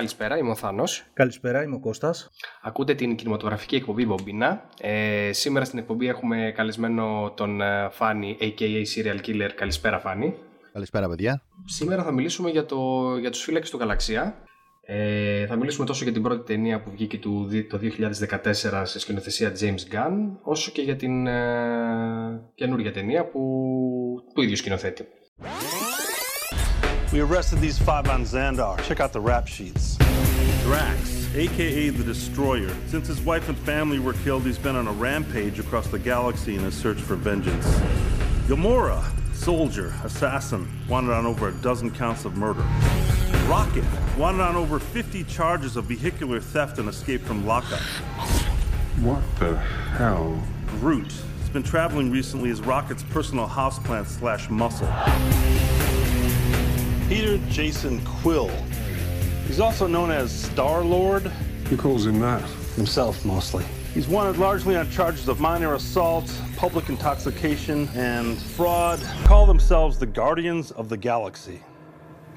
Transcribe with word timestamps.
καλησπέρα, 0.00 0.38
είμαι 0.38 0.50
ο 0.50 0.54
Θάνος. 0.54 1.04
Καλησπέρα, 1.12 1.62
είμαι 1.62 1.74
ο 1.74 1.80
Κώστας. 1.80 2.30
Ακούτε 2.62 2.94
την 2.94 3.16
κινηματογραφική 3.16 3.76
εκπομπή 3.76 4.06
Μπομπίνα. 4.06 4.68
Ε, 4.80 5.30
σήμερα 5.32 5.64
στην 5.64 5.78
εκπομπή 5.78 6.08
έχουμε 6.08 6.52
καλεσμένο 6.56 7.32
τον 7.36 7.60
ε, 7.60 7.88
Φάνη, 7.90 8.36
a.k.a. 8.40 8.82
Serial 8.94 9.26
Killer. 9.26 9.50
Καλησπέρα 9.54 9.98
Φάνη. 9.98 10.34
Καλησπέρα 10.72 11.08
παιδιά. 11.08 11.42
Σήμερα 11.64 12.02
θα 12.02 12.12
μιλήσουμε 12.12 12.50
για, 12.50 12.66
το, 12.66 12.78
για 13.20 13.30
τους 13.30 13.42
φύλακες 13.42 13.70
του 13.70 13.76
Γαλαξία. 13.76 14.36
Ε, 14.82 15.46
θα 15.46 15.56
μιλήσουμε 15.56 15.86
τόσο 15.86 16.04
για 16.04 16.12
την 16.12 16.22
πρώτη 16.22 16.52
ταινία 16.52 16.82
που 16.82 16.90
βγήκε 16.90 17.18
το 17.68 17.80
2014 17.82 18.82
σε 18.82 18.98
σκηνοθεσία 18.98 19.52
James 19.60 19.94
Gunn, 19.94 20.36
όσο 20.42 20.70
και 20.70 20.82
για 20.82 20.96
την 20.96 21.26
ε, 21.26 22.50
καινούργια 22.54 22.92
ταινία 22.92 23.24
που, 23.24 23.40
του 24.34 24.42
ίδιου 24.42 24.56
σκηνοθέτη. 24.56 25.06
We 27.12 27.18
arrested 27.18 27.60
these 27.60 27.76
five 27.76 28.08
on 28.08 28.22
Xandar. 28.22 28.80
Check 28.84 29.00
out 29.00 29.12
the 29.12 29.20
rap 29.20 29.48
sheets. 29.48 29.96
Drax, 30.62 31.34
aka 31.34 31.88
the 31.88 32.04
Destroyer. 32.04 32.70
Since 32.86 33.08
his 33.08 33.20
wife 33.22 33.48
and 33.48 33.58
family 33.58 33.98
were 33.98 34.12
killed, 34.12 34.44
he's 34.44 34.58
been 34.58 34.76
on 34.76 34.86
a 34.86 34.92
rampage 34.92 35.58
across 35.58 35.88
the 35.88 35.98
galaxy 35.98 36.54
in 36.54 36.62
his 36.62 36.74
search 36.74 36.98
for 36.98 37.16
vengeance. 37.16 37.66
Gamora, 38.46 39.02
soldier, 39.34 39.92
assassin, 40.04 40.70
wanted 40.88 41.10
on 41.10 41.26
over 41.26 41.48
a 41.48 41.52
dozen 41.54 41.90
counts 41.90 42.24
of 42.24 42.36
murder. 42.36 42.64
Rocket, 43.48 43.84
wanted 44.16 44.42
on 44.42 44.54
over 44.54 44.78
50 44.78 45.24
charges 45.24 45.76
of 45.76 45.86
vehicular 45.86 46.38
theft 46.38 46.78
and 46.78 46.88
escape 46.88 47.22
from 47.22 47.44
lockup. 47.44 47.80
What 49.00 49.24
the 49.40 49.56
hell? 49.56 50.40
Groot 50.78 51.10
has 51.40 51.48
been 51.48 51.64
traveling 51.64 52.12
recently 52.12 52.50
as 52.50 52.60
Rocket's 52.60 53.02
personal 53.02 53.48
houseplant 53.48 54.06
slash 54.06 54.48
muscle. 54.48 54.88
Peter 57.10 57.38
Jason 57.48 58.00
Quill. 58.04 58.48
He's 59.48 59.58
also 59.58 59.88
known 59.88 60.12
as 60.12 60.30
Star 60.30 60.84
Lord. 60.84 61.22
Who 61.68 61.76
calls 61.76 62.06
him 62.06 62.20
that? 62.20 62.40
Himself, 62.76 63.24
mostly. 63.24 63.64
He's 63.92 64.06
wanted 64.06 64.38
largely 64.38 64.76
on 64.76 64.88
charges 64.92 65.26
of 65.26 65.40
minor 65.40 65.74
assault, 65.74 66.32
public 66.56 66.88
intoxication, 66.88 67.88
and 67.96 68.38
fraud. 68.38 69.00
Call 69.24 69.44
themselves 69.44 69.98
the 69.98 70.06
Guardians 70.06 70.70
of 70.70 70.88
the 70.88 70.96
Galaxy. 70.96 71.60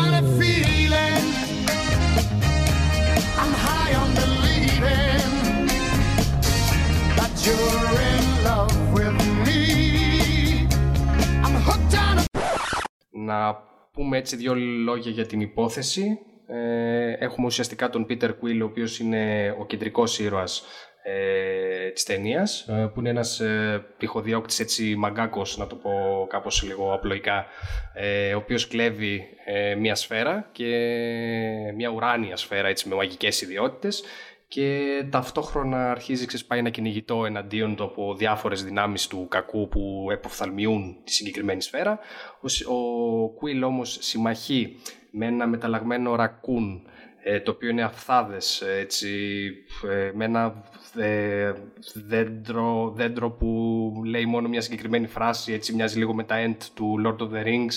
Να 13.28 13.64
πούμε 13.92 14.18
έτσι 14.18 14.36
δύο 14.36 14.56
λόγια 14.56 15.12
για 15.12 15.26
την 15.26 15.42
υπόθεση. 15.42 16.20
Ε, 16.48 17.12
έχουμε 17.12 17.48
ουσιαστικά 17.48 17.90
τον 17.90 18.06
Peter 18.10 18.30
Quill, 18.30 18.60
ο 18.62 18.66
οποίος 18.66 19.00
είναι 19.00 19.56
ο 19.60 19.66
κεντρικός 19.66 20.20
ήρωας 20.20 20.64
ε, 21.04 21.90
της 21.90 22.04
ταινίας, 22.04 22.68
ε, 22.68 22.92
που 22.94 23.00
είναι 23.00 23.10
ένας 23.10 23.40
ε, 23.40 23.86
πηχοδιώκτης 23.98 24.60
έτσι 24.60 24.96
μαγκάκος, 24.96 25.58
να 25.58 25.68
το 25.68 25.76
πω 25.76 25.92
κάπως 26.30 26.64
λίγο 26.64 26.94
απλοϊκά, 26.94 27.46
ε, 27.94 28.34
ο 28.34 28.38
οποίος 28.38 28.68
κλέβει 28.68 29.28
ε, 29.46 29.76
μια 29.76 29.96
σφαίρα 29.96 30.50
και 30.52 30.66
μια 31.76 31.90
ουράνια 31.90 32.36
σφαίρα 32.36 32.68
έτσι 32.68 32.90
με 32.90 32.96
μαγικές 32.96 33.42
ιδιότητες 33.42 34.04
και 34.48 35.04
ταυτόχρονα 35.10 35.92
αρχίζει 35.92 36.26
ξεσπάει 36.26 36.60
ένα 36.60 36.70
κυνηγητό 36.70 37.26
εναντίον 37.26 37.76
του 37.76 37.84
από 37.84 38.16
διάφορες 38.16 38.64
δυνάμεις 38.64 39.08
του 39.08 39.28
κακού 39.30 39.68
που 39.68 40.08
εποφθαλμιούν 40.12 40.98
τη 41.04 41.12
συγκεκριμένη 41.14 41.62
σφαίρα. 41.62 42.00
Ο, 42.42 42.48
Σ- 42.48 42.68
ο 42.68 42.76
Quill 43.42 43.62
όμως 43.66 43.98
συμμαχεί 44.02 44.76
με 45.12 45.26
ένα 45.26 45.48
μεταλλαγμένο 45.48 46.16
ρακούν 46.16 46.88
ε, 47.24 47.40
το 47.40 47.52
οποίο 47.52 47.70
είναι 47.70 47.84
αυθάδες 47.84 48.62
έτσι, 48.62 49.10
ε, 49.90 50.12
με 50.14 50.26
ένα 50.26 50.46
ε, 50.46 50.77
δέντρο, 51.94 52.94
δέντρο 52.96 53.32
που 53.32 53.92
λέει 54.06 54.26
μόνο 54.26 54.48
μια 54.48 54.62
συγκεκριμένη 54.62 55.08
φράση 55.08 55.54
έτσι 55.54 55.74
μοιάζει 55.74 55.98
λίγο 55.98 56.14
με 56.14 56.24
τα 56.24 56.36
end 56.46 56.58
του 56.74 56.96
Lord 57.06 57.22
of 57.22 57.30
the 57.32 57.46
Rings 57.46 57.74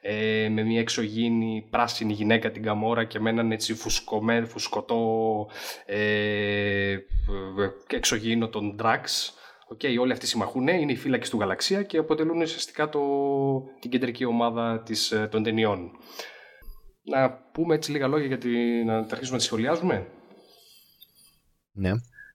ε, 0.00 0.48
με 0.48 0.62
μια 0.62 0.80
εξωγήινη 0.80 1.66
πράσινη 1.70 2.12
γυναίκα 2.12 2.50
την 2.50 2.62
Καμόρα 2.62 3.04
και 3.04 3.20
με 3.20 3.30
έναν 3.30 3.52
έτσι 3.52 3.74
φουσκωμένο, 3.74 4.46
φουσκωτό 4.46 5.48
ε, 5.86 6.96
εξωγήινο 7.86 8.48
τον 8.48 8.76
Drax 8.82 9.34
Οκ, 9.72 9.80
όλοι 10.00 10.12
αυτοί 10.12 10.26
συμμαχούν, 10.26 10.68
είναι 10.68 10.92
οι 10.92 10.96
φύλακες 10.96 11.30
του 11.30 11.38
Γαλαξία 11.38 11.82
και 11.82 11.98
αποτελούν 11.98 12.40
ουσιαστικά 12.40 12.88
το, 12.88 13.00
την 13.80 13.90
κεντρική 13.90 14.24
ομάδα 14.24 14.82
της, 14.82 15.10
ε, 15.12 15.28
των 15.30 15.42
ταινιών. 15.42 15.90
Να 17.02 17.32
πούμε 17.32 17.74
έτσι 17.74 17.90
λίγα 17.90 18.06
λόγια 18.06 18.26
γιατί 18.26 18.48
να 18.84 18.92
τα 18.92 19.08
αρχίσουμε 19.10 19.30
να 19.30 19.36
τις 19.36 19.44
σχολιάζουμε. 19.44 20.06
Ναι. 21.72 21.90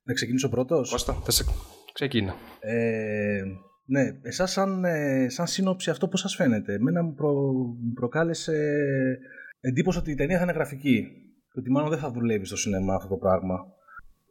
Να 0.08 0.14
ξεκινήσω 0.14 0.50
πρώτος; 0.50 0.90
Κώστα, 0.92 1.14
θα 1.14 1.32
σε 1.32 1.46
ξεκίνα. 1.94 2.36
Ε, 2.60 3.42
ναι, 3.86 4.02
εσάς 4.22 4.52
σαν, 4.52 4.84
ε, 4.86 5.30
σαν 5.30 5.48
σύνοψη 5.48 5.90
αυτό 5.90 6.08
πώς 6.08 6.20
σας 6.20 6.36
φαίνεται; 6.36 6.74
Εμένα 6.74 7.04
μου 7.04 7.14
προ, 7.14 7.32
μου 7.82 7.94
προκάλεσε 7.94 8.78
εντύπωση 9.60 9.98
ότι 9.98 10.12
η 10.12 10.16
ταινία 10.16 10.38
θα 10.38 10.44
είναι 10.44 10.52
γραφική. 10.52 11.08
Και 11.54 11.60
ότι 11.60 11.72
μάλλον 11.72 11.90
δεν 11.90 12.00
θα 12.00 12.12
δουλεύει 12.12 12.46
στο 12.46 12.58
σινεμά 12.58 12.96
αυτό 12.96 13.08
το 13.08 13.16
πράγμα. 13.16 13.66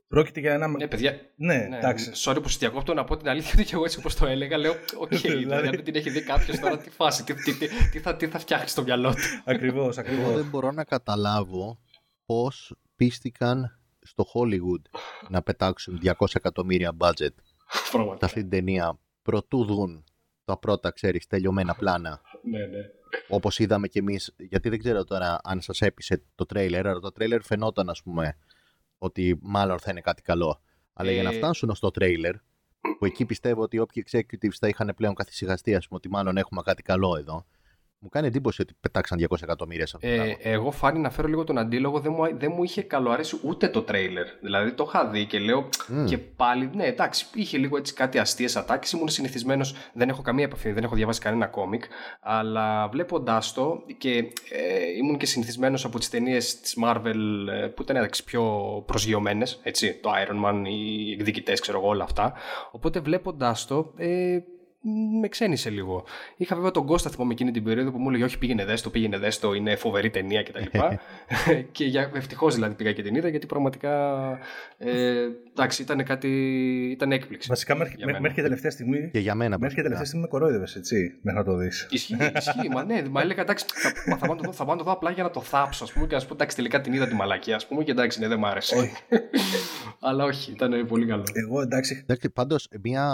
Πρόκειται 0.09 0.41
για 0.41 0.53
ένα... 0.53 0.69
Ναι, 0.69 0.89
παιδιά, 0.89 1.13
ναι, 1.37 1.55
ναι, 1.57 1.77
εντάξει. 1.77 2.11
sorry 2.15 2.39
που 2.43 2.49
σας 2.49 2.59
διακόπτω 2.59 2.95
να 2.95 3.05
πω 3.05 3.17
την 3.17 3.29
αλήθεια 3.29 3.51
ότι 3.55 3.65
και 3.65 3.75
εγώ 3.75 3.85
έτσι 3.85 3.99
όπως 3.99 4.15
το 4.15 4.27
έλεγα 4.27 4.57
λέω 4.59 4.73
οκ, 4.99 5.09
Δηλαδή- 5.17 5.39
δηλαδή 5.39 5.67
αν 5.67 5.75
δεν 5.75 5.85
την 5.85 5.95
έχει 5.95 6.11
δει 6.11 6.23
κάποιος 6.23 6.59
τώρα 6.59 6.79
τι 6.79 6.91
φάση, 6.91 7.25
τι, 7.25 7.35
τι, 7.35 7.53
τι, 7.59 7.67
τι 7.93 7.99
θα, 7.99 8.17
τι 8.17 8.27
θα 8.27 8.39
φτιάξει 8.39 8.69
στο 8.69 8.83
μυαλό 8.83 9.11
του. 9.11 9.21
Ακριβώς, 9.45 9.99
Εγώ 9.99 10.09
ακριβώς. 10.09 10.35
δεν 10.35 10.47
μπορώ 10.51 10.71
να 10.73 10.85
καταλάβω 10.85 11.79
πώς 12.27 12.77
πείστηκαν 12.97 13.79
στο 14.07 14.27
Hollywood 14.35 14.99
να 15.29 15.43
πετάξουν 15.43 16.01
200 16.03 16.13
εκατομμύρια 16.35 16.93
budget 16.99 17.35
σε 17.67 17.91
Πραγματικά. 17.93 18.27
αυτή 18.27 18.41
την 18.41 18.51
ταινία 18.51 18.99
προτού 19.23 19.65
δουν 19.65 20.05
τα 20.45 20.59
πρώτα, 20.59 20.91
ξέρεις, 20.91 21.27
τελειωμένα 21.27 21.75
πλάνα. 21.75 22.21
Ναι, 22.43 22.59
ναι. 22.67 22.79
Όπως 23.29 23.59
είδαμε 23.59 23.89
κι 23.89 23.99
εμείς, 23.99 24.35
γιατί 24.37 24.69
δεν 24.69 24.79
ξέρω 24.79 25.05
τώρα 25.05 25.41
αν 25.43 25.61
σας 25.61 25.81
έπεισε 25.81 26.23
το 26.35 26.47
τρέιλερ, 26.47 26.87
αλλά 26.87 27.01
το 27.01 27.13
τρέιλερ 27.13 27.43
φαινόταν 27.43 27.89
ας 27.91 28.03
πούμε 28.03 28.39
ότι 28.99 29.39
μάλλον 29.43 29.79
θα 29.79 29.91
είναι 29.91 30.01
κάτι 30.01 30.23
καλό. 30.23 30.61
Αλλά 30.93 31.11
για 31.11 31.23
να 31.23 31.31
Ε, 31.31 31.37
φτάσουν 31.37 31.75
στο 31.75 31.91
τρέιλερ, 31.91 32.35
που 32.99 33.05
εκεί 33.05 33.25
πιστεύω 33.25 33.63
ότι 33.63 33.79
όποιοι 33.79 34.05
executives 34.11 34.57
θα 34.59 34.69
είχαν 34.69 34.93
πλέον 34.97 35.15
καθησυχαστεί, 35.15 35.75
ας 35.75 35.87
πούμε, 35.87 35.99
ότι 36.05 36.09
μάλλον 36.09 36.37
έχουμε 36.37 36.63
κάτι 36.63 36.83
καλό 36.83 37.17
εδώ, 37.17 37.47
μου 38.05 38.11
κάνει 38.11 38.27
εντύπωση 38.27 38.63
ότι 38.63 38.75
πετάξαν 38.81 39.19
200 39.31 39.43
εκατομμύρια 39.43 39.87
σε 39.87 39.97
αυτό 39.97 40.09
το 40.09 40.15
Ε, 40.15 40.17
πράγμα. 40.17 40.35
εγώ 40.43 40.71
φάνη 40.71 40.99
να 40.99 41.11
φέρω 41.11 41.29
λίγο 41.29 41.45
τον 41.45 41.59
αντίλογο, 41.59 42.01
δεν 42.01 42.13
μου, 42.17 42.39
δεν 42.39 42.53
μου 42.57 42.63
είχε 42.65 42.83
καλοαρέσει 42.83 43.39
ούτε 43.43 43.69
το 43.69 43.83
τρέιλερ. 43.83 44.27
Δηλαδή 44.41 44.73
το 44.73 44.85
είχα 44.89 45.09
δει 45.09 45.25
και 45.27 45.39
λέω 45.39 45.69
Μμ. 45.89 46.05
και 46.05 46.19
πάλι, 46.19 46.71
ναι 46.75 46.85
εντάξει, 46.87 47.27
είχε 47.35 47.59
λίγο 47.59 47.77
έτσι 47.77 47.95
κάτι 47.95 48.19
αστείες 48.19 48.57
ατάκες, 48.57 48.93
ήμουν 48.93 49.09
συνηθισμένος, 49.09 49.75
δεν 49.93 50.09
έχω 50.09 50.23
καμία 50.23 50.45
επαφή, 50.45 50.73
δεν 50.73 50.85
έχω 50.85 50.95
διαβάσει 50.95 51.21
κανένα 51.21 51.47
κόμικ, 51.47 51.85
αλλά 52.21 52.89
βλέποντάς 52.89 53.53
το 53.53 53.83
και 53.99 54.11
ε, 54.51 54.97
ήμουν 54.99 55.17
και 55.17 55.27
συνηθισμένος 55.27 55.85
από 55.85 55.99
τις 55.99 56.11
ταινίες 56.11 56.61
της 56.61 56.77
Marvel 56.85 57.15
ε, 57.63 57.67
που 57.67 57.83
ήταν 57.83 57.97
εντάξει, 57.97 58.25
πιο 58.25 58.43
προσγειωμένες, 58.87 59.61
έτσι, 59.63 59.95
το 60.03 60.11
Iron 60.27 60.49
Man, 60.51 60.63
οι 60.67 61.13
εκδικητές, 61.13 61.61
ξέρω 61.61 61.79
εγώ, 61.79 61.89
όλα 61.89 62.05
αυτά. 62.05 62.33
Οπότε 62.71 63.01
βλέποντάς 63.01 63.67
το, 63.67 63.93
ε, 63.97 64.39
με 65.21 65.29
ξένησε 65.29 65.71
λίγο. 65.71 66.05
Είχα 66.37 66.55
βέβαια 66.57 66.71
τον 66.71 66.87
Κώστα 66.87 67.11
θυμάμαι 67.11 67.33
εκείνη 67.33 67.51
την 67.51 67.65
περίοδο 67.65 67.91
που 67.91 67.99
μου 67.99 68.09
έλεγε 68.09 68.25
Όχι, 68.25 68.39
πήγαινε 68.39 68.65
δες 68.65 68.83
το, 68.83 68.91
πήγαινε 68.91 69.19
δες 69.19 69.39
το, 69.39 69.53
είναι 69.53 69.77
φοβερή 69.77 70.11
ταινία 70.11 70.43
κτλ. 70.43 70.79
και 71.73 71.85
για, 71.85 72.11
ευτυχώς 72.15 72.55
δηλαδή 72.55 72.75
πήγα 72.75 72.93
και 72.93 73.03
την 73.03 73.15
είδα 73.15 73.29
γιατί 73.29 73.47
πραγματικά 73.47 73.93
ε, 74.79 75.27
εντάξει, 75.51 75.83
ήταν 75.83 76.05
κάτι. 76.05 76.29
ήταν 76.91 77.13
έκπληξη. 77.13 77.49
Βασικά 77.49 77.77
μέχρι, 77.77 77.95
για 77.97 78.05
μέ- 78.05 78.15
μένα. 78.15 78.21
μέχρι 78.21 78.37
και 78.37 78.43
τελευταία 78.43 78.71
στιγμή... 78.71 79.11
Και 79.13 79.19
για 79.19 79.35
μένα 79.35 79.59
Μέχρι 79.59 79.75
και 79.75 79.83
προσωπικά. 79.83 79.83
τελευταία 79.83 80.05
στιγμή 80.07 80.23
με 80.23 80.29
κορόιδευες, 80.29 80.75
έτσι, 80.77 81.19
μέχρι 81.23 81.41
να 81.41 81.47
το 81.47 81.57
δεις. 81.57 81.87
Ισχύει, 81.91 82.17
ισχύει, 82.37 82.69
μα 82.69 82.85
ναι, 82.85 83.03
μα 83.11 83.21
έλεγα 83.21 83.43
εντάξει, 83.43 83.65
θα, 83.69 83.93
μα 84.11 84.17
θα, 84.17 84.27
πάω 84.27 84.35
να 84.37 84.43
το 84.43 84.47
δω, 84.47 84.53
θα 84.53 84.65
πάω 84.65 84.75
να 84.75 84.79
το 84.79 84.85
δω 84.87 84.93
απλά 84.93 85.11
για 85.11 85.23
να 85.23 85.31
το 85.31 85.41
θάψω, 85.41 85.85
ας 85.85 85.93
πούμε, 85.93 86.07
και 86.07 86.15
να 86.15 86.21
σου 86.21 86.27
πω 86.29 86.35
εντάξει, 86.35 86.57
τελικά 86.57 86.81
την 86.81 86.93
είδα 86.93 87.07
τη 87.07 87.15
μαλακία, 87.15 87.57
ας 87.57 87.67
πούμε, 87.67 87.85
και 87.85 87.91
εντάξει, 87.91 88.21
ναι, 88.21 88.29
δεν 88.29 88.39
μ' 88.39 88.45
άρεσε. 88.45 88.77
Όχι. 88.77 88.93
Αλλά 90.09 90.25
όχι, 90.25 90.51
ήταν 90.53 90.87
πολύ 90.87 91.07
καλό. 91.07 91.25
Εγώ 91.33 91.61
εντάξει, 91.61 92.01
Εντάξει, 92.03 92.31
πάντως 92.31 92.69
μια... 92.83 93.05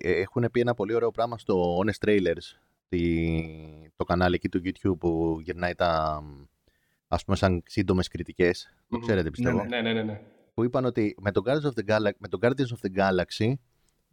έχουν 0.00 0.48
πει 0.52 0.60
ένα 0.60 0.74
πολύ 0.74 0.94
ωραίο 0.94 1.10
πράγμα 1.10 1.38
στο 1.38 1.78
Honest 1.78 2.06
Trailers, 2.08 2.58
τη- 2.88 3.90
το 3.96 4.04
κανάλι 4.04 4.34
εκεί 4.34 4.48
του 4.48 4.60
YouTube 4.64 4.98
που 4.98 5.38
γυρνάει 5.42 5.74
τα, 5.74 6.22
ας 7.08 7.24
πούμε, 7.24 7.36
σαν 7.36 7.62
σύντομες 7.66 8.08
κριτικές. 8.08 8.74
Το 8.88 8.96
Μμμ. 8.96 9.02
ξέρετε, 9.02 9.30
πιστεύω. 9.30 9.56
Ναι, 9.64 9.68
Ναι, 9.68 9.80
ναι, 9.80 9.92
ναι. 9.92 10.02
ναι. 10.02 10.20
Που 10.54 10.64
είπαν 10.64 10.84
ότι 10.84 11.14
με 11.20 11.32
το, 11.32 11.42
Guardians 11.46 11.70
of 11.72 11.80
the 11.84 11.90
Galaxy, 11.90 12.10
με 12.18 12.28
το 12.28 12.38
Guardians 12.42 12.50
of 12.50 12.90
the 12.90 12.98
Galaxy 12.98 13.52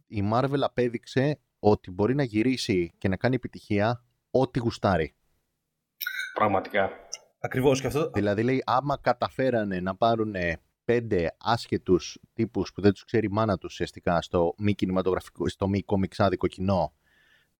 η 0.06 0.30
Marvel 0.32 0.60
απέδειξε 0.60 1.38
ότι 1.58 1.90
μπορεί 1.90 2.14
να 2.14 2.22
γυρίσει 2.22 2.92
και 2.98 3.08
να 3.08 3.16
κάνει 3.16 3.34
επιτυχία 3.34 4.04
ό,τι 4.30 4.58
γουστάρει. 4.58 5.14
Πραγματικά. 6.34 6.90
ακριβώς 7.40 7.80
και 7.80 7.86
αυτό... 7.86 8.10
Δηλαδή 8.10 8.42
λέει 8.42 8.62
άμα 8.66 8.96
καταφέρανε 9.00 9.80
να 9.80 9.94
πάρουν 9.96 10.34
πέντε 10.84 11.36
άσχετους 11.38 12.18
τύπους 12.32 12.72
που 12.72 12.80
δεν 12.80 12.92
τους 12.92 13.04
ξέρει 13.04 13.26
η 13.26 13.32
μάνα 13.32 13.58
τους 13.58 13.72
ουσιαστικά 13.72 14.22
στο 14.22 14.54
μη 14.58 14.74
κινηματογραφικό, 14.74 15.48
στο 15.48 15.68
μη 15.68 15.82
κομιξάδικο 15.82 16.46
κοινό 16.46 16.92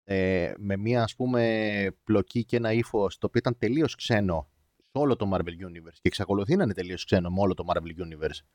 ε, 0.03 0.53
με 0.57 0.77
μια 0.77 1.03
ας 1.03 1.15
πούμε 1.15 1.87
πλοκή 2.03 2.45
και 2.45 2.55
ένα 2.55 2.71
ύφο 2.71 3.07
το 3.07 3.25
οποίο 3.27 3.39
ήταν 3.39 3.57
τελείως 3.57 3.95
ξένο 3.95 4.49
σε 4.77 4.91
όλο 4.91 5.15
το 5.15 5.29
Marvel 5.33 5.67
Universe 5.67 5.93
και 5.93 6.07
εξακολουθεί 6.07 6.55
να 6.55 6.63
είναι 6.63 6.73
τελείως 6.73 7.05
ξένο 7.05 7.29
με 7.29 7.41
όλο 7.41 7.53
το 7.53 7.63
Marvel 7.67 8.03
Universe 8.03 8.45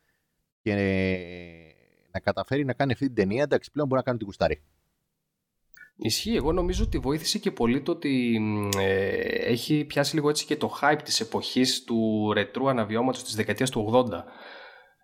και 0.63 0.75
να 2.13 2.21
καταφέρει 2.21 2.65
να 2.65 2.73
κάνει 2.73 2.93
αυτή 2.93 3.07
την 3.07 3.15
ταινία, 3.15 3.43
εντάξει 3.43 3.71
πλέον 3.71 3.89
μπορεί 3.89 4.01
να 4.01 4.07
κάνει 4.07 4.19
την 4.19 4.27
κουστάρι. 4.27 4.63
Ισχύει. 5.97 6.35
Εγώ 6.35 6.53
νομίζω 6.53 6.85
ότι 6.85 6.99
βοήθησε 6.99 7.39
και 7.39 7.51
πολύ 7.51 7.83
το 7.83 7.93
ότι 7.93 8.41
ε, 8.79 9.09
έχει 9.51 9.85
πιάσει 9.85 10.15
λίγο 10.15 10.29
έτσι 10.29 10.47
και 10.47 10.57
το 10.57 10.79
hype 10.81 11.01
της 11.05 11.21
εποχής 11.21 11.85
του 11.85 12.33
ρετρού 12.33 12.69
αναβιώματος 12.69 13.25
της 13.25 13.35
δεκαετίας 13.35 13.71
του 13.71 13.91
80. 13.93 14.09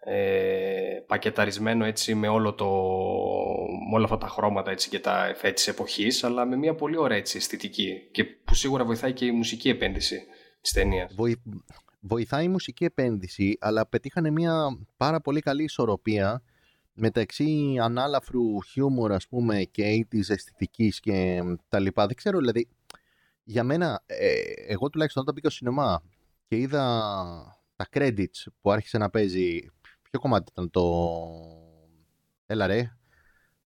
Ε, 0.09 1.03
πακεταρισμένο 1.07 1.85
έτσι 1.85 2.15
με, 2.15 2.29
όλο 2.29 2.55
το, 2.55 2.65
με 3.91 3.95
όλα 3.95 4.05
αυτά 4.05 4.19
τα 4.19 4.29
χρώματα 4.29 4.71
έτσι 4.71 4.89
και 4.89 4.99
τα 4.99 5.27
εφέ 5.27 5.51
της 5.53 5.69
εποχής 5.69 6.25
αλλά 6.25 6.47
με 6.47 6.57
μια 6.57 6.75
πολύ 6.75 6.97
ωραία 6.97 7.17
έτσι 7.17 7.37
αισθητική 7.37 8.09
και 8.13 8.25
που 8.25 8.55
σίγουρα 8.55 8.85
βοηθάει 8.85 9.13
και 9.13 9.25
η 9.25 9.31
μουσική 9.31 9.69
επένδυση 9.69 10.23
της 10.61 10.73
ταινίας. 10.73 11.15
Βοη... 11.15 11.43
Βοηθάει 12.01 12.45
η 12.45 12.49
μουσική 12.49 12.85
επένδυση 12.85 13.57
αλλά 13.61 13.87
πετύχανε 13.87 14.31
μια 14.31 14.79
πάρα 14.97 15.21
πολύ 15.21 15.41
καλή 15.41 15.63
ισορροπία 15.63 16.43
μεταξύ 16.93 17.77
ανάλαφρου 17.81 18.63
χιούμορ 18.63 19.13
ας 19.13 19.29
πούμε 19.29 19.63
και 19.63 20.07
της 20.09 20.31
αισθητικής 20.31 21.01
και 21.01 21.43
τα 21.69 21.79
λοιπά. 21.79 22.07
Δεν 22.07 22.17
ξέρω 22.17 22.39
δηλαδή 22.39 22.69
για 23.45 23.65
μένα 23.65 24.03
ε, 24.07 24.33
εγώ 24.67 24.91
τουλάχιστον 24.91 25.23
όταν 25.23 25.35
μπήκα 25.35 25.51
στο 25.51 25.59
σινεμά 25.59 26.03
και 26.49 26.57
είδα 26.57 26.85
τα 27.77 27.89
credits 27.93 28.47
που 28.61 28.71
άρχισε 28.71 28.99
να 28.99 29.11
παίζει 29.11 29.71
ποιο 30.17 30.29
κομμάτι 30.29 30.51
ήταν 30.53 30.71
το 30.71 30.83
έλα 32.47 32.67
ρε 32.67 32.91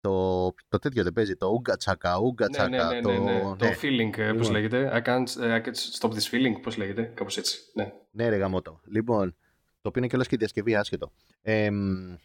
το, 0.02 0.54
το 0.70 0.80
τέτοιο 0.80 1.04
δεν 1.04 1.14
παίζει, 1.14 1.36
το 1.36 1.48
ουγκα 1.48 1.78
τσακα, 1.78 2.18
ουγκα 2.18 2.48
τσακα. 2.48 2.70
Ναι, 2.70 2.78
ναι, 2.78 2.94
ναι, 2.94 3.02
το, 3.02 3.12
ναι, 3.12 3.34
ναι. 3.34 3.40
το 3.40 3.66
ναι. 3.66 3.76
feeling, 3.82 4.18
ε, 4.18 4.34
πώς 4.34 4.48
Λοιπόν. 4.48 4.52
λέγεται. 4.52 4.92
I 4.94 5.08
can't, 5.08 5.28
I 5.40 5.62
can't 5.62 6.00
stop 6.00 6.10
this 6.10 6.32
feeling, 6.32 6.62
πώς 6.62 6.78
λέγεται, 6.78 7.04
κάπως 7.04 7.38
έτσι. 7.38 7.60
Ναι. 7.74 7.94
Ναι, 8.12 8.30
ρε 8.30 8.36
γαμώτο. 8.36 8.80
Λοιπόν, 8.86 9.36
το 9.82 9.88
οποίο 9.90 9.94
είναι 9.96 10.08
κιόλας 10.08 10.28
και 10.28 10.38
διασκευή 10.38 10.76
άσχετο. 10.76 11.12
Ε, 11.42 11.72
μ, 11.72 12.16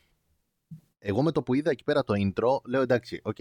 εγώ 0.98 1.22
με 1.22 1.32
το 1.32 1.42
που 1.42 1.54
είδα 1.54 1.70
εκεί 1.70 1.84
πέρα 1.84 2.04
το 2.04 2.14
intro, 2.16 2.60
λέω 2.64 2.80
εντάξει, 2.80 3.20
οκ, 3.22 3.38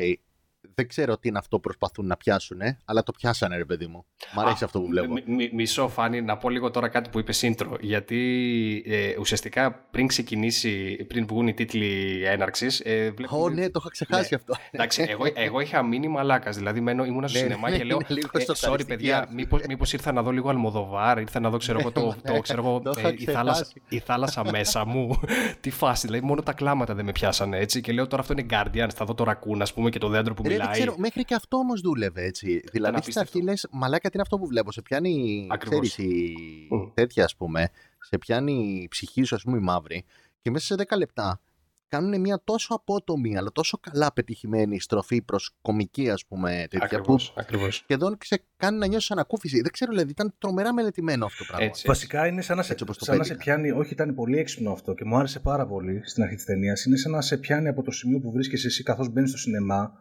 δεν 0.76 0.88
ξέρω 0.88 1.18
τι 1.18 1.28
είναι 1.28 1.38
αυτό 1.38 1.56
που 1.56 1.62
προσπαθούν 1.62 2.06
να 2.08 2.18
πιάσουν, 2.18 2.58
αλλά 2.86 3.04
το 3.04 3.12
πιάσανε 3.12 3.58
ρε 3.58 3.66
παιδί 3.66 3.88
μου. 3.88 4.06
Μ' 4.36 4.40
αρέσει 4.40 4.64
αυτό 4.64 4.80
που 4.82 4.88
βλέπω. 4.88 5.14
Μ- 5.14 5.24
μ- 5.28 5.54
μισό 5.54 5.88
Φάνη 5.88 6.22
να 6.22 6.38
πω 6.38 6.50
λίγο 6.50 6.72
τώρα 6.72 6.88
κάτι 6.88 7.10
που 7.10 7.20
είπες 7.20 7.44
intro. 7.46 7.80
Γιατί 7.80 8.84
ε, 8.88 9.16
ουσιαστικά 9.20 9.72
πριν 9.92 10.08
ξεκινήσει, 10.08 11.06
πριν 11.08 11.26
βγουν 11.28 11.48
οι 11.48 11.54
τίτλοι 11.54 12.22
έναρξης. 12.26 12.80
Ε, 12.80 13.12
βλέπουμε- 13.16 13.42
Ω, 13.44 13.50
ναι, 13.50 13.70
το 13.70 13.80
είχα 13.80 13.90
ξεχάσει 13.90 14.36
αυτό. 14.36 14.56
Εντάξει, 14.72 15.06
εγώ, 15.10 15.24
εγώ 15.46 15.60
είχα 15.60 15.84
μείνει 15.84 16.08
μαλάκας. 16.08 16.56
Δηλαδή, 16.58 16.80
μένω, 16.82 17.06
ήμουνα 17.06 17.28
στο 17.28 17.38
Ναι, 17.40 17.44
σινεμά 17.44 17.70
ναι, 17.70 17.78
και 17.78 17.84
λέω. 17.84 17.96
είναι 18.10 18.20
λίγο 18.20 18.30
ε, 18.34 18.40
σοσιαλιστική 18.40 18.94
sorry, 18.94 18.98
παιδιά, 18.98 19.18
άρθρο. 19.18 19.36
μήπως, 19.36 19.62
μήπως 19.68 19.94
ήρθα 19.94 20.12
να 20.12 20.22
δω 20.22 20.32
λίγο 20.32 20.50
Αλμοδοβάρ, 20.50 21.20
ήρθα 21.20 21.40
να 21.40 21.50
δω 21.50 21.58
ξέρω 21.58 21.80
εγώ, 21.80 21.92
το, 21.92 22.16
το, 22.26 22.40
ξέρω 22.40 22.62
εγώ, 22.68 22.80
Το 22.80 22.94
είχα 22.98 23.08
ε, 23.08 23.14
η, 23.18 23.24
θάλασσα, 23.26 23.62
ξεχάσει. 23.62 23.82
η 23.90 24.00
θάλασσα 24.00 24.44
μέσα 24.52 24.86
μου. 24.86 25.20
Τι 25.62 25.70
φάση, 25.70 26.08
δηλαδή 26.08 26.26
μόνο 26.26 26.42
τα 26.42 26.54
κλάματα 26.54 26.94
δεν 26.96 27.06
με 27.06 27.12
πιάσανε 27.12 27.58
έτσι. 27.58 27.82
Και 27.82 27.92
λέω 27.92 28.08
τώρα 28.08 28.22
αυτό 28.22 28.34
είναι 28.38 28.46
Guardians, 28.50 28.90
θα 28.96 29.06
δω 29.06 29.14
το 29.14 29.24
ρακούν, 29.24 29.62
ας 29.62 29.74
πούμε, 29.74 29.90
και 29.90 30.00
το 30.00 30.08
δέντρο 30.08 30.34
που 30.34 30.44
Ρε, 30.48 30.50
δεν 30.58 30.68
μιλάει. 30.68 30.82
ξέρω, 30.82 30.96
μέχρι 30.98 31.24
και 31.24 31.34
αυτό 31.34 31.58
όμως 31.58 31.82
δούλευε 31.82 32.24
έτσι. 32.24 32.62
Δηλαδή 32.72 33.02
στην 33.02 33.20
αρχή 33.20 33.42
λε, 33.42 33.54
μαλάκα 33.72 34.10
τι 34.10 34.14
είναι 34.14 34.22
αυτό 34.22 34.38
που 34.38 34.48
βλέπω. 34.48 34.72
Σε 34.72 34.82
πιάνει, 34.82 35.48
Ακριβώς. 35.52 35.90
ξέρεις, 35.94 36.12
η... 36.12 36.36
Μμ. 36.70 36.94
τέτοια 36.94 37.24
ας 37.24 37.36
πούμε, 37.36 37.70
σε 38.00 38.18
πιάνει 38.18 38.80
η 38.84 38.88
ψυχή 38.88 39.24
σου, 39.24 39.36
ας 39.36 39.44
πούμε, 39.44 39.58
η 39.58 39.62
μαύρη. 39.62 40.06
Και 40.42 40.52
μέσα 40.52 40.66
σε 40.66 40.86
10 40.90 40.98
λεπτά 40.98 41.42
κάνουν 41.90 42.22
μια 42.22 42.42
τόσο 42.44 42.74
απότομη, 42.74 43.38
αλλά 43.38 43.52
τόσο 43.52 43.78
καλά 43.78 44.14
πετυχημένη 44.14 44.80
στροφή 44.80 45.22
προς 45.22 45.56
κομική, 45.62 46.10
ας 46.10 46.26
πούμε, 46.26 46.50
τέτοια. 46.70 46.86
Ακριβώς, 46.86 47.28
που 47.28 47.40
ακριβώς. 47.40 47.76
σχεδόν 47.76 48.18
σε 48.24 48.44
κάνει 48.58 48.78
να 48.78 48.88
νιώσεις 48.88 49.12
ανακούφιση. 49.12 49.62
Δεν 49.62 49.72
ξέρω, 49.72 49.92
δηλαδή 49.92 50.12
ήταν 50.12 50.36
τρομερά 50.38 50.74
μελετημένο 50.74 51.26
αυτό 51.26 51.38
το 51.38 51.46
πράγμα. 51.48 51.66
Έτσι. 51.66 51.88
Βασικά 51.88 52.28
είναι 52.28 52.42
σαν 52.42 52.58
να, 52.58 52.64
σε, 52.64 52.72
Έτσι 52.72 52.84
όπως 52.84 52.98
το 52.98 53.06
σαν 53.06 53.18
να 53.18 53.24
σε 53.24 53.34
πέτυχα. 53.34 53.56
πιάνει, 53.56 53.72
όχι 53.72 53.94
ήταν 53.94 54.16
πολύ 54.16 54.38
έξυπνο 54.38 54.72
αυτό 54.72 54.94
και 54.94 55.06
μου 55.06 55.18
άρεσε 55.18 55.40
πάρα 55.40 55.68
πολύ 55.68 56.02
στην 56.06 56.24
αρχή 56.24 56.36
της 56.36 56.46
ταινίας. 56.46 56.86
Είναι 56.86 56.98
σαν 56.98 57.12
να 57.12 57.22
σε 57.22 57.38
πιάνει 57.38 57.68
από 57.68 57.84
το 57.84 57.92
σημείο 57.92 58.20
που 58.20 58.32
βρίσκεσαι 58.32 58.68
εσύ 58.68 58.84
καθώς 58.84 59.10
μπαίνεις 59.10 59.30
στο 59.30 59.40
σινεμά. 59.40 59.94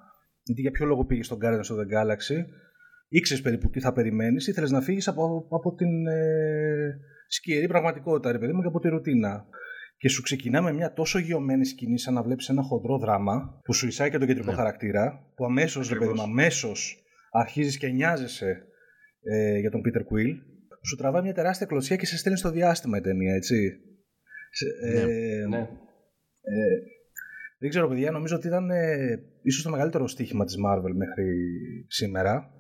Γιατί 0.47 0.61
για 0.61 0.71
ποιο 0.71 0.87
λόγο 0.87 1.05
πήγε 1.05 1.23
στον 1.23 1.39
Guardians 1.43 1.69
of 1.73 1.77
the 1.81 1.89
Galaxy, 1.95 2.39
ήξερες 3.09 3.43
περίπου 3.43 3.71
τι 3.71 3.81
θα 3.81 3.93
περιμένεις, 3.93 4.47
ήθελες 4.47 4.71
να 4.71 4.81
φύγεις 4.81 5.09
από, 5.09 5.47
από 5.51 5.75
την 5.75 6.07
ε, 6.07 6.99
σκιερή 7.29 7.67
πραγματικότητα, 7.67 8.33
ρε 8.33 8.39
παιδί 8.39 8.53
μου, 8.53 8.61
και 8.61 8.67
από 8.69 8.81
τη 8.81 8.89
ρουτίνα. 8.89 9.45
Και 9.99 10.09
σου 10.09 10.23
ξεκινά 10.23 10.63
με 10.63 10.73
μια 10.73 10.93
τόσο 10.93 11.19
γεωμένη 11.19 11.65
σκηνή, 11.67 11.99
σαν 11.99 12.15
να 12.15 12.23
βλέπεις 12.23 12.49
ένα 12.49 12.63
χοντρό 12.63 12.99
δράμα, 12.99 13.61
που 13.65 13.73
σου 13.75 13.87
εισάγει 13.87 14.11
και 14.11 14.19
τον 14.19 14.27
κεντρικό 14.27 14.51
Ναι. 14.51 14.57
χαρακτήρα, 14.57 15.33
που 15.37 15.45
αμέσως, 15.45 15.89
ρε 15.89 15.99
παιδί 15.99 16.13
μου, 16.13 16.23
αμέσως 16.23 17.03
αρχίζεις 17.31 17.79
και 17.79 17.89
νοιάζεσαι 17.89 18.63
ε, 19.23 19.59
για 19.59 19.71
τον 19.71 19.81
Peter 19.85 20.01
Quill. 20.01 20.33
Σου 20.89 20.97
τραβάει 20.97 21.23
μια 21.23 21.33
τεράστια 21.35 21.67
κλωτσιά 21.67 21.97
και 21.97 22.07
σε 22.07 22.17
στέλνει 22.17 22.39
στο 22.39 22.51
διάστημα 22.51 22.97
η 22.97 23.01
ταινία, 23.01 23.35
έτσι. 23.35 23.81
Σε- 24.51 24.89
ε, 25.01 25.47
Ναι. 25.47 25.59
ε, 25.59 25.69
δεν 27.59 27.69
ξέρω, 27.69 27.89
παιδιά, 27.89 28.11
νομίζω 28.11 28.37
ότι 28.37 28.47
ήταν 28.47 28.71
ε, 28.71 29.19
ίσως 29.43 29.63
το 29.63 29.71
μεγαλύτερο 29.71 30.07
στοίχημα 30.09 30.45
της 30.45 30.57
Marvel 30.67 30.93
μέχρι 30.95 31.25
σήμερα. 31.89 32.51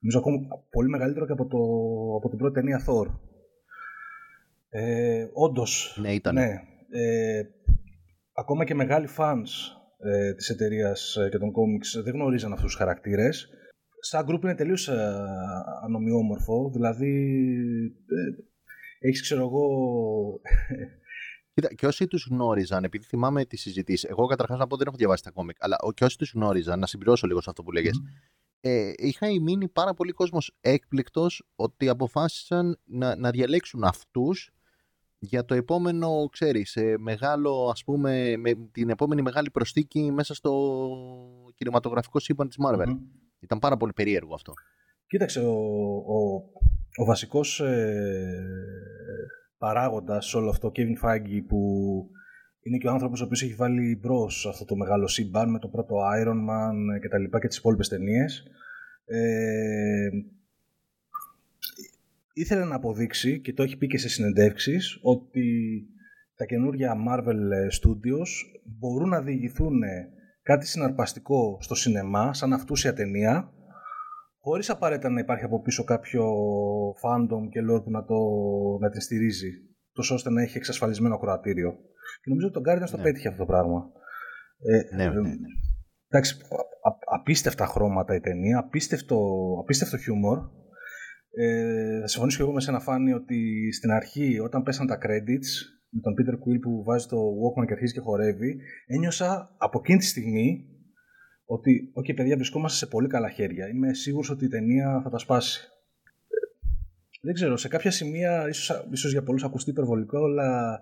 Νομίζω 0.00 0.18
ακόμα 0.18 0.38
πολύ 0.70 0.88
μεγαλύτερο 0.88 1.26
και 1.26 1.32
από, 1.32 1.46
το, 1.46 1.58
από 2.16 2.28
την 2.28 2.38
πρώτη 2.38 2.54
ταινία 2.54 2.84
Thor. 2.86 3.06
Ε, 4.68 5.26
όντως, 5.32 5.98
Ναι, 6.02 6.12
ήταν. 6.12 6.34
ναι, 6.34 6.48
ε, 6.90 7.42
ακόμα 8.32 8.64
και 8.64 8.74
μεγάλοι 8.74 9.08
fans 9.16 9.48
ε, 9.98 10.34
της 10.34 10.48
εταιρείας 10.50 11.16
ε, 11.16 11.28
και 11.28 11.38
των 11.38 11.52
κόμιξ 11.52 12.00
δεν 12.04 12.14
γνωρίζαν 12.14 12.52
αυτούς 12.52 12.66
τους 12.66 12.76
χαρακτήρες. 12.76 13.48
Σαν 14.00 14.24
γκρουπ 14.24 14.42
είναι 14.42 14.54
τελείως 14.54 14.88
ε, 14.88 15.14
ανομοιόμορφο, 15.84 16.70
δηλαδή 16.74 17.12
ε, 18.06 19.08
έχεις 19.08 19.20
ξέρω 19.20 19.40
εγώ 19.40 19.66
Κοίτα, 21.56 21.74
και 21.74 21.86
όσοι 21.86 22.06
τους 22.06 22.26
γνώριζαν, 22.30 22.84
επειδή 22.84 23.04
θυμάμαι 23.04 23.44
τις 23.44 23.60
συζητήσεις, 23.60 24.04
εγώ 24.10 24.26
καταρχάς 24.26 24.58
να 24.58 24.66
πω 24.66 24.76
δεν 24.76 24.86
έχω 24.86 24.96
διαβάσει 24.96 25.22
τα 25.22 25.30
κόμικ, 25.30 25.56
αλλά 25.60 25.76
ο- 25.80 25.92
και 25.92 26.04
όσοι 26.04 26.18
τους 26.18 26.32
γνώριζαν, 26.34 26.78
να 26.78 26.86
συμπληρώσω 26.86 27.26
λίγο 27.26 27.40
σε 27.40 27.50
αυτό 27.50 27.62
που 27.62 27.72
λέγες, 27.72 28.00
ε, 28.60 28.92
είχα 28.96 29.26
μείνει 29.42 29.68
πάρα 29.68 29.94
πολύ 29.94 30.12
κόσμος 30.12 30.56
έκπληκτος 30.60 31.46
ότι 31.56 31.88
αποφάσισαν 31.88 32.78
να, 32.84 33.16
να 33.16 33.30
διαλέξουν 33.30 33.84
αυτούς 33.84 34.50
για 35.18 35.44
το 35.44 35.54
επόμενο, 35.54 36.28
ξέρεις, 36.32 36.76
ε, 36.76 36.94
μεγάλο, 36.98 37.68
ας 37.70 37.84
πούμε, 37.84 38.36
με 38.36 38.54
την 38.72 38.90
επόμενη 38.90 39.22
μεγάλη 39.22 39.50
προσθήκη 39.50 40.10
μέσα 40.12 40.34
στο 40.34 40.52
κινηματογραφικό 41.54 42.18
σύμπαν 42.18 42.48
της 42.48 42.56
Marvel. 42.66 42.86
Μμμ. 42.86 42.98
Ήταν 43.40 43.58
πάρα 43.58 43.76
πολύ 43.76 43.92
περίεργο 43.92 44.34
αυτό. 44.34 44.52
Κοίταξε, 45.06 45.40
ο, 45.40 45.52
ο, 45.96 46.34
ο 46.96 47.04
βασικός 47.04 47.60
ε, 47.60 48.46
παράγοντας 49.58 50.26
σε 50.26 50.36
όλο 50.36 50.50
αυτό, 50.50 50.68
ο 50.68 50.72
Kevin 50.74 51.04
Feige, 51.04 51.44
που 51.48 51.60
είναι 52.62 52.78
και 52.78 52.86
ο 52.86 52.90
άνθρωπος 52.90 53.20
ο 53.20 53.24
οποίος 53.24 53.42
έχει 53.42 53.54
βάλει 53.54 53.98
μπρος 54.00 54.46
αυτό 54.46 54.64
το 54.64 54.76
μεγάλο 54.76 55.06
σύμπαν 55.06 55.50
με 55.50 55.58
το 55.58 55.68
πρώτο 55.68 55.94
Iron 55.96 56.40
Man 56.50 57.00
και 57.00 57.08
τα 57.08 57.18
λοιπά 57.18 57.40
και 57.40 57.48
τις 57.48 57.56
υπόλοιπες 57.56 57.88
ταινίες, 57.88 58.42
ε, 59.04 60.08
ήθελε 62.32 62.64
να 62.64 62.74
αποδείξει 62.74 63.40
και 63.40 63.52
το 63.52 63.62
έχει 63.62 63.76
πει 63.76 63.86
και 63.86 63.98
σε 63.98 64.08
συνεντεύξεις 64.08 64.98
ότι 65.02 65.86
τα 66.36 66.44
καινούργια 66.44 66.94
Marvel 67.08 67.40
Studios 67.80 68.28
μπορούν 68.64 69.08
να 69.08 69.22
διηγηθούν 69.22 69.82
κάτι 70.42 70.66
συναρπαστικό 70.66 71.58
στο 71.60 71.74
σινεμά 71.74 72.34
σαν 72.34 72.52
αυτούσια 72.52 72.92
ταινία 72.92 73.52
χωρίς 74.46 74.70
απαραίτητα 74.70 75.10
να 75.10 75.20
υπάρχει 75.20 75.44
από 75.44 75.62
πίσω 75.62 75.84
κάποιο 75.84 76.24
fandom 77.02 77.42
και 77.52 77.60
lore 77.68 77.82
που 77.84 77.90
να, 77.90 78.04
το, 78.04 78.18
να 78.80 78.88
την 78.90 79.00
στηρίζει 79.00 79.50
τόσο 79.92 80.14
ώστε 80.14 80.30
να 80.30 80.42
έχει 80.42 80.56
εξασφαλισμένο 80.56 81.18
κροατήριο. 81.18 81.70
Και 82.22 82.30
νομίζω 82.30 82.46
ότι 82.46 82.56
το 82.62 82.62
Guardians 82.70 82.90
το 82.90 82.96
Ναι. 82.96 83.02
πέτυχε 83.02 83.28
αυτό 83.28 83.40
το 83.44 83.46
πράγμα. 83.52 83.80
Ε, 84.72 84.96
Ναι, 84.96 85.02
ε, 85.02 85.08
ναι, 85.08 85.20
ναι. 85.20 85.34
Εντάξει, 86.08 86.34
α- 86.42 86.88
α- 86.90 87.18
απίστευτα 87.20 87.66
χρώματα 87.66 88.14
η 88.14 88.20
ταινία, 88.20 88.58
απίστευτο, 88.58 89.18
απίστευτο 89.62 89.96
χιούμορ. 89.98 90.38
Ε, 91.38 92.00
θα 92.00 92.06
συμφωνήσω 92.06 92.36
και 92.38 92.42
εγώ 92.42 92.52
με 92.52 92.60
σένα 92.60 92.80
Φάνη 92.80 93.12
ότι 93.12 93.38
στην 93.72 93.90
αρχή 93.90 94.38
όταν 94.38 94.62
πέσαν 94.62 94.86
τα 94.86 94.98
credits 94.98 95.50
με 95.88 96.00
τον 96.00 96.14
Peter 96.16 96.34
Quill 96.34 96.60
που 96.62 96.82
βάζει 96.84 97.06
το 97.06 97.16
Walkman 97.16 97.66
και 97.66 97.72
αρχίζει 97.72 97.92
και 97.92 98.00
χορεύει 98.00 98.56
ένιωσα 98.86 99.54
από 99.58 99.78
εκείνη 99.82 99.98
τη 99.98 100.04
στιγμή 100.04 100.64
ότι 101.46 101.90
«ΟΚ 101.92 102.12
παιδιά 102.14 102.36
βρισκόμαστε 102.36 102.76
σε 102.78 102.86
πολύ 102.86 103.08
καλά 103.08 103.30
χέρια, 103.30 103.68
είμαι 103.68 103.94
σίγουρος 103.94 104.30
ότι 104.30 104.44
η 104.44 104.48
ταινία 104.48 105.00
θα 105.04 105.10
τα 105.10 105.18
σπάσει». 105.18 105.60
Ε, 106.28 106.46
Δεν 107.22 107.34
ξέρω, 107.34 107.56
σε 107.56 107.68
κάποια 107.68 107.90
σημεία, 107.90 108.48
ίσως, 108.48 108.86
ίσως 108.90 109.12
για 109.12 109.22
πολλούς 109.22 109.44
ακουστεί 109.44 109.70
υπερβολικό, 109.70 110.24
αλλά 110.24 110.80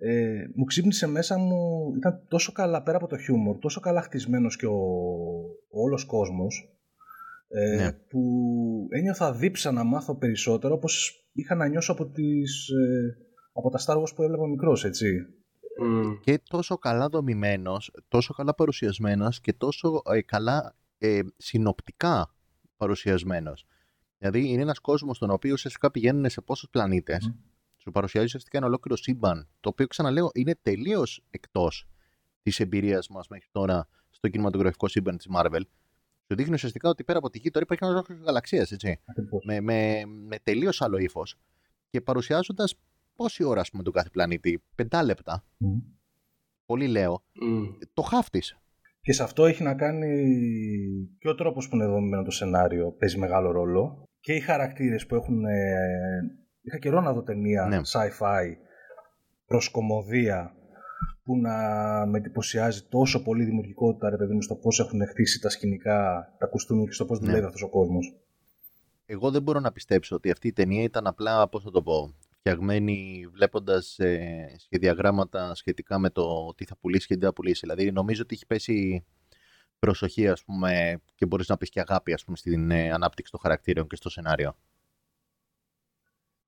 ε, 0.00 0.44
μου 0.54 0.64
ξύπνησε 0.64 1.06
μέσα 1.06 1.38
μου, 1.38 1.92
ήταν 1.96 2.22
τόσο 2.28 2.52
καλά 2.52 2.82
πέρα 2.82 2.96
από 2.96 3.06
το 3.06 3.16
χιούμορ, 3.18 3.58
τόσο 3.58 3.80
καλά 3.80 4.02
χτισμένος 4.02 4.56
και 4.56 4.66
ο, 4.66 4.78
ο 5.68 5.82
όλος 5.82 6.04
κόσμος, 6.04 6.72
ε, 7.48 7.76
Ναι. 7.76 7.92
που 7.92 8.22
ένιωθα 8.90 9.32
δίψα 9.32 9.72
να 9.72 9.84
μάθω 9.84 10.14
περισσότερο, 10.14 10.74
όπως 10.74 11.24
είχα 11.32 11.54
να 11.54 11.68
νιώσω 11.68 11.92
από, 11.92 12.06
τις, 12.06 12.68
ε, 12.68 13.16
από 13.52 13.70
τα 13.70 13.78
Star 13.86 14.02
Wars 14.02 14.14
που 14.14 14.22
έβλεπα 14.22 14.46
μικρός, 14.48 14.84
έτσι. 14.84 15.26
Μμ. 15.78 16.18
και 16.20 16.40
τόσο 16.48 16.78
καλά 16.78 17.08
δομημένος, 17.08 17.90
τόσο 18.08 18.34
καλά 18.34 18.54
παρουσιασμένος 18.54 19.40
και 19.40 19.52
τόσο 19.52 20.02
ε, 20.10 20.22
καλά 20.22 20.74
ε, 20.98 21.20
συνοπτικά 21.36 22.34
παρουσιασμένος. 22.76 23.66
Δηλαδή 24.18 24.48
είναι 24.48 24.62
ένας 24.62 24.78
κόσμος 24.78 25.16
στον 25.16 25.30
οποίο 25.30 25.52
ουσιαστικά 25.52 25.90
πηγαίνουν 25.90 26.30
σε 26.30 26.40
πόσους 26.40 26.68
πλανήτες, 26.70 27.32
σου 27.76 27.90
παρουσιάζει 27.90 28.26
ουσιαστικά 28.26 28.58
ένα 28.58 28.66
ολόκληρο 28.66 28.96
σύμπαν, 28.96 29.48
το 29.60 29.68
οποίο 29.68 29.86
ξαναλέω 29.86 30.30
είναι 30.34 30.58
τελείως 30.62 31.24
εκτός 31.30 31.88
της 32.42 32.60
εμπειρίας 32.60 33.08
μας 33.08 33.28
μέχρι 33.28 33.48
τώρα 33.52 33.88
στο 34.10 34.28
κινηματογραφικό 34.28 34.88
σύμπαν 34.88 35.16
της 35.16 35.26
Marvel. 35.34 35.60
Σου 36.26 36.36
δείχνει 36.36 36.54
ουσιαστικά 36.54 36.88
ότι 36.88 37.04
πέρα 37.04 37.18
από 37.18 37.30
τη 37.30 37.38
γη 37.38 37.50
τώρα 37.50 37.64
υπάρχει 37.64 37.84
ένας 37.84 37.94
ολόκληρος 37.94 38.24
γαλαξίας, 38.24 38.72
έτσι. 38.72 39.00
Ακριβώς. 39.04 39.44
Με, 39.44 39.60
με, 39.60 40.02
με 40.06 40.38
τελείως 40.42 40.82
άλλο 40.82 40.98
ύφος. 40.98 41.36
Και 41.90 42.00
παρουσιάζοντας 42.00 42.74
πόση 43.18 43.44
ώρα, 43.44 43.60
ας 43.60 43.70
πούμε, 43.70 43.82
τον 43.82 43.92
κάθε 43.92 44.08
πλανήτη, 44.12 44.62
πεντά 44.74 45.02
λεπτά. 45.02 45.44
Μμ. 45.56 45.78
Πολύ 46.66 46.86
λέω. 46.86 47.22
Μμ. 47.40 47.64
Το 47.94 48.02
χάφτη. 48.02 48.42
Και 49.00 49.12
σε 49.12 49.22
αυτό 49.22 49.46
έχει 49.46 49.62
να 49.62 49.74
κάνει 49.74 50.08
και 51.18 51.28
ο 51.28 51.34
τρόπος 51.34 51.68
που 51.68 51.76
είναι 51.76 51.86
δομημένο 51.86 52.22
το 52.22 52.30
σενάριο 52.30 52.90
παίζει 52.98 53.18
μεγάλο 53.18 53.50
ρόλο 53.50 54.08
και 54.20 54.32
οι 54.34 54.40
χαρακτήρες 54.40 55.06
που 55.06 55.14
έχουν... 55.14 55.44
ε, 55.44 55.74
είχα 56.62 56.78
καιρό 56.78 57.00
να 57.00 57.12
δω 57.12 57.22
ταινία 57.22 57.66
Ναι. 57.66 57.80
sci-fi 57.92 58.46
προς 59.46 59.68
κομμωδία 59.70 60.52
που 61.24 61.36
να 61.36 61.52
με 62.06 62.18
εντυπωσιάζει 62.18 62.82
τόσο 62.82 63.22
πολύ 63.22 63.42
η 63.42 63.46
δημιουργικότητα 63.46 64.10
ρε 64.10 64.16
παιδί 64.16 64.34
μου 64.34 64.42
στο 64.42 64.54
πώς 64.54 64.80
έχουν 64.80 65.06
χτίσει 65.06 65.40
τα 65.40 65.48
σκηνικά, 65.48 66.28
τα 66.38 66.46
κουστούμια 66.46 66.84
και 66.84 66.92
στο 66.92 67.04
πώς 67.04 67.20
Ναι. 67.20 67.26
δουλεύει 67.26 67.44
αυτός 67.46 67.62
ο 67.62 67.68
κόσμος. 67.68 68.16
Εγώ 69.06 69.30
δεν 69.30 69.42
μπορώ 69.42 69.60
να 69.60 69.72
πιστέψω 69.72 70.16
ότι 70.16 70.30
αυτή 70.30 70.48
η 70.48 70.52
ταινία 70.52 70.82
ήταν 70.82 71.06
απλά, 71.06 71.48
πώς 71.48 71.62
θα 71.62 71.70
το 71.70 71.82
πω, 71.82 72.14
φτιαγμένη 72.38 73.26
βλέποντας 73.32 73.98
ε, 73.98 74.56
σχεδιαγράμματα 74.58 75.54
σχετικά 75.54 75.98
με 75.98 76.10
το 76.10 76.54
τι 76.56 76.64
θα 76.64 76.76
πουλήσει 76.76 77.06
και 77.06 77.16
τι 77.16 77.24
θα 77.24 77.32
πουλήσει. 77.32 77.60
Δηλαδή 77.60 77.92
νομίζω 77.92 78.22
ότι 78.22 78.34
έχει 78.34 78.46
πέσει 78.46 79.04
προσοχή 79.78 80.28
ας 80.28 80.44
πούμε 80.44 81.00
και 81.14 81.26
μπορείς 81.26 81.48
να 81.48 81.56
πεις 81.56 81.68
και 81.70 81.80
αγάπη 81.80 82.12
ας 82.12 82.24
πούμε 82.24 82.36
στην 82.36 82.70
ε, 82.70 82.90
ανάπτυξη 82.92 83.32
των 83.32 83.40
χαρακτήρων 83.40 83.86
και 83.86 83.96
στο 83.96 84.10
σενάριο. 84.10 84.56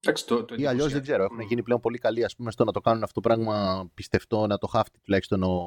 Εντάξει, 0.02 0.26
το, 0.26 0.44
το 0.44 0.54
Ή 0.58 0.66
αλλιώς 0.66 0.92
δεν 0.92 1.02
ξέρω. 1.02 1.22
Έχουν 1.24 1.36
Μμ. 1.36 1.40
γίνει 1.46 1.62
πλέον 1.62 1.80
πολύ 1.80 1.98
καλοί 1.98 2.24
ας 2.24 2.36
πούμε, 2.36 2.50
στο 2.50 2.64
να 2.64 2.72
το 2.72 2.80
κάνουν 2.80 3.02
αυτό 3.02 3.20
το 3.20 3.28
πράγμα 3.28 3.86
πιστευτό, 3.94 4.46
να 4.46 4.58
το 4.58 4.66
χάφτει 4.66 4.98
τουλάχιστον 5.00 5.42
ο 5.42 5.62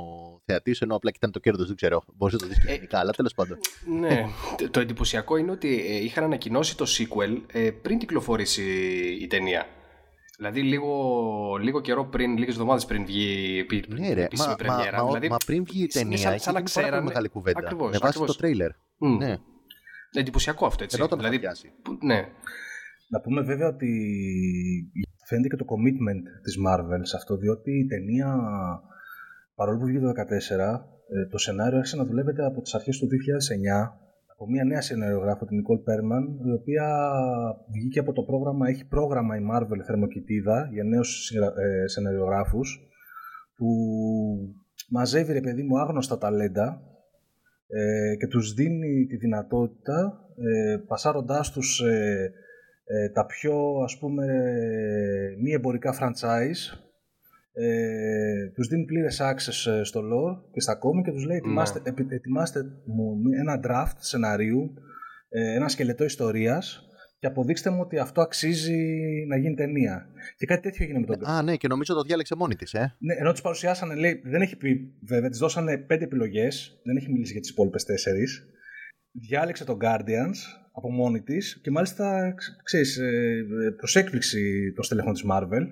θεατής, 0.45 0.81
ενώ 0.81 0.95
απλά 0.95 1.11
κοιτάνε 1.11 1.33
το 1.33 1.39
κέρδος. 1.39 1.67
Δεν 1.67 1.75
ξέρω. 1.75 2.03
Μπορείς 2.13 2.33
να 2.33 2.39
το 2.39 2.47
δεις 2.47 2.59
και 2.65 2.71
Ε, 2.71 2.73
γενικά, 2.73 2.99
αλλά 2.99 3.11
τέλος 3.11 3.33
πάντων. 3.33 3.57
Ναι, 3.99 4.25
το- 4.57 4.69
το 4.69 4.79
εντυπωσιακό 4.79 5.37
είναι 5.37 5.51
ότι 5.51 5.85
ε, 5.87 5.95
είχαν 6.03 6.23
ανακοινώσει 6.23 6.77
το 6.77 6.85
sequel 6.87 7.41
ε, 7.51 7.71
πριν 7.71 7.97
κυκλοφορήσει 7.97 8.63
η 9.21 9.27
ταινία. 9.27 9.67
Δηλαδή 10.43 10.61
λίγο, 10.61 10.91
λίγο 11.61 11.81
καιρό 11.81 12.05
πριν, 12.05 12.37
λίγες 12.37 12.53
εβδομάδες 12.53 12.85
πριν 12.85 13.05
βγει 13.05 13.25
η 13.53 13.57
επί- 13.59 13.87
Ναι, 13.99 14.13
ρε. 14.13 14.23
επίσημη 14.23 14.55
Μα, 14.59 14.65
μα, 14.67 14.73
πρεμιέρα. 14.73 14.97
μα, 15.01 15.07
δηλαδή, 15.07 15.29
μα 15.29 15.37
πριν 15.45 15.63
βγει 15.63 15.77
η 15.77 15.81
είναι 15.81 15.91
ταινία, 15.93 16.17
σαν- 16.17 16.33
έχει 16.33 16.43
σαν 16.43 16.53
να 16.53 16.59
γίνει 16.59 16.71
πάρα 16.73 16.83
πολύ 16.83 16.89
ξέρανε- 16.89 17.07
μεγάλη 17.07 17.27
κουβέντα. 17.29 17.59
Ακριβώς, 17.59 17.85
με 17.91 17.97
βάση 17.97 18.05
ακριβώς. 18.07 18.27
το 18.31 18.35
τρέιλερ. 18.41 18.71
μ, 18.97 19.15
Ναι. 19.17 19.35
Εντυπωσιακό 20.21 20.65
αυτό 20.65 20.83
έτσι. 20.83 20.95
Ενώ 20.95 21.05
όταν 21.05 21.17
δηλαδή, 21.17 21.35
θα 21.35 21.41
πιάσει. 21.41 21.67
που- 21.83 21.97
ναι. 22.01 22.19
Να 23.09 23.19
πούμε 23.21 23.41
βέβαια 23.41 23.67
ότι 23.67 23.89
φαίνεται 25.27 25.47
και 25.47 25.55
το 25.55 25.65
commitment 25.73 26.23
της 26.43 26.55
Marvel 26.65 27.01
σε 27.11 27.15
αυτό, 27.17 27.37
διότι 27.37 27.71
η 27.83 27.85
ταινία, 27.85 28.29
παρόλο 29.55 29.77
που 29.79 29.85
βγήκε 29.85 29.99
το 29.99 30.05
2014, 30.07 30.85
ε, 31.15 31.27
το 31.31 31.37
σενάριο 31.37 31.77
άρχισε 31.77 31.95
να 31.95 32.05
δουλεύεται 32.05 32.45
από 32.45 32.61
τις 32.61 32.73
αρχές 32.73 32.97
του 32.99 33.07
2009 33.07 33.77
από 34.43 34.51
μια 34.51 34.63
νέα 34.63 34.81
σεναριογράφο, 34.81 35.45
την 35.45 35.57
Nicole 35.61 35.83
Perman, 35.89 36.45
η 36.47 36.51
οποία 36.51 37.11
βγήκε 37.71 37.99
από 37.99 38.13
το 38.13 38.21
πρόγραμμα, 38.21 38.67
έχει 38.69 38.85
πρόγραμμα 38.87 39.35
η 39.37 39.39
Marvel 39.53 39.79
θερμοκοιτίδα 39.85 40.69
για 40.71 40.83
νέους 40.83 41.25
συγγρα- 41.25 41.53
ε, 41.57 41.87
σεναριογράφους 41.87 42.79
που 43.55 43.67
μαζεύει 44.89 45.33
ρε 45.33 45.41
παιδί 45.41 45.63
μου 45.63 45.79
άγνωστα 45.79 46.17
ταλέντα 46.17 46.81
ε, 47.67 48.15
και 48.15 48.27
τους 48.27 48.53
δίνει 48.53 49.05
τη 49.05 49.15
δυνατότητα 49.17 50.19
ε, 50.37 50.77
πασάροντάς 50.87 51.51
τους 51.51 51.81
ε, 51.81 52.31
ε, 52.85 53.09
τα 53.09 53.25
πιο 53.25 53.55
ας 53.83 53.97
πούμε 53.97 54.25
ε, 54.25 55.35
μη 55.41 55.51
εμπορικά 55.51 55.93
franchise 55.99 56.77
ε, 57.53 58.49
τους 58.53 58.67
δίνει 58.67 58.85
πλήρες 58.85 59.21
access 59.21 59.71
ε, 59.71 59.83
στο 59.83 59.99
lore 59.99 60.51
και 60.51 60.61
στα 60.61 60.73
comic 60.73 61.03
και 61.03 61.11
τους 61.11 61.25
λέει 61.25 61.37
ετοιμάστε, 61.37 61.81
επι- 61.83 62.11
ετοιμάστε 62.11 62.59
μου 62.85 63.15
ένα 63.39 63.59
draft 63.63 63.97
σεναρίου 63.97 64.73
ε, 65.29 65.55
ένα 65.55 65.67
σκελετό 65.67 66.03
ιστορίας 66.03 66.87
και 67.19 67.27
αποδείξτε 67.27 67.69
μου 67.69 67.79
ότι 67.81 67.97
αυτό 67.97 68.21
αξίζει 68.21 68.79
να 69.27 69.37
γίνει 69.37 69.55
ταινία. 69.55 70.05
Και 70.37 70.45
κάτι 70.45 70.61
τέτοιο 70.61 70.83
έγινε 70.83 70.99
με 70.99 71.05
τον 71.05 71.27
Α, 71.27 71.41
ναι, 71.41 71.55
και 71.55 71.67
νομίζω 71.67 71.93
το 71.93 72.01
διάλεξε 72.01 72.35
μόνη 72.35 72.55
της, 72.55 72.73
ε. 72.73 72.95
ναι, 72.99 73.13
ενώ 73.13 73.31
τους 73.31 73.41
παρουσιάσανε, 73.41 73.95
λέει, 73.95 74.21
δεν 74.25 74.41
έχει 74.41 74.57
πει 74.57 74.93
βέβαια, 75.07 75.29
της 75.29 75.39
δώσανε 75.39 75.77
πέντε 75.77 76.03
επιλογές, 76.03 76.81
δεν 76.83 76.95
έχει 76.95 77.11
μιλήσει 77.11 77.31
για 77.31 77.41
τις 77.41 77.49
υπόλοιπες 77.49 77.83
τέσσερις. 77.83 78.47
Διάλεξε 79.11 79.65
τον 79.65 79.77
Guardians 79.81 80.37
από 80.71 80.91
μόνη 80.91 81.21
της 81.21 81.59
και 81.61 81.71
μάλιστα, 81.71 82.33
ξέρεις, 82.63 82.99
προς 83.77 83.95
έκπληξη 83.95 84.71
των 84.75 84.83
στελεχών 84.83 85.13
της 85.13 85.23
Marvel, 85.31 85.67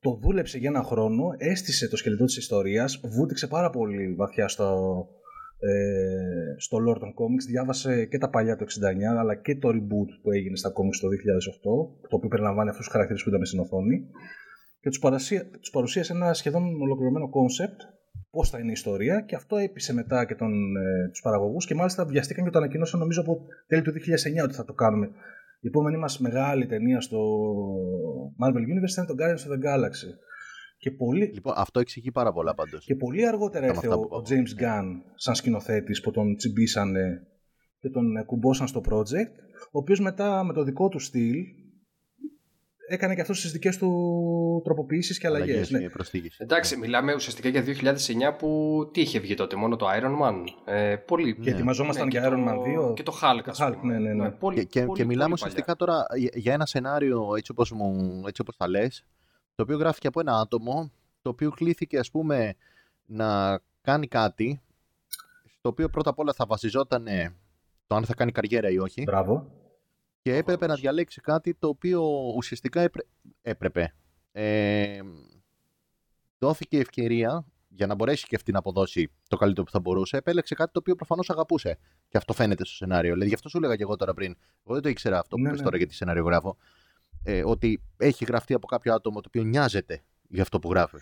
το 0.00 0.18
δούλεψε 0.22 0.58
για 0.58 0.68
ένα 0.68 0.82
χρόνο, 0.82 1.34
έστησε 1.36 1.88
το 1.88 1.96
σκελετό 1.96 2.24
της 2.24 2.36
ιστορίας, 2.36 3.00
βούτηξε 3.04 3.46
πάρα 3.46 3.70
πολύ 3.70 4.14
βαθιά 4.14 4.48
στο, 4.48 4.66
ε, 5.58 6.54
στο 6.56 6.76
lore 6.78 6.98
των 6.98 7.08
comics, 7.08 7.44
διάβασε 7.48 8.04
και 8.04 8.18
τα 8.18 8.30
παλιά 8.30 8.56
το 8.56 8.64
69 8.64 9.18
αλλά 9.18 9.34
και 9.34 9.56
το 9.56 9.68
reboot 9.68 10.10
που 10.22 10.30
έγινε 10.30 10.56
στα 10.56 10.68
comics 10.68 10.98
το 11.00 11.08
2008, 11.08 12.08
το 12.08 12.16
οποίο 12.16 12.28
περιλαμβάνει 12.28 12.68
αυτούς 12.68 12.84
τους 12.84 12.92
χαρακτήρες 12.92 13.22
που 13.22 13.28
είδαμε 13.28 13.44
στην 13.44 13.60
οθόνη 13.60 14.06
και 14.80 14.88
τους, 14.88 14.98
παρουσία, 14.98 15.50
τους 15.60 15.70
παρουσίασε 15.70 16.12
ένα 16.12 16.34
σχεδόν 16.34 16.80
ολοκληρωμένο 16.82 17.28
κόνσεπτ 17.28 17.80
πώς 18.30 18.50
θα 18.50 18.58
είναι 18.58 18.68
η 18.68 18.72
ιστορία 18.72 19.20
και 19.20 19.34
αυτό 19.34 19.56
έπεισε 19.56 19.94
μετά 19.94 20.24
και 20.24 20.34
τον, 20.34 20.76
ε, 20.76 21.08
τους 21.08 21.20
παραγωγούς 21.20 21.66
και 21.66 21.74
μάλιστα 21.74 22.04
βιαστήκαν 22.04 22.44
και 22.44 22.50
το 22.50 22.58
ανακοίνωσαν 22.58 23.00
νομίζω 23.00 23.20
από 23.20 23.40
τέλη 23.66 23.82
του 23.82 23.92
2009 23.92 24.44
ότι 24.44 24.54
θα 24.54 24.64
το 24.64 24.72
κάνουμε. 24.72 25.10
Η 25.60 25.66
επόμενη 25.66 25.96
μας 25.96 26.18
μεγάλη 26.18 26.66
ταινία 26.66 27.00
στο 27.00 27.18
Marvel 28.44 28.60
Universe 28.72 28.92
θα 28.94 29.02
είναι 29.02 29.06
το 29.06 29.14
Guardians 29.18 29.48
of 29.48 29.52
the 29.54 29.66
Galaxy. 29.66 30.10
Και 30.78 30.90
πολύ, 30.90 31.30
Λοιπόν, 31.34 31.52
αυτό 31.56 31.80
εξηγεί 31.80 32.10
πάρα 32.10 32.32
πολλά 32.32 32.54
πάντως. 32.54 32.84
και 32.84 32.94
πολύ 32.94 33.26
αργότερα 33.26 33.66
Με 33.66 33.72
ήρθε 33.72 33.86
αυτά 33.86 33.98
ο, 33.98 34.00
που 34.00 34.08
ο 34.10 34.22
είπα. 34.24 34.28
James 34.28 34.62
Gunn 34.62 34.86
σαν 35.14 35.34
σκηνοθέτης 35.34 36.00
που 36.00 36.10
τον 36.10 36.36
τσιμπήσανε 36.36 37.26
και 37.80 37.88
τον 37.88 38.16
ε, 38.16 38.22
κουμπώσαν 38.22 38.66
στο 38.66 38.80
project, 38.88 39.32
ο 39.72 39.78
οποίος 39.78 40.00
μετά 40.00 40.44
με 40.44 40.52
το 40.52 40.62
δικό 40.62 40.88
του 40.88 40.98
στυλ 40.98 41.34
έκανε 42.88 43.14
και 43.14 43.20
αυτός 43.20 43.40
τις 43.40 43.52
δικές 43.52 43.76
του 43.76 44.60
τροποποιήσεις 44.64 45.18
και 45.18 45.26
αλλαγές. 45.26 45.70
Ναι. 45.70 45.78
και 45.78 45.88
προσθήκες. 45.90 46.38
Εντάξει, 46.38 46.76
μιλάμε 46.76 47.14
ουσιαστικά 47.14 47.48
για 47.48 47.62
2009 47.62 48.36
που 48.38 48.80
τι 48.92 49.00
είχε 49.00 49.18
βγει 49.18 49.34
τότε, 49.34 49.56
μόνο 49.56 49.76
το 49.76 49.86
Iron 49.88 50.22
Man. 50.22 50.44
Ε, 50.64 50.96
πολύ. 50.96 51.36
Και 51.36 51.50
ετοιμαζόμασταν 51.50 52.04
Ναι, 52.06 52.10
για 52.10 52.20
και 52.20 52.26
Iron 52.26 52.44
το- 52.44 52.50
Man 52.50 52.88
2. 52.90 52.94
Και 52.94 53.02
το 53.02 53.18
Hulk, 53.22 53.42
ας 53.46 53.58
Το 53.58 53.66
Hulk, 53.66 53.74
πούμε. 53.80 53.98
ναι, 53.98 54.12
ναι, 54.12 54.22
ναι. 54.22 54.30
πολύ, 54.30 54.56
Και, 54.56 54.64
και, 54.64 54.84
πολύ, 54.84 54.98
και 55.00 55.04
μιλάμε 55.06 55.22
πολύ 55.28 55.32
ουσιαστικά 55.34 55.76
τώρα 55.76 56.06
για- 56.16 56.30
για 56.34 56.52
ένα 56.52 56.66
σενάριο 56.66 57.34
έτσι 57.36 57.50
όπως, 57.50 57.70
μου, 57.72 58.22
έτσι 58.26 58.40
όπως 58.40 58.56
τα 58.56 58.68
λες, 58.68 59.04
το 59.54 59.62
οποίο 59.62 59.76
γράφηκε 59.76 60.06
από 60.06 60.20
ένα 60.20 60.32
άτομο, 60.40 60.90
το 61.22 61.30
οποίο 61.30 61.50
κλήθηκε 61.50 61.98
ας 61.98 62.10
πούμε 62.10 62.54
να 63.04 63.60
κάνει 63.82 64.06
κάτι, 64.06 64.60
στο 65.58 65.68
οποίο 65.68 65.88
πρώτα 65.88 66.10
απ' 66.10 66.18
όλα 66.18 66.32
θα 66.32 66.46
βασιζόταν 66.46 67.06
το 67.86 67.94
αν 67.94 68.04
θα 68.04 68.14
κάνει 68.14 68.32
καριέρα 68.32 68.70
ή 68.70 68.78
όχι, 68.78 69.02
Μπράβο. 69.02 69.50
Και 70.28 70.36
έπρεπε 70.36 70.66
να 70.66 70.74
διαλέξει 70.74 71.20
κάτι 71.20 71.54
το 71.54 71.68
οποίο 71.68 72.02
ουσιαστικά 72.36 72.80
έπρε... 72.80 73.02
έπρεπε. 73.42 73.94
Ε, 74.32 75.00
δόθηκε 76.38 76.78
ευκαιρία 76.78 77.46
για 77.68 77.86
να 77.86 77.94
μπορέσει 77.94 78.26
και 78.26 78.36
αυτή 78.36 78.52
να 78.52 78.58
αποδώσει 78.58 79.10
το 79.28 79.36
καλύτερο 79.36 79.64
που 79.66 79.70
θα 79.70 79.80
μπορούσε. 79.80 80.16
Επέλεξε 80.16 80.54
κάτι 80.54 80.72
το 80.72 80.78
οποίο 80.78 80.94
προφανώς 80.94 81.30
αγαπούσε. 81.30 81.78
Και 82.08 82.16
αυτό 82.16 82.32
φαίνεται 82.32 82.64
στο 82.64 82.74
σενάριο. 82.74 83.12
Δηλαδή, 83.12 83.28
γι' 83.28 83.34
αυτό 83.34 83.48
σου 83.48 83.56
έλεγα 83.56 83.76
και 83.76 83.82
εγώ 83.82 83.96
τώρα 83.96 84.14
πριν. 84.14 84.36
Εγώ 84.64 84.74
δεν 84.74 84.82
το 84.82 84.88
ήξερα 84.88 85.18
αυτό 85.18 85.36
που 85.36 85.42
Ναι, 85.42 85.48
πες 85.48 85.58
ναι. 85.58 85.64
τώρα 85.64 85.76
για 85.76 85.86
τη 85.86 85.94
σεναριογράφο. 85.94 86.56
Ε, 87.22 87.44
ότι 87.44 87.82
έχει 87.96 88.24
γραφτεί 88.24 88.54
από 88.54 88.66
κάποιο 88.66 88.94
άτομο 88.94 89.20
το 89.20 89.28
οποίο 89.28 89.42
νοιάζεται 89.42 90.02
για 90.28 90.42
αυτό 90.42 90.58
που 90.58 90.70
γράφει. 90.70 90.96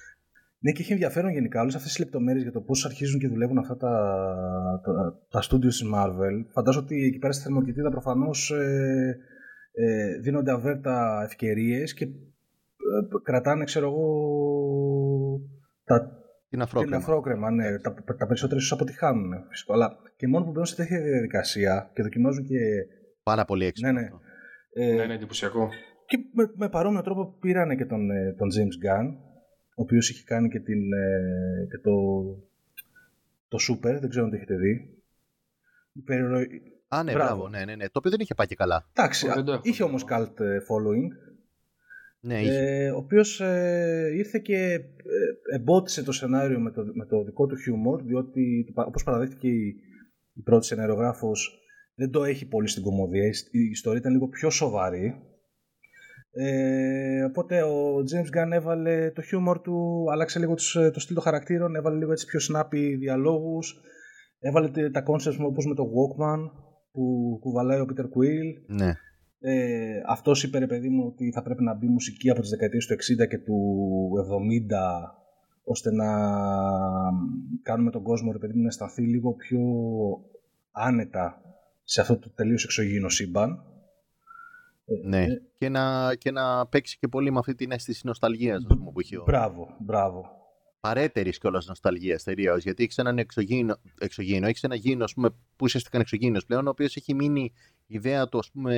Ναι, 0.59 0.73
και 0.73 0.83
έχει 0.83 0.93
ενδιαφέρον 0.93 1.31
γενικά 1.31 1.61
όλες 1.61 1.75
αυτές 1.75 1.93
τις 1.93 2.05
λεπτομέρειες 2.05 2.43
για 2.43 2.53
το 2.53 2.61
πώς 2.61 2.85
αρχίζουν 2.85 3.21
και 3.21 3.29
δουλεύουν 3.29 3.59
αυτά 3.59 3.77
τα, 3.77 3.93
τα, 4.85 5.19
τα 5.31 5.41
studios 5.43 5.75
τη 5.81 5.87
Marvel. 5.95 6.45
Φαντάζομαι 6.53 6.85
ότι 6.85 7.05
εκεί 7.05 7.19
πέρα 7.19 7.33
στη 7.33 7.43
θερμοκοιτίδα 7.43 7.91
προφανώς 7.91 8.51
ε, 8.51 9.17
ε, 9.73 10.19
δίνονται 10.19 10.51
αβέρτα 10.53 11.23
ευκαιρίες 11.25 11.95
και 11.95 12.05
ε, 12.05 12.09
κρατάνε, 13.23 13.65
ξέρω 13.65 13.87
εγώ, 13.87 14.07
τα, 15.85 16.01
Την 16.01 16.15
την 16.49 16.63
αφρόκρεμα. 16.63 16.97
αφρόκρεμα. 16.97 17.51
Ναι, 17.51 17.79
τα, 17.79 17.95
τα 18.19 18.27
περισσότερα 18.27 18.61
ίσως 18.61 18.73
αποτυχάνουν. 18.73 19.33
Φυσικό. 19.49 19.73
Αλλά 19.73 19.97
και 20.17 20.29
μόνο 20.29 20.45
που 20.45 20.51
μπαίνουν 20.51 20.67
σε 20.67 20.77
τέτοια 20.77 21.01
διαδικασία 21.01 21.91
και 21.95 22.03
δοκιμάζουν 22.03 22.45
και. 22.45 22.59
Πάρα 23.23 23.45
πολύ 23.45 23.65
έξυπνο. 23.65 23.93
Ναι, 23.93 24.01
ναι. 24.01 24.07
αυτό. 24.07 24.21
Ε, 24.73 24.95
Ναι, 24.95 25.03
είναι 25.03 25.15
εντυπωσιακό. 25.15 25.69
και 26.07 26.17
με, 26.33 26.51
με 26.57 26.69
παρόμοιο 26.69 27.03
τρόπο 27.03 27.37
πήρανε 27.41 27.75
και 27.75 27.85
τον, 27.85 28.11
ε, 28.11 28.35
τον 28.39 28.49
James 28.49 28.77
Gunn, 28.87 29.07
ο 29.79 29.83
οποίος 29.83 30.11
είχε 30.11 30.23
κάνει 30.25 30.49
και, 30.49 30.61
την, 30.61 30.93
ε, 30.93 31.67
και 31.71 31.79
το, 31.79 31.93
το 33.49 33.59
Super, 33.69 33.97
δεν 34.01 34.09
ξέρω 34.09 34.25
αν 34.25 34.31
το 34.31 34.37
έχετε 34.37 34.57
δει. 34.57 34.91
Η 35.93 36.01
περιρροή- 36.01 36.63
Α, 36.89 37.03
ναι, 37.03 37.13
Μπράβο. 37.13 37.35
μπράβο. 37.35 37.49
Ναι, 37.49 37.65
ναι, 37.65 37.75
ναι. 37.77 37.85
Το 37.85 37.93
οποίο 37.99 38.11
δεν 38.11 38.21
είχε 38.21 38.35
πάει 38.35 38.47
και 38.47 38.55
καλά. 38.55 38.89
Εντάξει, 38.93 39.27
Δεν 39.29 39.45
το 39.45 39.51
α, 39.53 39.55
έχω 39.55 39.63
είχε 39.67 39.85
δει. 39.85 39.89
όμως 39.91 40.05
cult 40.11 40.41
ε, 40.41 40.59
following, 40.69 41.09
Ναι, 42.21 42.41
είχε. 42.41 42.59
ε, 42.85 42.91
ο 42.91 42.97
οποίος 42.97 43.41
ε, 43.41 44.11
ήρθε 44.15 44.39
και 44.39 44.57
ε, 44.57 44.81
εμπότισε 45.55 46.03
το 46.03 46.13
σενάριο 46.13 46.61
με 46.61 46.71
το, 46.71 46.85
με 46.95 47.07
το 47.07 47.25
δικό 47.25 47.47
του 47.47 47.57
χιούμορ, 47.57 48.03
διότι 48.03 48.65
το 48.67 48.73
πα- 48.73 48.85
όπως 48.85 49.05
παραδέχτηκε 49.05 49.49
η, 49.49 49.77
η 50.33 50.41
πρώτη 50.41 50.67
σεναριογράφος, 50.67 51.59
δεν 51.95 52.11
το 52.11 52.25
έχει 52.25 52.47
πολύ 52.47 52.69
στην 52.69 52.83
κομμωδία. 52.83 53.27
Η 53.51 53.61
ιστορία 53.71 53.99
ήταν 54.01 54.13
λίγο 54.13 54.29
πιο 54.29 54.51
σοβαρή. 54.51 55.21
Ε, 56.39 57.25
οπότε 57.25 57.63
ο 57.63 57.97
James 57.97 58.39
Gunn 58.39 58.53
έβαλε 58.53 59.11
το 59.11 59.23
χιούμορ 59.23 59.61
του, 59.61 60.07
άλλαξε 60.13 60.39
λίγο 60.39 60.55
τους, 60.55 60.79
το 60.93 61.01
στυλ 61.01 61.15
των 61.15 61.25
χαρακτήρων, 61.25 61.77
έβαλε 61.77 61.99
λίγο 61.99 62.13
έτσι 62.13 62.27
πιο 62.27 62.41
snappy 62.51 62.97
διαλόγους, 62.99 63.81
έβαλε 64.41 64.91
τα 64.91 65.03
concepts 65.07 65.39
όπως 65.47 65.67
με 65.67 65.75
το 65.75 65.85
Walkman 65.85 66.51
που 66.93 67.37
κουβαλάει 67.41 67.81
ο 67.81 67.87
Peter 67.89 68.05
Quill. 68.05 68.63
Ναι. 68.67 68.93
Ε, 69.41 70.03
αυτός 70.07 70.43
είπε 70.43 70.59
ρε 70.59 70.67
παιδί 70.67 70.89
μου 70.89 71.07
ότι 71.07 71.33
θα 71.33 71.43
πρέπει 71.43 71.63
να 71.63 71.75
μπει 71.75 71.87
μουσική 71.87 72.31
από 72.31 72.41
τις 72.41 72.51
δεκαετίες 72.51 72.87
του 72.87 72.95
60 72.95 73.29
και 73.29 73.39
του 73.39 74.11
70 74.21 75.17
ώστε 75.65 75.93
να 75.93 76.07
κάνουμε 77.63 77.91
τον 77.91 78.03
κόσμο 78.03 78.33
ρε 78.33 78.39
παιδί 78.39 78.53
μου 78.55 78.63
να 78.63 78.69
αισθανθεί 78.69 79.03
λίγο 79.03 79.33
πιο 79.33 79.61
άνετα 80.73 81.41
σε 81.85 82.01
αυτό 82.01 82.19
το 82.19 82.31
τελείως 82.35 82.65
εξωγήινο 82.65 83.09
σύμπαν. 83.09 83.63
Ναι, 85.05 85.23
Ε, 85.23 85.41
και, 85.59 85.69
να, 85.69 86.15
και 86.15 86.31
να 86.31 86.67
παίξει 86.67 86.99
και 86.99 87.09
πολύ 87.09 87.31
με 87.33 87.39
αυτή 87.39 87.55
την 87.55 87.71
αίσθηση 87.71 88.07
νοσταλγίας 88.07 88.65
ας 88.69 88.77
πούμε, 88.79 88.91
που 88.93 89.01
έχει 89.01 89.17
ο... 89.17 89.23
Μπράβο, 89.27 89.77
μπράβο. 89.81 90.31
Παρέτερης 90.81 91.39
κιόλας 91.39 91.67
νοσταλγίας 91.67 92.23
τελείω. 92.23 92.57
Γιατί 92.57 92.83
έχεις 92.83 92.99
έναν 92.99 93.19
εξωγήινο, 93.19 93.77
εξωγήινο 93.99 94.47
έχεις 94.47 94.63
ένα 94.63 94.75
γήινο 94.75 95.05
ας 95.05 95.15
πούμε, 95.15 95.31
που 95.31 95.37
ουσιαστικά 95.61 95.97
είναι 95.97 96.05
εξωγήινος 96.11 96.45
πλέον, 96.47 96.67
ο 96.67 96.71
οποίος 96.71 96.97
έχει 96.97 97.15
μείνει 97.15 97.53
η 97.87 97.95
ιδέα 97.95 98.29
του, 98.29 98.39
ας 98.39 98.51
πούμε, 98.51 98.75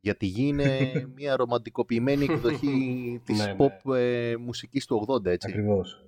για 0.00 0.14
τη 0.16 0.26
γη 0.26 0.46
είναι 0.46 0.90
μια 1.16 1.36
ρομαντικοποιημένη 1.36 2.24
εκδοχή 2.24 3.20
της 3.24 3.38
Ναι, 3.38 3.44
ναι. 3.44 3.56
pop 3.84 3.94
ε, 3.94 4.34
μουσικής 4.36 4.86
του 4.86 5.06
80, 5.08 5.24
έτσι. 5.26 5.48
Ακριβώς. 5.50 6.04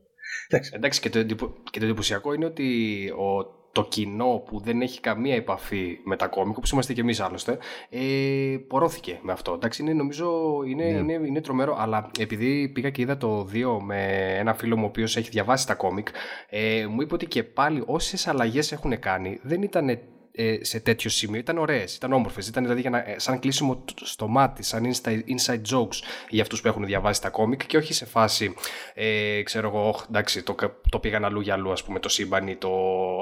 Εντάξει, 0.49 0.73
Εντάξει, 0.75 1.00
και 1.00 1.11
το, 1.11 1.18
εντυπω- 1.18 1.54
και 1.70 1.78
το 1.78 1.85
εντυπωσιακό 1.85 2.32
είναι 2.32 2.44
ότι 2.44 3.08
ο, 3.11 3.56
το 3.78 3.85
κοινό 3.88 4.42
που 4.47 4.61
δεν 4.61 4.80
έχει 4.80 5.00
καμία 5.00 5.35
επαφή 5.35 5.99
με 6.04 6.16
τα 6.16 6.26
κόμικ, 6.26 6.56
όπως 6.56 6.70
είμαστε 6.70 6.92
και 6.92 7.00
εμείς 7.00 7.20
άλλωστε, 7.20 7.58
ε, 7.90 8.00
πορώθηκε 8.68 9.18
με 9.23 9.32
αυτό. 9.32 9.52
Εντάξει, 9.52 9.82
είναι, 9.82 9.92
νομίζω 9.92 10.28
είναι, 10.66 10.85
Ναι. 10.85 11.12
είναι, 11.12 11.26
είναι 11.26 11.40
τρομερό, 11.40 11.76
αλλά 11.78 12.11
επειδή 12.18 12.68
πήγα 12.68 12.90
και 12.90 13.02
είδα 13.02 13.16
το 13.16 13.49
2 13.52 13.78
με 13.82 14.06
ένα 14.38 14.54
φίλο 14.54 14.76
μου 14.76 14.85
ο 14.85 14.87
οποίος 14.87 15.16
έχει 15.16 15.30
διαβάσει 15.30 15.66
τα 15.66 15.75
κόμικ, 15.75 16.08
ε, 16.49 16.87
μου 16.90 17.00
είπε 17.00 17.14
ότι 17.14 17.26
και 17.26 17.42
πάλι 17.42 17.82
όσες 17.87 18.26
αλλαγές 18.26 18.73
έχουν 18.73 18.99
κάνει 18.99 19.38
δεν 19.42 19.62
ήταν 19.62 19.88
ε, 19.88 20.00
σε 20.61 20.80
τέτοιο 20.80 21.11
σημείο. 21.11 21.38
Ήταν 21.38 21.59
ωραίες, 21.59 21.95
ήταν 21.97 22.12
όμορφες. 22.12 22.49
Ήταν 22.49 22.62
δηλαδή 22.62 22.80
για 22.80 22.90
να, 22.90 22.99
ε, 22.99 23.14
σαν 23.18 23.38
κλείσιμο 23.38 23.76
τ- 23.76 23.90
στο 24.07 24.28
μάτι, 24.28 24.62
σαν 24.62 24.83
inside, 24.92 25.21
inside 25.25 25.61
jokes 25.75 25.97
για 26.28 26.42
αυτούς 26.42 26.61
που 26.61 26.68
έχουν 26.68 26.85
διαβάσει 26.85 27.21
τα 27.23 27.30
κόμικ 27.30 27.66
και 27.66 27.76
όχι 27.76 27.92
σε 27.92 28.04
φάση, 28.07 28.54
ε, 28.95 29.42
ξέρω 29.42 29.68
εγώ, 29.68 29.88
«Ωχ, 29.88 30.04
εντάξει, 30.09 30.42
το, 30.42 30.54
κα- 30.54 30.80
το 30.90 30.99
πήγαν 30.99 31.25
αλλού 31.25 31.40
για 31.40 31.54
αλλού, 31.54 31.73
ας 31.73 31.85
πούμε, 31.85 31.99
το 32.00 32.09
σύμπαν 32.09 32.49
ή 32.49 32.57
το. 32.57 32.68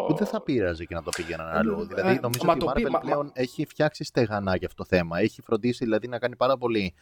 Που 0.07 0.15
δεν 0.15 0.27
θα 0.27 0.41
πείραζε 0.43 0.85
και 0.85 0.95
να 0.95 1.03
το 1.03 1.11
πήγαιναν 1.17 1.49
αλλού. 1.57 1.81
Ε, 1.81 1.85
δηλαδή, 1.85 2.15
ε, 2.17 2.19
νομίζω 2.23 2.45
μα 2.45 2.53
ότι 2.53 2.63
η 2.65 2.67
το 2.67 2.71
Marvel 2.73 2.83
πει- 2.83 2.91
μα- 2.91 2.99
πλέον 2.99 3.31
έχει 3.35 3.67
φτιάξει 3.67 4.05
στεγανά 4.05 4.57
για 4.57 4.67
αυτό 4.67 4.83
το 4.83 4.97
θέμα. 4.97 5.19
Έχει 5.21 5.43
φροντίσει 5.43 5.85
δηλαδή 5.85 6.09
να 6.09 6.19
κάνει 6.19 6.37
πάρα 6.37 6.57
πολύ 6.57 6.95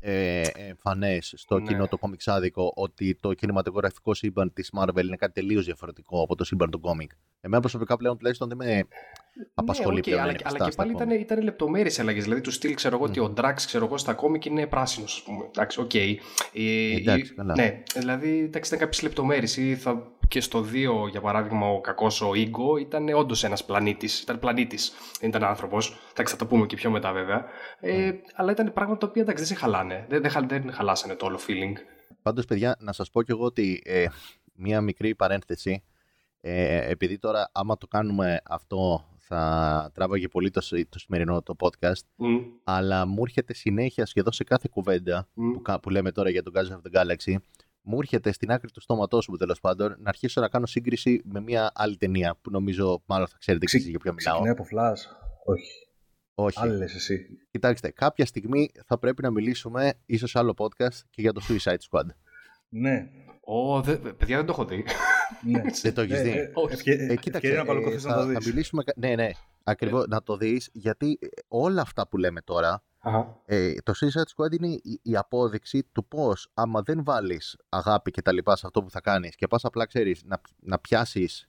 ε, 0.00 0.42
εμφανές 0.68 1.32
στο 1.36 1.58
Ναι. 1.58 1.66
κοινό 1.66 1.86
το 1.88 1.98
κομιξάδικο 1.98 2.72
ότι 2.74 3.14
το 3.20 3.34
κινηματογραφικό 3.34 4.14
σύμπαν 4.14 4.52
της 4.52 4.70
Marvel 4.80 5.04
είναι 5.04 5.16
κάτι 5.16 5.32
τελείως 5.32 5.64
διαφορετικό 5.64 6.22
από 6.22 6.34
το 6.34 6.44
σύμπαν 6.44 6.70
του 6.70 6.80
κόμικ. 6.80 7.10
Εμένα 7.40 7.60
προσωπικά 7.60 7.96
πλέον 7.96 8.16
τουλάχιστον 8.16 8.48
δεν 8.48 8.56
με 8.56 8.84
απασχολεί 9.54 9.94
ναι, 9.94 9.98
οκ, 9.98 10.04
πλέον. 10.04 10.18
να 10.18 10.24
αλλά, 10.24 10.32
είναι 10.32 10.40
αλλά 10.44 10.52
πιστά 10.52 10.64
και 10.64 10.70
στα 10.72 10.82
πάλι 10.82 10.92
κόμικ. 10.94 11.10
ήταν, 11.10 11.20
ήταν 11.22 11.42
λεπτομέρειες 11.44 11.98
αλλαγές. 11.98 12.22
Δηλαδή, 12.22 12.40
του 12.40 12.50
στυλ, 12.50 12.74
ξέρω 12.74 12.96
εγώ, 12.96 13.04
ότι 13.04 13.20
ο 13.20 13.34
Drax, 13.36 13.52
ξέρω 13.56 13.84
εγώ, 13.84 13.98
στα 13.98 14.14
κόμικ 14.14 14.44
είναι 14.44 14.66
πράσινος, 14.66 15.14
ας 15.14 15.22
πούμε. 15.22 15.44
Εντάξει, 15.46 15.80
οκ. 15.80 15.94
Ε, 15.94 16.10
εντάξει, 16.96 17.32
ή- 17.32 17.34
καλά. 17.34 17.54
Ναι, 17.56 17.82
δηλαδή, 17.94 18.38
εντάξει, 18.38 18.74
ήταν 18.74 18.84
κάποιες 18.84 19.02
λεπτομέρειες. 19.02 19.58
Θα... 19.78 20.12
Και 20.28 20.40
στο 20.40 20.64
2, 20.72 21.08
για 21.10 21.20
παράδειγμα, 21.20 21.66
ο 21.66 21.80
κακός 21.80 22.20
ο 22.20 22.34
Ego 22.34 22.76
ήταν 22.76 23.08
όντως 23.14 23.44
ένας 23.44 23.64
πλανήτης. 23.64 24.20
Ήταν 24.20 24.38
πλανήτης, 24.38 24.92
δεν 25.20 25.28
ήταν 25.28 25.44
άνθρωπος. 25.44 25.96
Εντάξει, 26.10 26.32
θα 26.32 26.38
το 26.38 26.46
πούμε 26.46 26.66
και 26.66 26.76
πιο 26.76 26.90
μετά, 26.90 27.12
βέβαια. 27.12 27.44
Ε, 27.80 28.12
αλλά 28.34 28.52
ήταν 28.52 28.72
πράγματα 28.72 28.98
τα 28.98 29.06
οποία 29.06 29.22
εντάξει, 29.22 29.44
δεν 29.44 29.52
σε 29.56 29.60
χαλάνε. 29.62 30.06
Δεν, 30.08 30.22
δεν, 30.22 30.30
χα- 30.30 30.46
δεν 30.46 30.72
χαλάσανε 30.72 31.14
το 31.14 31.26
όλο 31.26 31.38
feeling. 31.48 31.72
Πάντως, 32.22 32.44
παιδιά, 32.44 32.76
να 32.80 32.92
σας 32.92 33.10
πω 33.10 33.22
κι 33.22 33.30
εγώ 33.30 33.44
ότι 33.44 33.82
ε, 33.84 34.06
μία 34.54 34.80
μικρή 34.80 35.14
παρένθεση, 35.14 35.82
ε, 36.40 36.90
επειδή 36.90 37.18
τώρα 37.18 37.50
άμα 37.52 37.76
το 37.78 37.86
κάνουμε 37.86 38.40
αυτό 38.44 39.04
θα 39.28 39.90
τράβαγε 39.94 40.28
πολύ 40.28 40.50
το, 40.50 40.60
σι- 40.60 40.88
το 40.88 40.98
σημερινό 40.98 41.42
το 41.42 41.54
podcast, 41.58 42.00
Μμ, 42.16 42.36
αλλά 42.64 43.06
μου 43.06 43.22
έρχεται 43.22 43.54
συνέχεια 43.54 44.06
σχεδόν 44.06 44.32
σε 44.32 44.44
κάθε 44.44 44.68
κουβέντα 44.70 45.28
μμ. 45.34 45.52
που, 45.52 45.62
κα- 45.62 45.80
που 45.80 45.90
λέμε 45.90 46.12
τώρα 46.12 46.30
για 46.30 46.42
τον 46.42 46.52
Guardians 46.56 46.72
of 46.76 46.90
the 46.90 47.00
Galaxy, 47.00 47.34
μου 47.88 47.98
έρχεται 47.98 48.32
στην 48.32 48.50
άκρη 48.50 48.70
του 48.70 48.80
στόματός 48.80 49.28
μου 49.28 49.36
τέλος 49.36 49.60
πάντων 49.60 49.96
να 49.98 50.08
αρχίσω 50.08 50.40
να 50.40 50.48
κάνω 50.48 50.66
σύγκριση 50.66 51.20
με 51.24 51.40
μία 51.40 51.70
άλλη 51.74 51.96
ταινία 51.96 52.36
που 52.42 52.50
νομίζω 52.50 53.02
μάλλον 53.06 53.26
θα 53.28 53.36
ξέρετε 53.38 53.64
Ξε- 53.64 53.80
εσείς 53.80 53.90
για 53.90 53.98
ποιο 53.98 54.12
μιλάω. 54.12 54.40
Ξεκινάει 54.42 54.56
από 54.58 54.66
Flash. 54.72 55.16
Όχι. 55.44 55.70
Όχι. 56.34 56.58
Άλλη 56.60 56.76
λες 56.76 56.94
εσύ. 56.94 57.26
Κοιτάξτε, 57.50 57.90
κάποια 57.90 58.26
στιγμή 58.26 58.70
θα 58.86 58.98
πρέπει 58.98 59.22
να 59.22 59.30
μιλήσουμε, 59.30 59.92
ίσως 60.06 60.30
σε 60.30 60.38
άλλο 60.38 60.54
podcast, 60.56 60.98
και 61.10 61.20
για 61.20 61.32
το 61.32 61.40
Suicide 61.48 61.76
Squad. 61.90 62.04
Ναι. 62.68 63.08
Ω, 63.40 63.82
δε- 63.82 63.96
παιδιά, 63.96 64.36
δεν 64.36 64.46
το 64.46 64.52
έχω 64.52 64.64
δει. 64.64 64.84
ναι. 65.44 65.62
Δεν 65.82 65.94
το 65.94 66.00
έχεις 66.00 66.18
Ε, 66.18 66.22
δει. 66.22 66.30
ε, 66.30 66.50
Όχι. 66.54 66.72
ευκαι- 66.74 67.00
Ε, 67.00 67.06
κοίταξε, 67.16 67.28
ευκαιρία 67.28 67.58
να 67.58 67.64
παρακολουθείς 67.64 68.04
ε, 68.04 68.08
να 68.08 68.14
θα, 68.14 68.20
το 68.20 68.26
θα 68.32 68.38
δεις. 68.38 68.46
μιλήσουμε. 68.46 68.82
κα- 68.84 68.92
Ναι, 68.96 69.14
ναι, 69.14 69.30
ακριβώς 69.64 70.06
να 70.08 70.22
το 70.22 70.36
δεις, 70.36 70.68
γιατί 70.72 71.18
ε, 71.20 71.26
όλα 71.48 71.80
αυτά 71.82 72.08
που 72.08 72.16
λέμε 72.16 72.40
τώρα, 72.40 72.68
Αχα. 72.68 72.84
Ε, 73.44 73.74
το 73.82 73.92
Suicide 73.96 74.42
Squad 74.44 74.52
είναι 74.52 74.66
η, 74.68 75.00
η 75.02 75.16
απόδειξη 75.16 75.82
του 75.92 76.06
πώς, 76.06 76.50
άμα 76.54 76.82
δεν 76.82 77.04
βάλεις 77.04 77.56
αγάπη 77.68 78.10
και 78.10 78.22
τα 78.22 78.32
λοιπά 78.32 78.56
σε 78.56 78.66
αυτό 78.66 78.82
που 78.82 78.90
θα 78.90 79.00
κάνεις 79.00 79.34
και 79.36 79.46
πας 79.46 79.64
απλά 79.64 79.86
ξέρεις 79.86 80.22
να, 80.24 80.40
να 80.60 80.78
πιάσεις 80.78 81.48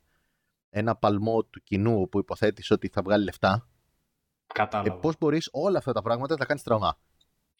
ένα 0.69 0.95
παλμό 0.95 1.43
του 1.43 1.61
κοινού 1.63 2.09
που 2.09 2.19
υποθέτεις 2.19 2.71
ότι 2.71 2.87
θα 2.87 3.01
βγάλει 3.01 3.23
λεφτά, 3.23 3.67
ε, 4.47 4.53
Κατάλαβα. 4.53 4.99
πώς 4.99 5.17
μπορείς 5.19 5.49
όλα 5.51 5.77
αυτά 5.77 5.91
τα 5.91 6.01
πράγματα 6.01 6.33
να 6.33 6.39
τα 6.39 6.45
κάνεις 6.45 6.61
στραβά. 6.61 6.99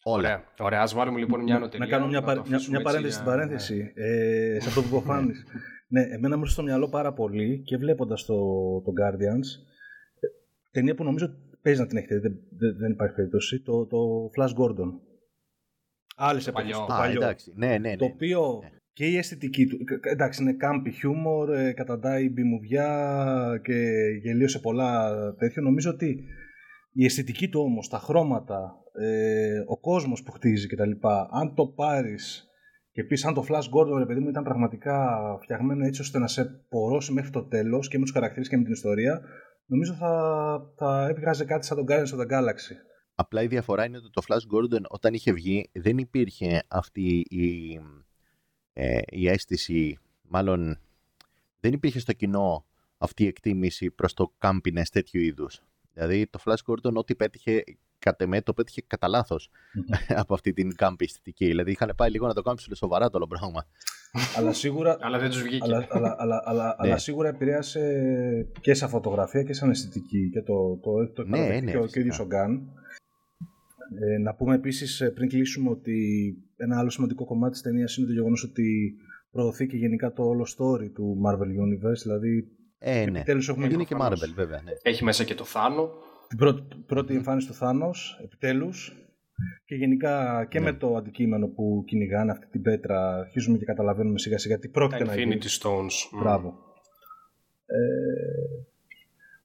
Όλα. 0.02 0.16
Ωραία, 0.28 0.44
ωραία. 0.58 0.82
Ας 0.82 0.94
βάλουμε 0.94 1.18
λοιπόν 1.18 1.42
μια 1.42 1.52
Να- 1.54 1.58
ανωτελεία. 1.60 1.86
να 1.86 1.92
κάνω 1.92 2.06
μια, 2.06 2.20
το 2.20 2.26
παρέ- 2.26 2.46
μια, 2.46 2.56
αφήσουμε 2.56 2.78
μια 2.78 2.90
έτσι 2.90 2.92
παρένθεση 2.92 3.14
στην 3.20 3.26
για- 3.26 3.36
παρένθεση. 3.36 3.92
Ε, 3.94 4.60
σε 4.60 4.68
αυτό 4.68 4.82
που 4.82 4.88
προφάνεις. 4.88 5.44
ναι, 5.94 6.00
εμένα 6.02 6.34
μου 6.36 6.40
ήρθε 6.42 6.52
στο 6.52 6.62
μυαλό 6.62 6.88
πάρα 6.88 7.12
πολύ 7.12 7.62
και 7.62 7.76
βλέποντας 7.76 8.24
το, 8.24 8.34
το 8.80 8.92
Guardians. 9.00 9.48
ε, 10.20 10.26
Ταινία 10.70 10.94
που 10.94 11.04
νομίζω 11.04 11.34
παίζει 11.68 11.80
να 11.80 11.86
την 11.86 11.96
έχετε, 11.96 12.14
δει, 12.14 12.20
δεν, 12.20 12.38
δεν, 12.58 12.76
δεν 12.78 12.90
υπάρχει 12.90 13.14
περίπτωση. 13.14 13.60
Το, 13.62 13.86
το 13.86 13.98
Flash 14.36 14.54
Gordon. 14.62 14.90
Άλλες 16.16 16.46
εποχές. 16.46 16.70
παλιό. 16.72 16.86
Το 16.86 16.94
Α, 16.94 16.96
παλιό. 16.98 17.20
εντάξει. 17.22 17.52
Ναι, 17.56 17.66
ναι, 17.66 17.78
ναι. 17.78 17.96
Το 17.96 18.04
οποίο 18.04 18.58
Ναι. 18.62 18.68
και 18.92 19.06
η 19.06 19.16
αισθητική 19.16 19.66
του. 19.66 19.84
κα- 19.84 20.10
Εντάξει, 20.10 20.42
είναι 20.42 20.52
κάμπι 20.52 20.90
χιούμορ, 20.90 21.52
ε, 21.54 21.72
καταντάει 21.72 22.28
μπιμουβιά 22.30 23.60
και 23.64 23.74
γελίο 24.22 24.48
σε 24.48 24.58
πολλά 24.58 25.12
τέτοια. 25.38 25.62
Νομίζω 25.62 25.90
ότι 25.90 26.24
η 26.92 27.04
αισθητική 27.04 27.48
του 27.48 27.60
όμως, 27.60 27.88
τα 27.88 27.98
χρώματα, 27.98 28.74
ε, 29.00 29.62
ο 29.66 29.78
κόσμος 29.80 30.22
που 30.22 30.32
χτίζει 30.32 30.66
κτλ. 30.66 30.90
Αν 31.40 31.54
το 31.54 31.66
πάρεις 31.66 32.42
και 32.92 33.04
πεις 33.04 33.24
αν 33.24 33.34
το 33.34 33.44
Flash 33.48 33.68
Gordon, 33.74 33.98
ρε 33.98 34.06
παιδί 34.06 34.20
μου, 34.20 34.28
ήταν 34.28 34.44
πραγματικά 34.44 35.18
φτιαγμένο 35.42 35.84
έτσι 35.84 36.00
ώστε 36.00 36.18
να 36.18 36.26
σε 36.26 36.44
πορώσει 36.68 37.12
μέχρι 37.12 37.30
το 37.30 37.42
τέλος 37.44 37.88
και 37.88 37.98
με 37.98 38.02
τους 38.04 38.12
χαρακτήρες 38.12 38.48
και 38.48 38.56
με 38.56 38.62
την 38.62 38.72
ιστορία, 38.72 39.20
νομίζω 39.68 39.94
θα, 39.94 40.72
θα 40.76 41.08
έβγαζε 41.08 41.44
κάτι 41.44 41.66
σαν 41.66 41.76
τον 41.76 41.86
Guardians 41.88 42.18
of 42.18 42.20
the 42.20 42.30
Galaxy. 42.30 42.74
Απλά 43.14 43.42
η 43.42 43.46
διαφορά 43.46 43.84
είναι 43.84 43.96
ότι 43.96 44.10
το 44.10 44.22
Flash 44.28 44.56
Gordon 44.56 44.82
όταν 44.88 45.14
είχε 45.14 45.32
βγει 45.32 45.70
δεν 45.72 45.98
υπήρχε 45.98 46.62
αυτή 46.68 47.26
η, 47.28 47.80
ε, 48.72 49.00
η 49.06 49.28
αίσθηση, 49.28 49.98
μάλλον 50.22 50.78
δεν 51.60 51.72
υπήρχε 51.72 51.98
στο 51.98 52.12
κοινό 52.12 52.66
αυτή 52.98 53.24
η 53.24 53.26
εκτίμηση 53.26 53.90
προς 53.90 54.14
το 54.14 54.34
κάμπινες 54.38 54.90
τέτοιου 54.90 55.20
είδους. 55.20 55.62
Δηλαδή 55.92 56.26
το 56.26 56.38
Flash 56.44 56.72
Gordon 56.72 56.94
ό,τι 56.94 57.14
πέτυχε 57.14 57.64
κατ' 58.08 58.20
εμέ 58.20 58.42
το 58.42 58.52
πέτυχε 58.52 58.82
κατά 58.86 59.08
λάθος 59.08 59.50
από 60.22 60.34
αυτή 60.34 60.52
την 60.52 60.74
κάμπη 60.74 61.04
αισθητική. 61.04 61.46
Δηλαδή 61.46 61.70
είχαν 61.70 61.92
πάει 61.96 62.10
λίγο 62.10 62.26
να 62.26 62.34
το 62.34 62.42
κάνουν 62.42 62.58
σοβαρά 62.74 63.10
το 63.10 63.16
όλο 63.16 63.26
πράγμα. 63.26 63.66
αλλά 64.36 64.52
σίγουρα 64.52 64.96
Αλλά 65.00 65.18
δεν 65.18 65.30
τους 65.30 65.42
βγήκε. 65.42 65.64
αλλά, 65.64 65.86
αλλά, 65.90 66.16
αλλά, 66.18 66.42
αλλά, 66.44 66.74
αλλά 66.78 66.98
σίγουρα 66.98 67.28
επηρέασε 67.28 67.82
και 68.60 68.74
σαν 68.74 68.88
φωτογραφία 68.88 69.42
και 69.42 69.52
σαν 69.52 69.70
αισθητική 69.70 70.30
και 70.30 70.42
το, 70.42 70.76
το, 70.82 70.90
το, 71.06 71.12
το 71.12 71.22
Ναι, 71.22 71.30
παραδέχτηκε 71.30 71.64
ναι, 71.64 71.70
και 71.70 71.76
ο 71.76 71.80
φυσικά. 71.82 71.98
κύριος 72.00 72.18
ο 72.20 72.24
Γκάν. 72.26 72.52
Ε, 74.00 74.18
να 74.18 74.34
πούμε 74.34 74.54
επίσης 74.54 75.00
ε, 75.00 75.10
πριν 75.10 75.28
κλείσουμε 75.28 75.70
ότι 75.70 75.96
ένα 76.56 76.78
άλλο 76.78 76.90
σημαντικό 76.90 77.24
κομμάτι 77.24 77.52
της 77.52 77.62
ταινίας 77.62 77.96
είναι 77.96 78.06
το 78.06 78.12
γεγονός 78.12 78.42
ότι 78.44 78.94
προωθεί 79.30 79.66
και 79.66 79.76
γενικά 79.76 80.12
το 80.12 80.22
όλο 80.22 80.46
story 80.58 80.90
του 80.94 81.20
Marvel 81.26 81.48
Universe, 81.64 82.00
δηλαδή 82.02 82.48
Ε, 82.78 83.04
ναι. 83.04 83.18
επιτέλους 83.18 83.48
έχουμε 83.48 83.66
Είναι 83.66 83.84
και 83.84 83.94
προφανώς. 83.94 84.20
Marvel 84.22 84.32
βέβαια, 84.34 84.60
ναι. 84.64 84.70
Έχει 84.82 85.04
μέσα 85.04 85.24
και 85.24 85.34
το 85.34 85.44
Θάνο. 85.44 85.90
Την 86.28 86.38
πρώτη, 86.38 86.76
πρώτη 86.86 87.14
εμφάνιση 87.14 87.46
του 87.46 87.54
Θάνος, 87.54 88.20
επιτέλους, 88.24 88.92
και 89.64 89.74
γενικά 89.74 90.44
και 90.50 90.58
Ναι. 90.58 90.64
με 90.64 90.72
το 90.78 90.96
αντικείμενο 90.96 91.46
που 91.46 91.82
κυνηγάνε 91.86 92.30
αυτή 92.30 92.46
την 92.46 92.62
πέτρα 92.62 93.14
αρχίζουμε 93.18 93.58
και 93.58 93.64
καταλαβαίνουμε 93.64 94.18
σιγά 94.18 94.38
σιγά 94.38 94.58
τι 94.58 94.66
Τα 94.66 94.72
πρόκειται 94.72 95.04
να 95.04 95.14
γίνει. 95.16 95.38
Infinity 95.40 95.62
Stones. 95.66 96.08
Μμ. 96.12 96.18
Μπράβο. 96.20 96.48
Ε, 97.66 97.76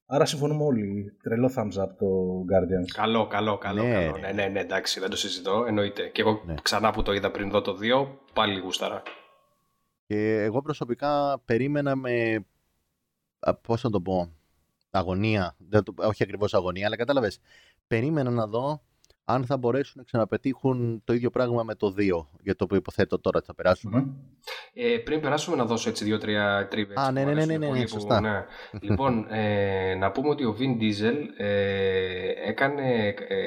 άρα 0.06 0.26
συμφωνούμε 0.26 0.64
όλοι. 0.64 1.18
Τρελό 1.24 1.52
thumbs 1.56 1.84
up 1.84 1.90
το 1.98 2.40
Guardians. 2.52 2.92
Καλό, 2.94 3.28
καλό, 3.28 3.58
καλό. 3.58 3.84
Ναι, 3.84 3.94
καλό. 3.94 4.18
ναι. 4.18 4.28
Ναι, 4.28 4.34
ναι, 4.34 4.48
ναι, 4.48 4.60
εντάξει, 4.60 5.00
δεν 5.00 5.10
το 5.10 5.16
συζητώ. 5.18 5.66
Εννοείται. 5.68 6.08
Και 6.08 6.22
εγώ 6.22 6.42
Ναι. 6.46 6.54
ξανά 6.62 6.92
που 6.92 7.02
το 7.02 7.14
είδα 7.14 7.32
πριν 7.32 7.50
δω 7.50 7.62
το 7.62 7.78
2, 7.82 8.08
πάλι 8.34 8.60
γούσταρα. 8.60 9.02
Και 10.08 10.42
εγώ 10.44 10.62
προσωπικά 10.62 11.42
περίμενα 11.46 11.96
με. 11.96 12.46
α, 13.40 13.56
Πώς 13.56 13.84
να 13.84 13.90
το 13.90 14.02
πω. 14.02 14.34
Αγωνία, 14.94 15.56
δεν 15.58 15.84
το- 15.84 15.94
όχι 15.98 16.24
ακριβώς 16.24 16.54
αγωνία, 16.54 16.86
αλλά 16.86 16.96
κατάλαβες, 16.96 17.40
περίμενα 17.88 18.30
να 18.30 18.48
δω 18.48 18.84
αν 19.26 19.46
θα 19.46 19.58
μπορέσουν 19.58 19.94
να 19.96 20.04
ξαναπετύχουν 20.04 21.02
το 21.06 21.14
ίδιο 21.14 21.30
πράγμα 21.30 21.64
με 21.64 21.76
το 21.76 21.94
2, 21.98 22.28
για 22.42 22.56
το 22.56 22.64
οποίο 22.64 22.78
υποθέτω 22.78 23.20
τώρα 23.20 23.38
ότι 23.38 23.46
θα 23.46 23.56
περάσουμε. 23.56 24.00
Μμμ. 24.00 24.12
Ε, 24.74 24.98
πριν 24.98 25.22
περάσουμε 25.22 25.56
να 25.56 25.66
δώσω 25.66 25.90
έτσι 25.90 26.04
δύο-τρία 26.04 26.68
τρίβε. 26.70 26.94
Α, 26.98 27.12
ναι, 27.12 27.24
ναι, 27.24 27.34
ναι, 27.34 27.46
ναι, 27.46 27.58
ναι, 27.58 27.70
ναι, 27.70 27.88
σωστά. 27.98 28.46
λοιπόν, 28.82 29.26
ε, 29.30 29.96
να 29.96 30.12
πούμε 30.12 30.30
ότι 30.30 30.46
ο 30.46 30.58
Vin 30.60 30.82
Diesel 30.82 31.16
ε, 31.38 32.48
έκανε, 32.48 33.14
ε, 33.28 33.38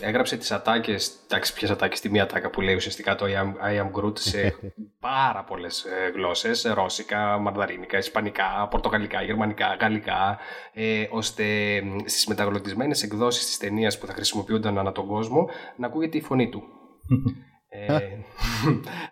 έγραψε 0.00 0.36
τις 0.36 0.50
ατάκες, 0.50 1.12
εντάξει 1.24 1.54
ποιες 1.54 1.70
ατάκες, 1.70 2.00
τη 2.00 2.10
μία 2.10 2.22
ατάκα 2.22 2.50
που 2.50 2.60
λέει 2.60 2.74
ουσιαστικά 2.74 3.14
το 3.14 3.24
I 3.28 3.28
am, 3.28 3.74
I 3.74 3.82
am 3.82 3.90
Groot 4.00 4.18
σε 4.18 4.54
πάρα 5.00 5.44
πολλές 5.44 5.84
ε, 5.84 6.10
γλώσσες, 6.14 6.64
ε, 6.64 6.72
ρώσικα, 6.72 7.38
μαρδαρίνικα, 7.38 7.98
ισπανικά, 7.98 8.68
πορτογαλικά, 8.70 9.22
γερμανικά, 9.22 9.76
γαλλικά, 9.80 10.38
ε, 10.72 11.06
ώστε 11.10 11.44
μ, 11.84 11.96
στις 12.04 12.26
μεταγλωτισμένες 12.26 13.02
εκδόσεις 13.02 13.46
της 13.46 13.58
ταινίας 13.58 13.98
που 13.98 14.06
θα 14.06 14.12
χρησιμοποιούνταν 14.60 14.78
ανά 14.78 14.92
τον 14.92 15.06
κόσμο 15.06 15.48
να 15.76 15.86
ακούγεται 15.86 16.18
η 16.18 16.20
φωνή 16.20 16.48
του. 16.48 16.62
Ε, 17.72 17.98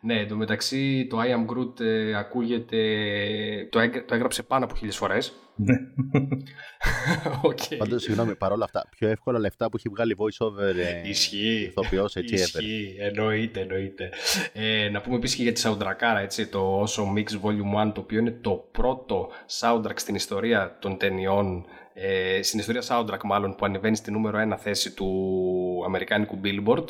ναι, 0.01 0.21
εντωμεταξύ 0.21 1.07
το 1.11 1.19
I 1.21 1.25
am 1.27 1.53
Groot 1.53 1.81
ε, 1.81 2.15
ακούγεται, 2.17 2.79
το, 3.71 3.79
έγρα- 3.79 4.05
το 4.05 4.15
έγραψε 4.15 4.43
πάνω 4.43 4.65
από 4.65 4.75
χίλιες 4.77 4.97
φορές. 4.97 5.33
Ναι. 5.57 5.75
Οκ. 7.51 7.59
Πάντως, 7.79 8.03
συγγνώμη, 8.03 8.37
παρόλα 8.37 8.65
αυτά, 8.65 8.89
πιο 8.99 9.09
εύκολα 9.09 9.39
λεφτά 9.39 9.69
που 9.71 9.77
έχει 9.77 9.89
βγάλει 9.89 10.17
voice 10.19 10.47
over 10.47 10.77
ε, 10.79 11.09
Ισχύει. 11.09 11.65
ηθοποιός, 11.69 12.17
έτσι 12.17 12.35
ever. 12.37 12.41
Ισχύει, 12.61 12.97
εννοείται, 13.01 13.61
εννοείται. 13.61 14.11
Ε, 14.53 14.89
να 14.89 15.01
πούμε 15.01 15.17
επίσης 15.17 15.37
και 15.37 15.43
για 15.43 15.53
τη 15.53 15.63
soundtrackάρα, 15.65 16.21
έτσι, 16.23 16.47
το 16.47 16.83
Awesome 16.83 17.19
Mix 17.19 17.47
Volume 17.47 17.89
1, 17.89 17.93
το 17.95 18.01
οποίο 18.01 18.19
είναι 18.19 18.39
το 18.41 18.69
πρώτο 18.73 19.29
soundtrack 19.61 19.95
στην 19.97 20.15
ιστορία 20.15 20.77
των 20.81 20.99
ταινιών, 20.99 21.65
ε, 22.01 22.43
στην 22.43 22.59
ιστορία 22.59 22.83
soundtrack 22.89 23.21
μάλλον, 23.25 23.55
που 23.55 23.65
ανεβαίνει 23.65 23.97
στη 23.97 24.11
νούμερο 24.11 24.39
1 24.53 24.57
θέση 24.59 24.95
του 24.95 25.09
αμερικάνικου 25.87 26.41
Billboard. 26.45 26.85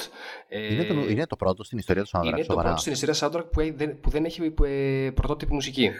Ε, 0.48 0.74
Είναι, 0.74 0.84
το, 0.84 0.94
είναι 0.94 1.26
το 1.26 1.36
πρώτο 1.36 1.64
στην 1.64 1.78
ιστορία 1.78 2.02
του 2.02 2.08
soundtrack, 2.12 2.24
είναι 2.26 2.36
το 2.36 2.42
σοβαρά. 2.42 2.66
πρώτο 2.66 2.80
στην 2.80 2.92
ιστορία 2.92 3.14
soundtrack 3.20 3.50
που, 3.52 3.60
ε- 3.60 3.72
δεν- 3.76 4.00
που 4.00 4.10
δεν 4.10 4.24
έχει 4.24 4.54
ε, 4.66 5.10
πρωτότυπη 5.14 5.52
μουσική. 5.54 5.90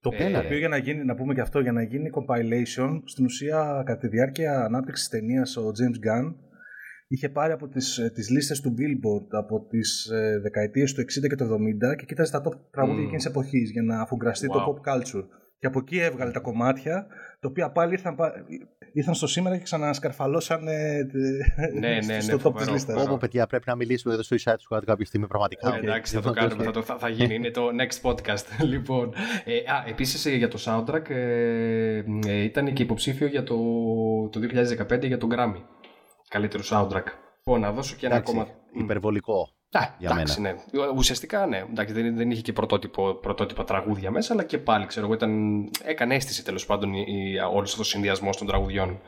Το 0.00 0.08
οποίο, 0.14 0.26
Ε, 0.26 0.30
το 0.30 0.38
οποίο 0.38 0.58
για 0.58 0.68
να 0.68 0.76
γίνει, 0.76 1.04
να 1.04 1.14
πούμε 1.14 1.34
και 1.34 1.40
αυτό, 1.40 1.60
για 1.60 1.72
να 1.72 1.82
γίνει 1.82 2.10
compilation, 2.14 2.90
στην 3.04 3.24
ουσία 3.24 3.82
κατά 3.86 3.98
τη 3.98 4.08
διάρκεια 4.08 4.64
ανάπτυξης 4.64 5.08
της 5.08 5.18
ταινίας 5.20 5.56
ο 5.56 5.62
James 5.62 5.98
Gunn 6.06 6.34
είχε 7.08 7.28
πάρει 7.28 7.52
από 7.52 7.68
τις, 7.68 7.98
ε, 7.98 8.10
τις 8.14 8.30
λίστες 8.30 8.60
του 8.60 8.74
Billboard 8.78 9.26
από 9.30 9.66
τις 9.70 10.06
ε, 10.10 10.38
δεκαετίες 10.42 10.92
του 10.94 11.00
60 11.00 11.28
και 11.28 11.34
του 11.36 11.44
70 11.44 11.96
και 11.96 12.04
κοίταζε 12.04 12.32
τα 12.32 12.40
top 12.44 12.52
τραγούδια 12.70 13.00
Mm. 13.00 13.04
εκείνης 13.04 13.22
της 13.22 13.30
εποχής 13.32 13.70
για 13.70 13.82
να 13.82 14.00
αφουγκραστεί 14.00 14.46
το 14.46 14.58
Wow. 14.58 14.68
pop 14.70 14.92
culture. 14.94 15.24
Και 15.58 15.66
από 15.66 15.78
εκεί 15.78 15.98
έβγαλε 15.98 16.30
τα 16.30 16.40
κομμάτια, 16.40 17.06
τα 17.40 17.48
οποία 17.48 17.70
πάλι 17.70 17.92
ήρθαν, 17.92 18.14
πα- 18.14 18.32
ήρθαν 18.92 19.14
στο 19.14 19.26
σήμερα 19.26 19.56
και 19.56 19.62
ξανασκαρφαλώσαν 19.62 20.68
ε, 20.68 21.04
τε- 21.04 21.72
Ναι, 21.80 21.88
ναι, 21.88 21.98
ναι, 22.06 22.20
στο 22.20 22.32
top 22.34 22.36
της 22.36 22.42
φοβερό, 22.42 22.72
λίστας. 22.72 22.94
φοβερό. 22.94 23.10
Πω, 23.12 23.16
παιδιά, 23.20 23.46
πρέπει 23.46 23.64
να 23.66 23.74
μιλήσουμε 23.74 24.14
εδώ 24.14 24.22
στο 24.22 24.36
Suicide 24.36 24.76
Squad 24.76 24.82
κάποια 24.86 25.06
στιγμή 25.06 25.26
πραγματικά. 25.26 25.74
Ε, 25.74 25.78
εντάξει, 25.78 26.14
θα 26.14 26.20
το 26.20 26.30
κάνουμε, 26.30 26.64
θα, 26.64 26.70
το, 26.70 26.82
θα, 26.82 26.98
θα 26.98 27.08
γίνει. 27.08 27.34
Είναι 27.34 27.50
το 27.50 27.68
next 27.80 28.10
podcast. 28.10 28.44
λοιπόν, 28.72 29.14
ε, 29.44 29.56
α, 29.56 29.84
επίσης 29.88 30.26
ε, 30.26 30.30
για 30.30 30.48
το 30.48 30.58
soundtrack 30.64 31.10
ε, 31.10 31.96
ε, 32.26 32.42
ήταν 32.42 32.72
και 32.72 32.82
υποψήφιο 32.82 33.26
για 33.26 33.42
το, 33.42 33.56
το 34.32 34.40
2015 34.90 35.06
για 35.06 35.18
τον 35.18 35.30
Grammy. 35.32 35.62
Καλύτερο 36.28 36.62
soundtrack. 36.70 37.04
Λοιπόν, 37.44 37.60
να 37.60 37.72
δώσω 37.72 37.96
και 37.96 38.06
ένα 38.06 38.14
Εντάξει, 38.14 38.32
ακόμα... 38.38 38.54
υπερβολικό. 38.72 39.48
Α, 39.70 39.80
για 39.98 40.10
εντάξει, 40.12 40.40
ναι. 40.40 40.54
Ουσιαστικά 40.96 41.46
ναι. 41.46 41.58
Εντάξει, 41.70 41.94
δεν, 41.94 42.16
δεν 42.16 42.30
είχε 42.30 42.40
και 42.40 42.52
πρωτότυπο, 42.52 43.14
πρωτότυπα 43.14 43.64
τραγούδια 43.64 44.10
μέσα, 44.10 44.32
αλλά 44.32 44.44
και 44.44 44.58
πάλι 44.58 44.86
ξέρω 44.86 45.06
εγώ 45.06 45.14
ήταν, 45.14 45.64
έκανε 45.84 46.14
αίσθηση 46.14 46.44
τέλος 46.44 46.66
πάντων 46.66 46.94
η, 46.94 47.04
η, 47.08 47.38
όλος 47.52 47.70
αυτός 47.70 47.86
ο 47.86 47.90
συνδυασμός 47.90 48.36
των 48.36 48.46
τραγουδιών. 48.46 49.00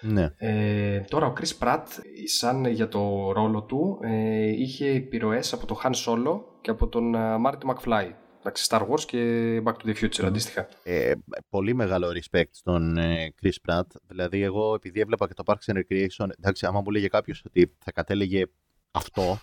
Ναι. 0.00 0.30
Ε, 0.36 1.00
τώρα 1.00 1.26
ο 1.26 1.32
Chris 1.40 1.66
Pratt, 1.66 1.82
σαν 2.24 2.64
για 2.64 2.88
το 2.88 3.32
ρόλο 3.32 3.62
του, 3.62 3.98
ε, 4.02 4.48
είχε 4.48 4.90
επιρροές 4.90 5.52
από 5.52 5.66
τον 5.66 5.76
Han 5.82 5.90
Solo 5.90 6.40
και 6.60 6.70
από 6.70 6.88
τον 6.88 7.14
ε, 7.14 7.36
Marty 7.46 7.70
McFly. 7.70 8.10
Εντάξει, 8.40 8.66
Star 8.70 8.80
Wars 8.80 9.00
και 9.06 9.62
Back 9.64 9.72
to 9.72 9.86
the 9.86 9.94
Future 9.94 10.24
αντίστοιχα. 10.24 10.68
Ε, 10.82 11.12
πολύ 11.48 11.74
μεγάλο 11.74 12.08
respect 12.08 12.50
στον 12.50 12.96
ε, 12.96 13.34
Chris 13.42 13.70
Pratt. 13.70 13.86
Δηλαδή, 14.06 14.42
εγώ 14.42 14.74
επειδή 14.74 15.00
έβλεπα 15.00 15.26
και 15.26 15.34
το 15.34 15.42
Parks 15.46 15.72
and 15.72 15.76
Recreation, 15.76 16.28
εντάξει, 16.38 16.66
άμα 16.66 16.80
μου 16.80 16.90
λέγε 16.90 17.08
κάποιος 17.08 17.42
ότι 17.46 17.76
θα 17.78 17.92
κατέλεγε 17.92 18.44
αυτό, 18.90 19.38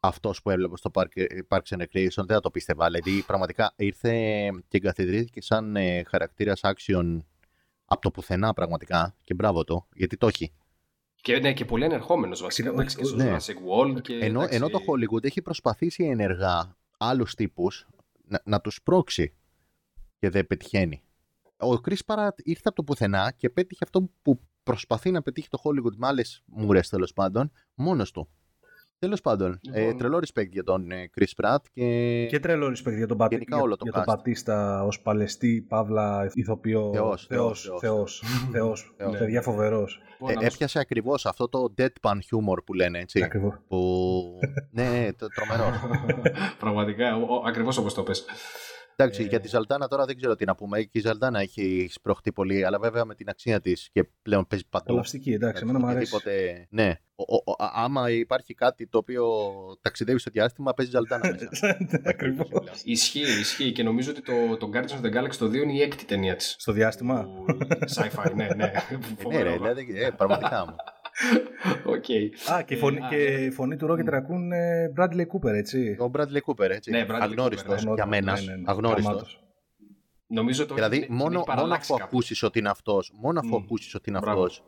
αυτός 0.00 0.42
που 0.42 0.50
έβλεπα 0.50 0.76
στο 0.76 0.90
Park, 0.94 1.06
Parks 1.48 1.76
and 1.76 1.80
Recreation, 1.80 2.24
δεν 2.26 2.26
θα 2.26 2.40
το 2.40 2.50
πίστευα. 2.50 2.86
Δηλαδή, 2.86 3.22
πραγματικά 3.26 3.74
ήρθε 3.76 4.12
και 4.68 4.76
εγκαθιδρύθηκε 4.76 5.42
σαν 5.42 5.76
ε, 5.76 6.02
χαρακτήρας 6.02 6.60
action 6.62 7.18
από 7.84 8.00
το 8.00 8.10
πουθενά 8.10 8.52
πραγματικά 8.52 9.14
και 9.24 9.34
μπράβο 9.34 9.64
το, 9.64 9.86
γιατί 9.94 10.16
το 10.16 10.26
έχει. 10.26 10.52
Και, 11.14 11.38
ναι, 11.38 11.52
και 11.52 11.64
πολύ 11.64 11.84
ανερχόμενο 11.84 12.36
βασικά. 12.36 12.68
Όχι, 12.68 12.78
Εντάξει, 12.78 12.96
και 12.96 13.04
στο 13.04 13.16
ναι. 13.16 13.36
Jurassic 13.36 13.54
World. 13.70 14.02
Και, 14.02 14.14
Ενώ, 14.14 14.38
εντάξει, 14.38 14.56
ενώ 14.56 14.68
το 14.68 14.78
Hollywood 14.86 15.24
έχει 15.24 15.42
προσπαθήσει 15.42 16.04
ενεργά 16.04 16.76
άλλους 16.98 17.34
τύπους 17.34 17.86
να, 18.24 18.42
να 18.44 18.60
τους 18.60 18.82
πρόξει 18.82 19.34
και 20.18 20.30
δεν 20.30 20.46
πετυχαίνει. 20.46 21.02
Ο 21.56 21.80
Chris 21.84 21.98
Pratt 22.06 22.30
ήρθε 22.36 22.62
από 22.64 22.76
το 22.76 22.84
πουθενά 22.84 23.32
και 23.36 23.50
πέτυχε 23.50 23.84
αυτό 23.84 24.10
που 24.22 24.40
προσπαθεί 24.72 25.10
να 25.10 25.22
πετύχει 25.22 25.48
το 25.48 25.58
Hollywood 25.64 25.94
με 25.96 26.06
άλλες 26.06 26.42
μούρες 26.46 26.88
τέλος 26.88 27.12
πάντων 27.12 27.52
μόνος 27.74 28.10
του. 28.10 28.28
Τέλος 29.00 29.20
πάντων, 29.20 29.60
ε, 29.72 29.80
Λοιπόν. 29.80 29.96
τρελό 29.98 30.18
respect 30.18 30.48
για 30.50 30.64
τον 30.64 30.90
ε, 30.90 31.10
Chris 31.16 31.44
Pratt 31.44 31.56
και, 31.72 32.26
Και 32.30 32.38
τρελό 32.40 32.66
respect 32.66 32.96
για 32.96 33.06
τον, 33.06 33.16
Πατ... 33.16 33.32
Γενικά 33.32 33.54
για, 33.56 33.64
όλο 33.64 33.76
το 33.76 33.84
για 33.84 33.92
τον 33.92 34.02
cast. 34.02 34.06
Πατίστα 34.06 34.84
ως 34.84 35.00
παλαιστή, 35.00 35.66
παύλα, 35.68 36.30
ηθοποιό. 36.34 36.90
Θεός, 36.92 37.26
Θεός, 37.26 37.62
Θεός, 37.62 37.78
Θεός, 37.80 38.22
Θεός. 38.50 38.94
Θεός. 38.96 39.16
Παιδιά 39.18 39.42
φοβερός. 39.42 40.00
Λοιπόν, 40.12 40.28
ε, 40.30 40.32
να 40.34 40.40
δώσω- 40.40 40.54
έπιασε 40.54 40.78
ακριβώς 40.78 41.26
αυτό 41.26 41.48
το 41.48 41.74
deadpan 41.78 42.14
humor 42.30 42.64
που 42.66 42.74
λένε 42.74 42.98
έτσι. 42.98 43.22
Ακριβώς. 43.22 43.54
που... 43.68 43.78
ναι, 44.70 44.88
ναι, 44.90 45.12
το, 45.12 45.26
τρομερό. 45.28 45.72
Πραγματικά, 46.58 47.16
ο- 47.16 47.34
ο- 47.34 47.42
ακριβώς 47.46 47.78
όπως 47.78 47.94
το 47.94 48.02
πες. 48.02 48.24
Εντάξει, 49.00 49.22
Ε, 49.22 49.26
για 49.26 49.40
τη 49.40 49.48
Ζαλτάνα 49.48 49.88
τώρα 49.88 50.04
δεν 50.04 50.16
ξέρω 50.16 50.34
τι 50.36 50.44
να 50.44 50.54
πούμε. 50.54 50.82
Και 50.82 50.98
η 50.98 51.00
Ζαλτάνα 51.00 51.40
έχει 51.40 51.88
σπρωχτεί 51.90 52.32
πολύ, 52.32 52.64
αλλά 52.64 52.78
βέβαια 52.78 53.04
με 53.04 53.14
την 53.14 53.28
αξία 53.28 53.60
της 53.60 53.88
και 53.92 54.04
πλέον 54.22 54.46
παίζει 54.46 54.64
παντού. 54.68 54.84
Απολαυστική, 54.86 55.32
εντάξει, 55.32 55.62
εμένα 55.62 55.78
μου 55.78 55.86
αρέσει. 55.86 56.14
Οτιδήποτε- 56.14 56.66
Ναι. 56.70 56.94
Ο, 57.16 57.34
ο, 57.36 57.42
ο- 57.44 57.64
α- 57.64 57.70
άμα 57.74 58.10
υπάρχει 58.10 58.54
κάτι 58.54 58.86
το 58.88 58.98
οποίο 58.98 59.26
ταξιδεύει 59.80 60.18
στο 60.18 60.30
διάστημα, 60.30 60.74
παίζει 60.74 60.90
Ζαλτάνα 60.92 61.28
μέσα. 61.50 61.76
Ακριβώς. 62.12 62.48
Ισχύει, 62.84 63.20
ισχύει 63.20 63.72
και 63.72 63.82
νομίζω 63.82 64.10
ότι 64.10 64.22
το, 64.22 64.56
το 64.56 64.70
Guardians 64.74 65.00
of 65.02 65.06
the 65.06 65.16
Galaxy 65.18 65.34
το 65.38 65.46
2 65.46 65.54
είναι 65.54 65.72
η 65.72 65.80
έκτη 65.82 66.04
ταινία 66.04 66.36
της. 66.36 66.54
Στο 66.58 66.72
διάστημα. 66.72 67.24
Που- 67.24 67.44
Sci-fi, 67.96 68.32
ναι, 68.34 68.44
ναι. 68.56 68.64
Ε, 68.64 68.68
ναι, 68.90 68.98
Φοβερό. 69.18 69.50
ρε, 69.50 69.56
δηλαδή, 69.56 70.00
ε, 70.00 70.10
πραγματικά 70.10 70.64
μου. 70.66 70.74
Οκ. 71.84 72.04
Α, 72.52 72.62
και 72.62 72.74
η 72.74 72.76
φωνή, 72.76 72.96
Ε, 72.96 73.08
και 73.08 73.16
α, 73.16 73.44
η 73.44 73.50
φωνή 73.50 73.76
του 73.76 73.86
Rocket 73.90 74.14
Raccoon 74.14 74.38
είναι 74.40 74.92
Bradley 74.96 75.20
Cooper, 75.26 75.52
έτσι. 75.54 75.96
Ο 76.00 76.10
Bradley 76.14 76.40
Cooper, 76.46 76.70
έτσι. 76.70 76.90
Ναι, 76.90 77.06
Bradley 77.08 77.18
Αγνώριστος 77.20 77.80
Cooper, 77.82 77.86
ναι. 77.88 77.94
για 77.94 78.06
μένα. 78.06 78.32
Ναι, 78.32 78.40
ναι, 78.40 78.54
ναι. 78.56 78.62
Αγνώριστος. 78.66 79.04
Γαμάτος. 79.12 79.42
Νομίζω 80.26 80.66
το 80.66 80.74
Δηλαδή, 80.74 80.98
την- 80.98 81.06
την 81.06 81.14
μόνο, 81.14 81.24
έχει 81.26 81.32
μόνο 81.36 81.44
παραλλάξει 81.44 81.90
αφού 81.92 82.00
κάπου. 82.00 82.10
ακούσεις 82.16 82.42
ότι 82.42 82.58
είναι 82.58 82.68
αυτός, 82.68 83.12
μόνο 83.20 83.38
αφού 83.38 83.48
Μμ. 83.48 83.62
ακούσεις 83.64 83.94
ότι 83.94 84.10
είναι 84.10 84.18
Μπράβο. 84.18 84.40
αυτός, 84.42 84.62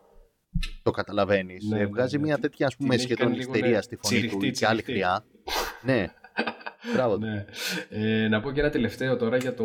το 0.83 0.91
καταλαβαίνεις. 0.91 1.65
Ναι, 1.69 1.79
ναι, 1.79 1.87
βγάζει 1.87 2.17
ναι. 2.17 2.23
μια 2.23 2.39
τέτοια 2.39 2.67
ας 2.67 2.77
πούμε, 2.77 2.95
έχει 2.95 3.03
σχεδόν 3.03 3.27
κάνει 3.27 3.39
λίγο, 3.39 3.53
ιστερία 3.53 3.77
ναι, 3.77 3.83
στη 3.83 3.97
φωνή 4.03 4.21
του 4.21 4.27
τσιριχτή, 4.37 4.59
και 4.59 4.67
άλλη 4.67 4.83
τσιριχτή. 4.83 4.93
χροιά. 4.93 5.25
ναι. 5.83 6.07
Μπράβο. 6.95 7.15
του. 7.19 7.27
Ναι. 7.27 7.45
Ε, 7.91 8.29
να 8.29 8.41
πω 8.41 8.51
και 8.51 8.61
ένα 8.61 8.71
τελευταίο 8.71 9.17
τώρα 9.17 9.37
για 9.37 9.55
το 9.55 9.65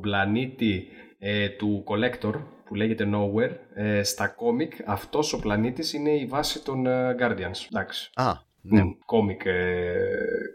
πλανήτη 0.00 0.86
ε, 1.18 1.48
του 1.48 1.84
Collector 1.86 2.34
που 2.66 2.74
λέγεται 2.74 3.08
Nowhere. 3.12 3.50
Ε, 3.74 4.02
στα 4.02 4.28
κόμικ 4.28 4.72
αυτός 4.86 5.32
ο 5.32 5.38
πλανήτης 5.40 5.92
είναι 5.92 6.10
η 6.10 6.26
βάση 6.26 6.64
των 6.64 6.86
ε, 6.86 7.14
Guardians. 7.20 7.66
Εντάξει. 7.72 8.10
Α, 8.14 8.32
ναι. 8.60 8.82
Μμ, 8.82 8.90
Κόμικ. 9.06 9.44
Ε, 9.44 9.84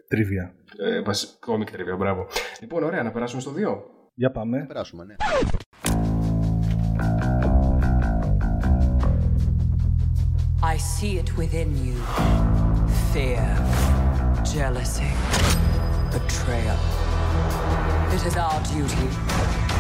Τρίβια. 0.08 0.54
ε, 0.80 1.02
βασι- 1.02 1.40
κόμικ 1.40 1.72
τριβία, 1.72 1.96
μπράβο. 1.96 2.28
Λοιπόν, 2.62 2.84
ωραία, 2.84 3.04
να 3.04 3.12
περάσουμε 3.12 3.42
στο 3.42 3.52
2. 3.52 3.84
Για 4.14 4.32
πάμε. 4.32 4.66
Περάσουμε, 4.68 5.04
ναι. 5.06 5.16
I 10.64 10.78
see 10.78 11.18
it 11.18 11.30
within 11.38 11.70
you 11.86 11.96
fear, 13.12 13.44
jealousy, 14.54 15.12
betrayal. 16.14 16.80
It 18.16 18.22
is 18.30 18.36
our 18.38 18.60
duty 18.74 19.08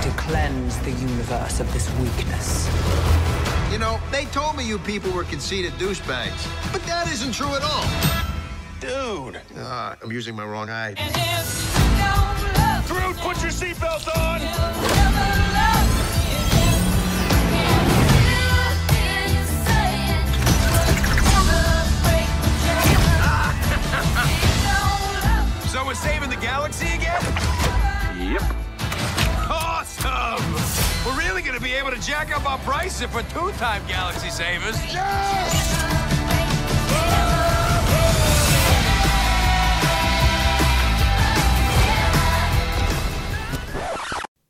to 0.01 0.09
cleanse 0.11 0.79
the 0.79 0.91
universe 0.91 1.59
of 1.59 1.71
this 1.73 1.87
weakness. 1.99 2.67
You 3.71 3.77
know, 3.77 3.99
they 4.11 4.25
told 4.25 4.57
me 4.57 4.67
you 4.67 4.79
people 4.79 5.11
were 5.11 5.23
conceited 5.23 5.73
douchebags, 5.73 6.47
but 6.71 6.81
that 6.87 7.07
isn't 7.11 7.33
true 7.33 7.53
at 7.53 7.61
all. 7.61 7.85
Dude! 8.79 9.39
Uh, 9.55 9.95
I'm 10.01 10.11
using 10.11 10.35
my 10.35 10.43
wrong 10.43 10.71
eye. 10.71 10.95
Groot, 12.87 13.15
put 13.17 13.41
your 13.43 13.51
seatbelt 13.51 14.07
on! 14.17 14.41
So 25.71 25.85
we're 25.85 25.93
saving 25.93 26.29
the 26.29 26.35
galaxy 26.35 26.87
again? 26.87 27.21
Yep. 28.19 28.60
Awesome! 30.11 30.53
We're 31.05 31.19
really 31.25 31.41
gonna 31.41 31.59
be 31.59 31.71
be 31.71 31.77
able 31.77 31.91
to 31.91 32.01
jack 32.11 32.27
up 32.35 32.43
our 32.51 32.57
prices 32.69 33.07
for 33.13 33.21
two-time 33.33 33.81
Galaxy 33.87 34.29
savers. 34.29 34.77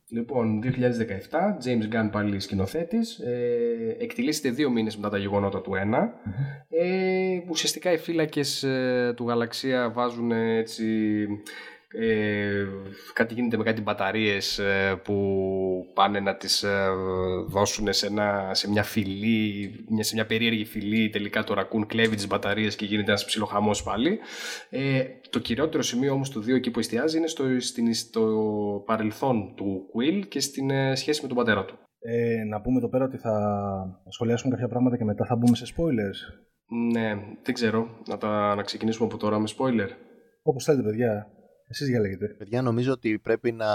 Λοιπόν, 0.08 0.60
2017, 0.60 1.58
James 1.64 1.94
Gunn 1.94 2.08
πάλι 2.12 2.40
σκηνοθέτης, 2.40 3.18
ε, 3.18 3.96
εκτελήσεται 3.98 4.50
δύο 4.50 4.70
μήνες 4.70 4.96
μετά 4.96 5.08
τα 5.08 5.18
γεγονότα 5.18 5.60
του 5.60 5.72
1. 5.74 6.12
Ε, 6.68 7.40
ουσιαστικά 7.48 7.92
οι 7.92 7.98
φύλακες 7.98 8.62
ε, 8.62 9.12
του 9.16 9.28
Γαλαξία 9.28 9.90
βάζουν 9.90 10.30
ε, 10.30 10.56
έτσι... 10.56 10.84
Ε, 11.94 12.66
κάτι 13.12 13.34
γίνεται 13.34 13.56
με 13.56 13.62
κάτι 13.62 13.82
μπαταρίες 13.82 14.58
ε, 14.58 15.00
που 15.04 15.16
πάνε 15.94 16.20
να 16.20 16.36
τις 16.36 16.62
ε, 16.62 16.88
δώσουν 17.46 17.92
σε, 17.92 18.06
ένα, 18.06 18.50
σε 18.52 18.70
μια 18.70 18.82
φυλή, 18.82 19.70
μια, 19.88 20.02
σε 20.02 20.14
μια 20.14 20.26
περίεργη 20.26 20.64
φυλή 20.64 21.08
τελικά 21.08 21.44
το 21.44 21.54
ρακούν 21.54 21.86
κλέβει 21.86 22.16
τις 22.16 22.26
μπαταρίες 22.26 22.76
και 22.76 22.84
γίνεται 22.84 23.10
ένας 23.10 23.24
ψιλοχαμός 23.24 23.82
πάλι 23.82 24.18
ε, 24.70 25.04
το 25.30 25.38
κυριότερο 25.38 25.82
σημείο 25.82 26.12
όμως 26.12 26.30
του 26.30 26.40
2 26.40 26.48
εκεί 26.48 26.70
που 26.70 26.78
εστιάζει 26.78 27.18
είναι 27.18 27.26
στο, 27.26 27.60
στην, 27.60 27.94
στο 27.94 28.22
παρελθόν 28.86 29.54
του 29.56 29.82
Quill 29.94 30.22
και 30.28 30.40
στην 30.40 30.70
ε, 30.70 30.94
σχέση 30.94 31.22
με 31.22 31.28
τον 31.28 31.36
πατέρα 31.36 31.64
του 31.64 31.78
Ε, 31.98 32.44
να 32.44 32.60
πούμε 32.60 32.76
εδώ 32.78 32.88
πέρα 32.88 33.04
ότι 33.04 33.16
θα 33.16 33.34
σχολιάσουμε 34.08 34.54
κάποια 34.54 34.68
πράγματα 34.68 34.96
και 34.96 35.04
μετά 35.04 35.24
θα 35.24 35.36
μπούμε 35.36 35.56
σε 35.56 35.64
spoilers. 35.76 36.42
Ναι, 36.92 37.14
δεν 37.42 37.54
ξέρω. 37.54 37.88
Να, 38.08 38.18
τα, 38.18 38.54
να 38.54 38.62
ξεκινήσουμε 38.62 39.06
από 39.06 39.16
τώρα 39.16 39.38
με 39.38 39.48
spoiler. 39.56 39.88
Όπως 40.42 40.64
θέλετε, 40.64 40.88
παιδιά. 40.88 41.26
Εσείς 41.72 41.86
διαλέγετε. 41.86 42.26
Παιδιά, 42.26 42.62
νομίζω 42.62 42.92
ότι 42.92 43.18
πρέπει 43.18 43.52
να, 43.52 43.66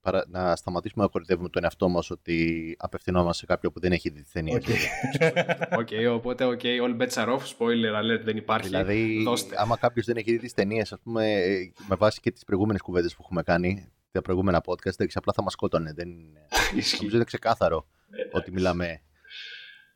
παρα- 0.00 0.24
να 0.28 0.56
σταματήσουμε 0.56 1.04
να 1.04 1.10
κοροϊδεύουμε 1.10 1.48
τον 1.48 1.64
εαυτό 1.64 1.88
μας 1.88 2.10
ότι 2.10 2.76
απευθυνόμαστε 2.78 3.34
σε 3.38 3.46
κάποιον 3.46 3.72
που 3.72 3.80
δεν 3.80 3.92
έχει 3.92 4.08
δει 4.10 4.22
την 4.22 4.30
ταινία. 4.32 4.54
Οκ, 5.80 5.88
οπότε, 6.14 6.44
OK, 6.44 6.60
all 6.62 6.96
bets 7.00 7.24
are 7.24 7.28
off. 7.28 7.40
Spoiler 7.58 8.00
alert, 8.02 8.22
δεν 8.24 8.36
υπάρχει. 8.36 8.68
Δηλαδή, 8.68 9.22
Δώστε. 9.24 9.54
άμα 9.58 9.76
κάποιος 9.76 10.06
δεν 10.06 10.16
έχει 10.16 10.32
δει 10.32 10.38
τις 10.38 10.54
ταινίες, 10.54 10.92
ας 10.92 11.00
πούμε, 11.02 11.32
ε, 11.32 11.72
με 11.88 11.96
βάση 11.96 12.20
και 12.20 12.30
τις 12.30 12.44
προηγούμενες 12.44 12.80
κουβέντες 12.80 13.14
που 13.14 13.20
έχουμε 13.24 13.42
κάνει, 13.42 13.88
τα 14.12 14.20
προηγούμενα 14.22 14.62
podcast, 14.66 14.92
εντάξει, 14.92 15.18
απλά 15.18 15.32
θα 15.32 15.42
μας 15.42 15.52
σκότωνε. 15.52 15.92
Δεν... 15.96 16.08
Νομίζω 16.98 17.16
είναι 17.16 17.24
ξεκάθαρο 17.24 17.86
ότι 18.32 18.52
μιλάμε. 18.52 19.00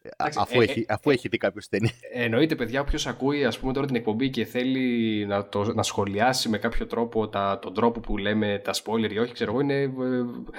Ε, 0.03 0.09
Εντάξει, 0.17 0.39
αφού, 0.43 0.61
ε, 0.61 0.65
έχει, 0.65 0.81
ε, 0.81 0.85
αφού 0.89 1.11
έχει 1.11 1.29
δει 1.29 1.37
κάποιος 1.37 1.69
ταινία. 1.69 1.91
Εννοείται, 2.13 2.55
παιδιά, 2.55 2.81
όποιος 2.81 3.07
ακούει 3.07 3.45
ας 3.45 3.59
πούμε, 3.59 3.73
τώρα 3.73 3.87
την 3.87 3.97
εκπομπή 3.97 4.31
και 4.31 4.45
θέλει 4.45 5.27
να, 5.27 5.49
το, 5.49 5.73
να 5.75 5.83
σχολιάσει 5.83 6.49
με 6.49 6.59
κάποιο 6.59 6.87
τρόπο 6.87 7.29
τα, 7.29 7.59
τον 7.63 7.75
τρόπο 7.75 8.01
που 8.01 8.17
λέμε 8.17 8.61
τα 8.65 8.73
spoiler 8.73 9.11
ή 9.13 9.19
όχι, 9.19 9.33
ξέρω 9.33 9.51
εγώ, 9.51 9.61
είναι, 9.61 9.75
ε, 9.83 9.89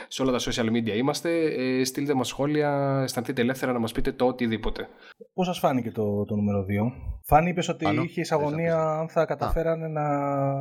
σε 0.08 0.22
όλα 0.22 0.32
τα 0.32 0.40
social 0.40 0.70
media 0.72 0.96
είμαστε. 0.96 1.30
Ε, 1.44 1.84
στείλτε 1.84 2.14
μας 2.14 2.28
σχόλια, 2.28 3.00
αισθανθείτε 3.04 3.42
ελεύθερα 3.42 3.72
να 3.72 3.80
μας 3.80 3.92
πείτε 3.92 4.12
το 4.12 4.26
οτιδήποτε. 4.26 4.88
Πώς 5.34 5.46
σας 5.46 5.60
φάνηκε 5.60 5.92
το, 5.92 6.26
το 6.26 6.36
νούμερο 6.36 6.62
2. 6.62 6.92
Φάνη 7.26 7.50
είπες 7.50 7.70
ότι 7.70 7.84
Πάνω. 7.84 8.02
είχε 8.02 8.22
αγωνία 8.30 8.78
αν 8.78 9.10
θα 9.10 9.26
καταφέρανε 9.26 9.88
να 9.88 10.08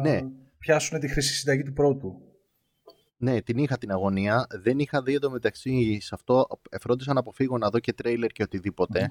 Ναι. 0.00 0.20
πιάσουν 0.58 1.00
τη 1.00 1.08
χρήση 1.08 1.34
συνταγή 1.34 1.62
του 1.62 1.72
πρώτου. 1.72 2.14
Ναι, 3.22 3.42
την 3.42 3.58
είχα 3.58 3.78
την 3.78 3.90
αγωνία. 3.90 4.46
Δεν 4.50 4.78
είχα 4.78 5.02
δει 5.02 5.14
εντωμεταξύ 5.14 6.00
σε 6.00 6.14
αυτό. 6.14 6.46
Φρόντισα 6.80 7.12
να 7.12 7.20
αποφύγω 7.20 7.58
να 7.58 7.70
δω 7.70 7.78
και 7.78 7.92
τρέιλερ 7.92 8.30
και 8.30 8.42
οτιδήποτε. 8.42 9.08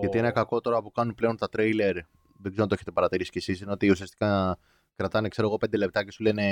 Γιατί 0.00 0.18
ένα 0.18 0.30
κακό 0.30 0.60
τώρα 0.60 0.82
που 0.82 0.90
κάνουν 0.90 1.14
πλέον 1.14 1.36
τα 1.36 1.48
τρέιλερ, 1.48 1.94
δεν 2.38 2.50
ξέρω 2.50 2.62
αν 2.62 2.68
το 2.68 2.74
έχετε 2.74 2.90
παρατηρήσει 2.90 3.30
κι 3.30 3.38
εσείς, 3.38 3.60
είναι 3.60 3.70
ότι 3.70 3.90
ουσιαστικά 3.90 4.58
κρατάνε, 4.96 5.28
ξέρω 5.28 5.46
εγώ, 5.46 5.56
πέντε 5.56 5.76
λεπτά 5.76 6.04
και 6.04 6.10
σου 6.10 6.22
λένε 6.22 6.42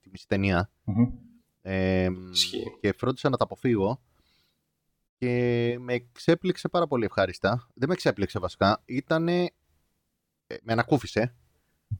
τη 0.00 0.10
μισή 0.10 0.26
ταινία. 0.28 0.70
Ε, 1.62 2.08
και 2.80 2.92
φρόντισα 2.92 3.28
να 3.28 3.36
τα 3.36 3.44
αποφύγω. 3.44 4.02
Και 5.18 5.76
με 5.80 5.92
εξέπληξε 5.92 6.68
πάρα 6.68 6.86
πολύ 6.86 7.04
ευχάριστα. 7.04 7.68
Δεν 7.74 7.88
με 7.88 7.94
εξέπληξε 7.94 8.38
βασικά. 8.38 8.82
Ήτανε... 8.84 9.50
ε, 10.46 10.56
Με 10.62 10.72
ανακούφισε. 10.72 11.34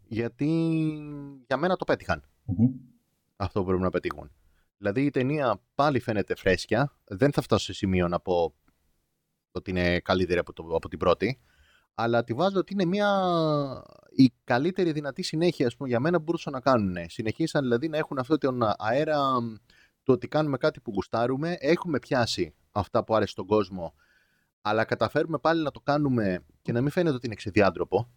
Γιατί 0.08 0.46
για 1.46 1.56
μένα 1.56 1.76
το 1.76 1.84
πέτυχαν. 1.84 2.28
Αυτό 3.36 3.60
που 3.60 3.66
πρέπει 3.66 3.82
να 3.82 3.90
πετύχουν. 3.90 4.30
Δηλαδή 4.82 5.04
η 5.04 5.10
ταινία 5.10 5.60
πάλι 5.74 6.00
φαίνεται 6.00 6.34
φρέσκια. 6.34 6.96
Δεν 7.04 7.32
θα 7.32 7.42
φτάσω 7.42 7.64
σε 7.64 7.72
σημείο 7.72 8.08
να 8.08 8.20
πω 8.20 8.54
ότι 9.52 9.70
είναι 9.70 10.00
καλύτερη 10.00 10.38
από, 10.38 10.52
το, 10.52 10.62
από 10.74 10.88
την 10.88 10.98
πρώτη. 10.98 11.40
Αλλά 11.94 12.24
τη 12.24 12.34
βάζω 12.34 12.58
ότι 12.58 12.72
είναι 12.72 12.84
μια 12.84 13.22
η 14.10 14.32
καλύτερη 14.44 14.92
δυνατή 14.92 15.22
συνέχεια 15.22 15.66
ας 15.66 15.76
πούμε, 15.76 15.88
για 15.88 16.00
μένα 16.00 16.16
που 16.16 16.22
μπορούσαν 16.22 16.52
να 16.52 16.60
κάνουν. 16.60 16.96
Συνεχίσαν 17.06 17.62
δηλαδή 17.62 17.88
να 17.88 17.96
έχουν 17.96 18.18
αυτό 18.18 18.38
τον 18.38 18.62
αέρα 18.78 19.18
του 20.02 20.12
ότι 20.12 20.28
κάνουμε 20.28 20.56
κάτι 20.56 20.80
που 20.80 20.90
γουστάρουμε. 20.94 21.56
Έχουμε 21.58 21.98
πιάσει 21.98 22.54
αυτά 22.72 23.04
που 23.04 23.14
άρεσε 23.14 23.30
στον 23.30 23.46
κόσμο. 23.46 23.94
Αλλά 24.62 24.84
καταφέρουμε 24.84 25.38
πάλι 25.38 25.62
να 25.62 25.70
το 25.70 25.80
κάνουμε 25.80 26.44
και 26.62 26.72
να 26.72 26.80
μην 26.80 26.90
φαίνεται 26.90 27.14
ότι 27.16 27.26
είναι 27.26 27.34
ξεδιάντροπο. 27.34 28.10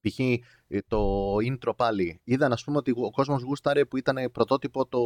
Π.χ. 0.00 0.18
ε, 0.18 0.80
το 0.88 1.34
intro 1.36 1.76
πάλι. 1.76 2.20
Είδαν 2.24 2.52
ας 2.52 2.64
πούμε 2.64 2.76
ότι 2.76 2.90
ο 2.96 3.10
κόσμος 3.10 3.42
γούσταρε 3.42 3.84
που 3.84 3.96
ήταν 3.96 4.30
πρωτότυπο 4.32 4.86
το... 4.86 5.00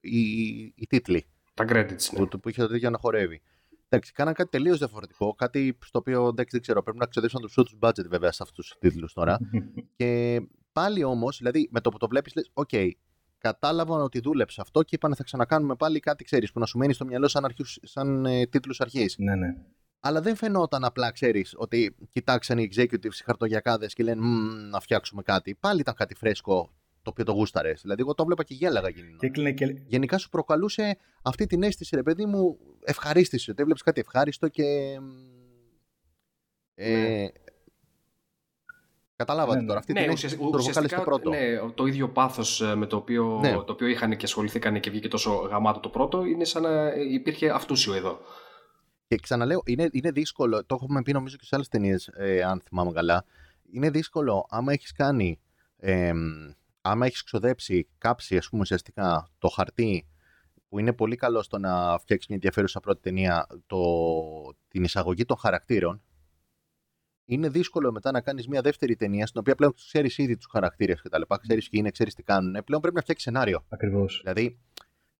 οι, 0.00 0.20
οι 0.58 0.86
τίτλοι. 0.88 1.24
Τα 1.54 1.64
credits, 1.68 2.18
ναι. 2.18 2.26
Που, 2.26 2.40
που 2.40 2.48
είχε 2.48 2.62
το 2.62 2.68
τέτοιο 2.68 2.90
να 2.90 2.98
χορεύει. 2.98 3.42
Εντάξει, 3.88 4.12
κάναν 4.12 4.34
κάτι 4.34 4.50
τελείως 4.50 4.78
διαφορετικό. 4.78 5.34
Κάτι 5.34 5.78
στο 5.84 5.98
οποίο 5.98 6.28
εντάξει, 6.28 6.50
δεν 6.50 6.60
ξέρω. 6.60 6.82
Πρέπει 6.82 6.98
να 6.98 7.06
ξοδέψουν 7.06 7.40
τους 7.40 7.54
μισό 7.54 7.78
budget 7.80 8.08
βέβαια 8.08 8.32
σε 8.32 8.42
αυτούς 8.42 8.68
τους 8.68 8.78
τίτλους 8.78 9.12
τώρα. 9.12 9.38
και 9.96 10.40
πάλι 10.72 11.04
όμως, 11.04 11.36
δηλαδή 11.38 11.68
με 11.70 11.80
το 11.80 11.90
που 11.90 11.98
το 11.98 12.08
βλέπεις, 12.08 12.34
λες: 12.34 12.50
Οκ, 12.52 12.70
κατάλαβαν 13.38 14.00
ότι 14.00 14.20
δούλεψε 14.20 14.60
αυτό 14.60 14.82
και 14.82 14.94
είπαν 14.94 15.14
θα 15.14 15.24
ξανακάνουμε 15.24 15.76
πάλι 15.76 16.00
κάτι, 16.00 16.24
ξέρεις, 16.24 16.52
που 16.52 16.58
να 16.60 16.66
σου 16.66 16.78
μένει 16.78 16.92
στο 16.92 17.04
μυαλό 17.04 17.28
σαν, 17.28 17.44
αρχούς, 17.44 17.78
σαν 17.82 18.26
ε, 18.26 18.46
τίτλους 18.46 18.80
αρχής. 18.80 19.16
Ναι, 19.18 19.34
ναι. 19.34 19.56
Αλλά 20.06 20.20
δεν 20.20 20.36
φαινόταν 20.36 20.84
απλά, 20.84 21.12
ξέρεις, 21.12 21.54
ότι 21.56 21.96
κοιτάξαν 22.12 22.58
οι 22.58 22.68
executives, 22.74 23.14
οι 23.14 23.22
χαρτογιακάδες 23.24 23.94
και 23.94 24.02
λένε 24.02 24.20
«Μμμ, 24.20 24.68
να 24.70 24.80
φτιάξουμε 24.80 25.22
κάτι. 25.22 25.54
Πάλι 25.60 25.80
ήταν 25.80 25.94
κάτι 25.94 26.14
φρέσκο 26.14 26.70
το 27.02 27.10
οποίο 27.10 27.24
το 27.24 27.32
γούσταρες. 27.32 27.80
Δηλαδή, 27.80 28.00
εγώ 28.00 28.14
το 28.14 28.24
βλέπα 28.24 28.44
και 28.44 28.54
γέλαγα 28.54 28.88
γίνει. 28.88 29.16
Και 29.18 29.26
έκλεινε 29.26 29.52
και... 29.52 29.64
Γενικά 29.86 30.18
σου 30.18 30.28
προκαλούσε 30.28 30.96
αυτή 31.22 31.46
την 31.46 31.62
αίσθηση, 31.62 31.96
ρε 31.96 32.02
παιδί 32.02 32.26
μου, 32.26 32.58
ευχαρίστηση. 32.84 33.50
Ότι 33.50 33.60
έβλεπες 33.60 33.82
κάτι 33.82 34.00
ευχάριστο 34.00 34.48
και. 34.48 34.98
Ε, 36.74 37.26
Καταλάβατε 39.16 39.64
τώρα. 39.64 39.78
Αυτή 39.78 39.92
ναι, 39.92 40.02
την 40.02 40.10
ουσιαστικά, 40.12 40.44
αίσθηση 40.44 40.58
το 40.58 40.58
προκάλεσε 40.58 40.78
ουσιαστικά, 40.80 41.02
πρώτο. 41.02 41.30
ναι, 41.30 41.70
το 41.74 41.86
ίδιο 41.86 42.08
πάθος 42.08 42.72
με 42.76 42.86
το 42.86 42.96
οποίο, 42.96 43.38
Ναι. 43.42 43.52
το 43.52 43.72
οποίο 43.72 43.86
είχαν 43.86 44.16
και 44.16 44.24
ασχοληθήκαν 44.24 44.80
και 44.80 44.90
βγήκε 44.90 45.08
τόσο 45.08 45.32
γαμάτο 45.32 45.80
το 45.80 45.88
πρώτο, 45.88 46.24
είναι 46.24 46.44
σαν 46.44 46.62
να 46.62 46.92
υπήρχε 46.94 47.50
αυτούσιο 47.50 47.94
εδώ. 47.94 48.20
Και 49.08 49.16
ξαναλέω, 49.16 49.62
είναι, 49.64 49.88
είναι 49.92 50.10
δύσκολο. 50.10 50.64
Το 50.64 50.78
έχουμε 50.80 51.02
πει 51.02 51.12
νομίζω 51.12 51.36
και 51.36 51.44
σε 51.44 51.54
άλλες 51.54 51.68
ταινίες, 51.68 52.10
ε, 52.16 52.42
αν 52.42 52.60
θυμάμαι 52.60 52.92
καλά. 52.92 53.24
Είναι 53.72 53.90
δύσκολο 53.90 54.46
άμα 54.48 54.72
έχεις 54.72 54.92
κάνει. 54.92 55.40
Ε, 55.76 56.12
άμα 56.80 57.06
έχεις 57.06 57.22
ξοδέψει, 57.22 57.88
κάψει, 57.98 58.36
ας 58.36 58.48
πούμε, 58.48 58.62
ουσιαστικά 58.62 59.30
το 59.38 59.48
χαρτί 59.48 60.06
που 60.68 60.78
είναι 60.78 60.92
πολύ 60.92 61.16
καλό 61.16 61.42
στο 61.42 61.58
να 61.58 61.98
φτιάξεις 61.98 62.28
μια 62.28 62.36
ενδιαφέρουσα 62.36 62.80
πρώτη 62.80 63.00
ταινία, 63.00 63.46
το, 63.66 63.78
την 64.68 64.84
εισαγωγή 64.84 65.24
των 65.24 65.36
χαρακτήρων. 65.36 66.02
Είναι 67.24 67.48
δύσκολο 67.48 67.92
μετά 67.92 68.10
να 68.10 68.20
κάνεις 68.20 68.48
μια 68.48 68.60
δεύτερη 68.60 68.96
ταινία 68.96 69.26
στην 69.26 69.40
οποία 69.40 69.54
πλέον 69.54 69.74
ξέρεις 69.74 70.18
ήδη 70.18 70.36
τους 70.36 70.46
χαρακτήρες 70.50 71.02
κτλ. 71.02 71.22
Ξέρεις 71.40 71.68
ποιοι 71.68 71.80
είναι, 71.82 71.90
ξέρεις 71.90 72.14
τι 72.14 72.22
κάνουν. 72.22 72.64
Πλέον 72.64 72.80
πρέπει 72.80 72.96
να 72.96 73.02
φτιάξεις 73.02 73.24
σενάριο. 73.24 73.64
Ακριβώς. 73.68 74.20
Δηλαδή, 74.22 74.58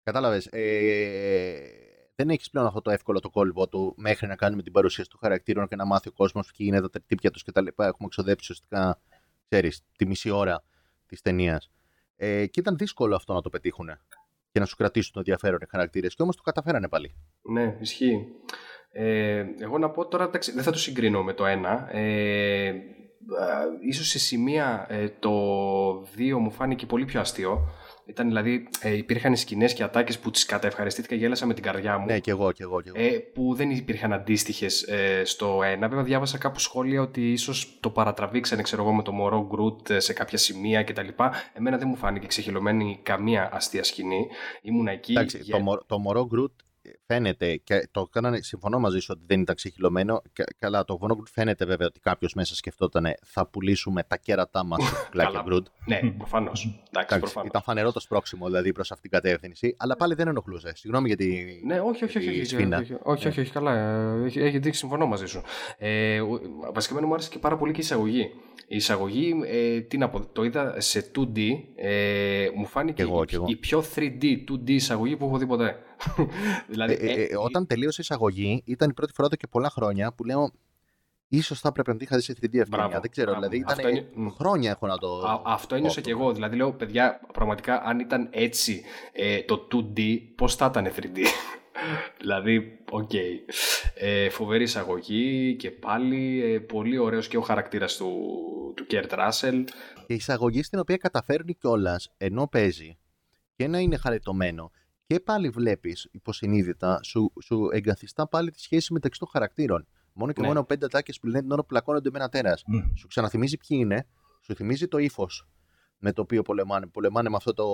κατάλαβες, 0.03 0.47
ε, 0.47 1.86
δεν 2.17 2.31
έχεις 2.31 2.51
πλέον 2.51 2.67
αυτό 2.67 2.83
το 2.83 2.91
εύκολο 2.91 3.21
το 3.21 3.31
κόλπο 3.31 3.69
του 3.69 3.95
μέχρι 3.97 4.27
να 4.27 4.37
κάνουμε 4.37 4.63
την 4.63 4.73
παρουσίαση 4.73 5.11
των 5.11 5.19
χαρακτήρων 5.23 5.69
και 5.69 5.77
να 5.77 5.85
μάθει 5.85 6.09
ο 6.09 6.13
κόσμος 6.13 6.51
ποιοι 6.57 6.67
είναι 6.71 6.81
τα 6.81 6.91
τερτύπια 6.91 7.31
τους 7.31 7.43
κτλ. 7.43 7.67
Έχουμε 7.77 8.09
ξοδέψει 8.09 8.53
ουσιαστικά, 8.53 9.01
ξέρεις, 9.49 9.85
τη 9.97 10.07
μισή 10.07 10.31
ώρα 10.31 10.65
της 11.07 11.21
ταινίας. 11.21 11.71
Ε, 12.17 12.47
και 12.47 12.61
ήταν 12.61 12.77
δύσκολο 12.77 13.15
αυτό 13.15 13.33
να 13.33 13.41
το 13.41 13.51
πετύχουν 13.51 13.91
και 14.53 14.59
να 14.59 14.65
σου 14.65 14.77
κρατήσουν 14.77 15.13
το 15.13 15.19
ενδιαφέρον 15.19 15.59
οι 15.63 15.67
χαρακτήρες. 15.69 16.15
Και 16.15 16.23
όμως 16.23 16.37
το 16.37 16.43
καταφέρανε 16.43 16.89
πάλι. 16.89 17.15
Ναι, 17.43 17.77
ισχύει. 17.81 18.27
Ε, 18.91 19.45
εγώ 19.59 19.79
να 19.79 19.91
πω 19.91 20.09
τώρα, 20.09 20.25
εντάξει, 20.25 20.53
δεν 20.53 20.63
θα 20.63 20.71
το 20.71 20.79
συγκρίνω 20.79 21.23
με 21.23 21.33
το 21.33 21.47
ένα. 21.47 21.97
Ε, 21.97 22.69
α, 22.69 22.75
ίσως 23.89 24.09
σε 24.09 24.19
σημεία 24.19 24.87
ε, 24.89 25.09
το 25.19 25.31
2 26.01 26.39
μου 26.41 26.51
φάνηκε 26.51 26.87
πολύ 26.87 27.05
πιο 27.05 27.21
αστείο. 27.21 27.69
Ήταν 28.09 28.27
δηλαδή, 28.27 28.69
ε, 28.81 28.97
υπήρχαν 28.97 29.37
σκηνές 29.37 29.75
και 29.75 29.83
ατάκες 29.83 30.19
που 30.19 30.31
τις 30.31 30.45
καταευχαριστήθηκα, 30.45 31.15
γέλασα 31.15 31.47
με 31.47 31.55
την 31.55 31.63
καρδιά 31.63 31.99
μου. 31.99 32.07
Ναι, 32.07 32.19
και 32.19 32.31
εγώ, 32.31 32.53
και 32.53 32.63
εγώ. 32.63 32.81
Και 32.81 32.91
εγώ. 32.95 33.15
Ε, 33.15 33.19
που 33.19 33.55
δεν 33.55 33.71
υπήρχαν 33.71 34.13
αντίστοιχες 34.13 34.83
ε, 34.83 35.23
στο 35.25 35.61
ένα. 35.65 35.89
Βέβαια, 35.89 36.05
διάβασα 36.05 36.39
κάπου 36.39 36.59
σχόλια 36.61 37.01
ότι 37.01 37.33
ίσως 37.33 37.79
το 37.81 37.91
παρατραβήξανε, 37.91 38.63
ξέρω 38.63 38.83
εγώ, 38.83 38.93
με 38.93 39.03
το 39.03 39.13
μωρό 39.13 39.47
Γκρουτ 39.51 39.91
ε, 39.91 40.01
σε 40.01 40.13
κάποια 40.13 40.39
σημεία 40.39 40.83
κτλ. 40.83 41.09
Εμένα 41.53 41.77
δεν 41.79 41.89
μου 41.89 41.97
φάνηκε 41.97 42.27
ξεχυλωμένη 42.27 42.99
καμία 43.03 43.49
αστεία 43.53 43.85
σκηνή. 43.85 44.27
Ήμουν 44.63 44.87
εκεί. 44.87 45.13
Εντάξει, 45.13 45.39
για- 45.43 45.57
το, 45.57 45.63
μωρό- 45.63 45.87
το 45.87 45.99
μωρό 45.99 46.27
Γκρουτ 46.27 46.53
φαίνεται 47.07 47.57
και 47.57 47.89
το 47.91 48.09
κάνανε, 48.11 48.41
συμφωνώ 48.43 48.79
μαζί 48.79 48.99
σου 48.99 49.09
ότι 49.17 49.23
δεν 49.27 49.41
ήταν 49.41 49.55
ξεχυλωμένο. 49.55 50.23
κα- 50.33 50.45
Καλά, 50.59 50.85
το 50.85 50.99
Vonnegut 51.03 51.29
φαίνεται 51.33 51.65
βέβαια 51.65 51.87
ότι 51.87 52.01
κάποιος 52.01 52.35
μέσα 52.35 52.55
σκεφτόταν 52.55 53.05
θα 53.25 53.47
πουλήσουμε 53.47 54.03
τα 54.03 54.17
κέρατά 54.17 54.65
μας 54.65 54.83
στο 54.87 54.97
κουκλάκι 55.05 55.33
Καλά. 55.33 55.45
Brood. 55.49 55.63
Ναι, 55.87 56.01
προφανώς. 56.19 56.65
Εντάξει, 56.65 56.81
Εντάξει, 56.93 57.19
προφανώς. 57.19 57.49
ήταν 57.49 57.63
φανερό 57.63 57.93
το 57.93 58.01
σπρόξιμο 58.01 58.47
δηλαδή 58.47 58.73
προς 58.73 58.93
αυτήν 58.93 59.11
την 59.11 59.21
κατεύθυνση, 59.21 59.75
αλλά 59.79 59.97
πάλι 59.97 60.15
δεν 60.15 60.29
ενοχλούσε. 60.29 60.73
Συγγνώμη 60.77 61.07
για 61.07 61.17
τη. 61.17 61.45
Ναι, 61.65 61.81
όχι, 61.81 62.05
όχι, 62.05 62.19
όχι. 62.19 62.31
τη 62.31 62.37
όχι, 62.41 62.45
σφήνα. 62.45 62.79
όχι, 62.79 62.95
όχι, 63.03 63.29
όχι, 63.29 63.41
όχι, 63.41 63.51
καλά. 63.53 63.73
ε, 63.79 64.25
Έχει, 64.25 64.41
έχει 64.41 64.59
δείξει, 64.59 64.79
συμφωνώ 64.79 65.07
μαζί 65.07 65.27
σου. 65.27 65.43
Ε, 65.79 66.21
ο- 66.21 66.41
βασικά, 66.73 66.93
εμένα 66.93 67.07
μου 67.09 67.15
άρεσε 67.15 67.29
και 67.31 67.39
πάρα 67.39 67.57
πολύ 67.57 67.73
και 67.73 67.81
η 67.81 67.83
εισαγωγή. 67.85 68.31
Η 68.69 68.77
εισαγωγή, 68.77 69.35
ε, 69.47 69.81
τι 69.81 69.99
να 69.99 70.09
πω, 70.09 70.27
το 70.27 70.45
είδα 70.45 70.81
σε 70.81 71.11
2D. 71.15 71.39
Ε, 71.77 72.49
μου 72.57 72.67
φάνηκε 72.67 73.03
Κι 73.03 73.11
εγώ, 73.11 73.23
η, 73.23 73.27
κι 73.27 73.35
εγώ. 73.35 73.45
η 73.49 73.57
πιο 73.57 73.85
3D, 73.95 74.45
2D 74.51 74.69
εισαγωγή 74.71 75.17
που 75.17 75.27
έχω 75.27 75.39
δει 75.39 75.47
ποτέ. 75.47 75.77
δηλαδή, 76.69 76.96
Ε, 77.01 77.13
ε, 77.13 77.23
ε, 77.23 77.37
όταν 77.37 77.67
τελείωσε 77.67 78.01
η 78.01 78.05
εισαγωγή, 78.09 78.63
ήταν 78.67 78.91
η 78.91 78.93
πρώτη 78.93 79.13
φορά 79.13 79.27
εδώ 79.27 79.37
και 79.37 79.47
πολλά 79.47 79.71
χρόνια 79.71 80.13
που 80.13 80.25
λέω. 80.25 80.51
ίσως 81.29 81.61
θα 81.61 81.69
έπρεπε 81.69 81.91
να 81.93 81.97
την 81.97 82.07
είχα 82.07 82.17
δει 82.17 82.23
σε 82.23 82.33
3D 82.33 82.43
ευκαιρία. 82.45 82.67
Μπράβο, 82.71 83.01
Δεν 83.01 83.11
ξέρω, 83.11 83.31
μπράβο. 83.31 83.47
δηλαδή 83.49 83.65
ήταν. 83.65 83.77
Αυτό 83.79 83.89
είναι- 83.89 84.07
μ. 84.15 84.29
Χρόνια 84.29 84.71
έχω 84.71 84.87
να 84.87 84.99
το. 84.99 85.19
Α, 85.27 85.43
αυτό 85.45 85.75
ένιωσα 85.75 85.95
πω 86.01 86.07
και 86.07 86.11
εγώ. 86.11 86.33
Δηλαδή 86.33 86.57
λέω, 86.57 86.73
παιδιά, 86.73 87.21
πραγματικά 87.33 87.83
αν 87.85 87.99
ήταν 87.99 88.29
έτσι 88.31 88.83
ε, 89.13 89.43
το 89.43 89.67
2D, 89.73 90.01
πώς 90.35 90.55
θα 90.55 90.67
ήταν 90.67 90.93
3D. 90.97 91.19
δηλαδή, 92.21 92.79
οκ. 92.91 93.11
Ε, 93.95 94.29
φοβερή 94.29 94.63
εισαγωγή 94.63 95.57
και 95.57 95.71
πάλι 95.71 96.43
ε, 96.45 96.59
πολύ 96.59 96.99
ωραίος 96.99 97.29
και 97.29 97.37
ο 97.37 97.41
χαρακτήρας 97.41 97.97
του, 97.97 98.13
του 98.77 98.87
Κέρτ 98.87 99.13
Ράσελ. 99.13 99.65
Και 100.07 100.13
η 100.13 100.15
εισαγωγή 100.15 100.63
στην 100.63 100.79
οποία 100.79 100.97
καταφέρνει 100.97 101.55
κιόλας 101.55 102.13
ενώ 102.17 102.47
παίζει 102.49 102.99
και 103.57 103.67
να 103.69 103.79
είναι 103.79 103.97
χαριτωμένο 103.97 104.71
και 105.07 105.21
πάλι 105.21 105.49
βλέπεις 105.49 106.09
υποσυνείδητα, 106.11 107.01
σου, 107.03 107.33
σου 107.43 107.69
εγκαθιστά 107.73 108.29
πάλι 108.29 108.51
τη 108.51 108.61
σχέση 108.61 108.93
μεταξύ 108.93 109.19
των 109.21 109.29
χαρακτήρων. 109.29 109.87
Μόνο 110.13 110.33
και 110.33 110.41
Ναι. 110.41 110.47
μόνο 110.47 110.65
πέντε 110.65 110.85
ατάκες 110.87 111.19
που 111.21 111.27
λένε 111.27 111.41
την 111.41 111.51
ώρα 111.53 111.61
που 111.61 111.67
πλακώνονται 111.67 112.11
με 112.11 112.19
ένα 112.19 112.29
τέρας. 112.29 112.63
Μμ. 112.67 112.79
Σου 112.97 113.07
ξαναθυμίζει 113.07 113.57
ποιοι 113.57 113.79
είναι, 113.81 114.07
σου 114.41 114.55
θυμίζει 114.55 114.89
το 114.89 114.99
ύφος 114.99 115.49
με 115.99 116.13
το 116.13 116.23
οποίο 116.23 116.43
πολεμάνε. 116.43 116.87
Πολεμάνε 116.87 117.29
με 117.29 117.37
αυτό 117.37 117.53
το. 117.55 117.65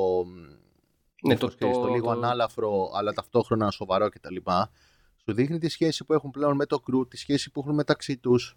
Ναι, 1.27 1.35
ύφος, 1.35 1.51
το- 1.51 1.57
ξέρεις, 1.57 1.77
το- 1.77 1.87
λίγο 1.89 2.05
το- 2.07 2.11
ανάλαφρο, 2.11 2.91
αλλά 2.95 3.13
ταυτόχρονα 3.13 3.71
σοβαρό 3.71 4.09
κτλ. 4.09 4.37
Σου 5.25 5.33
δείχνει 5.35 5.59
τη 5.59 5.69
σχέση 5.69 6.05
που 6.05 6.13
έχουν 6.13 6.31
πλέον 6.31 6.57
με 6.57 6.67
το 6.67 6.81
κρού, 6.81 7.07
τη 7.09 7.17
σχέση 7.17 7.51
που 7.51 7.61
έχουν 7.61 7.75
μεταξύ 7.75 8.19
τους. 8.19 8.57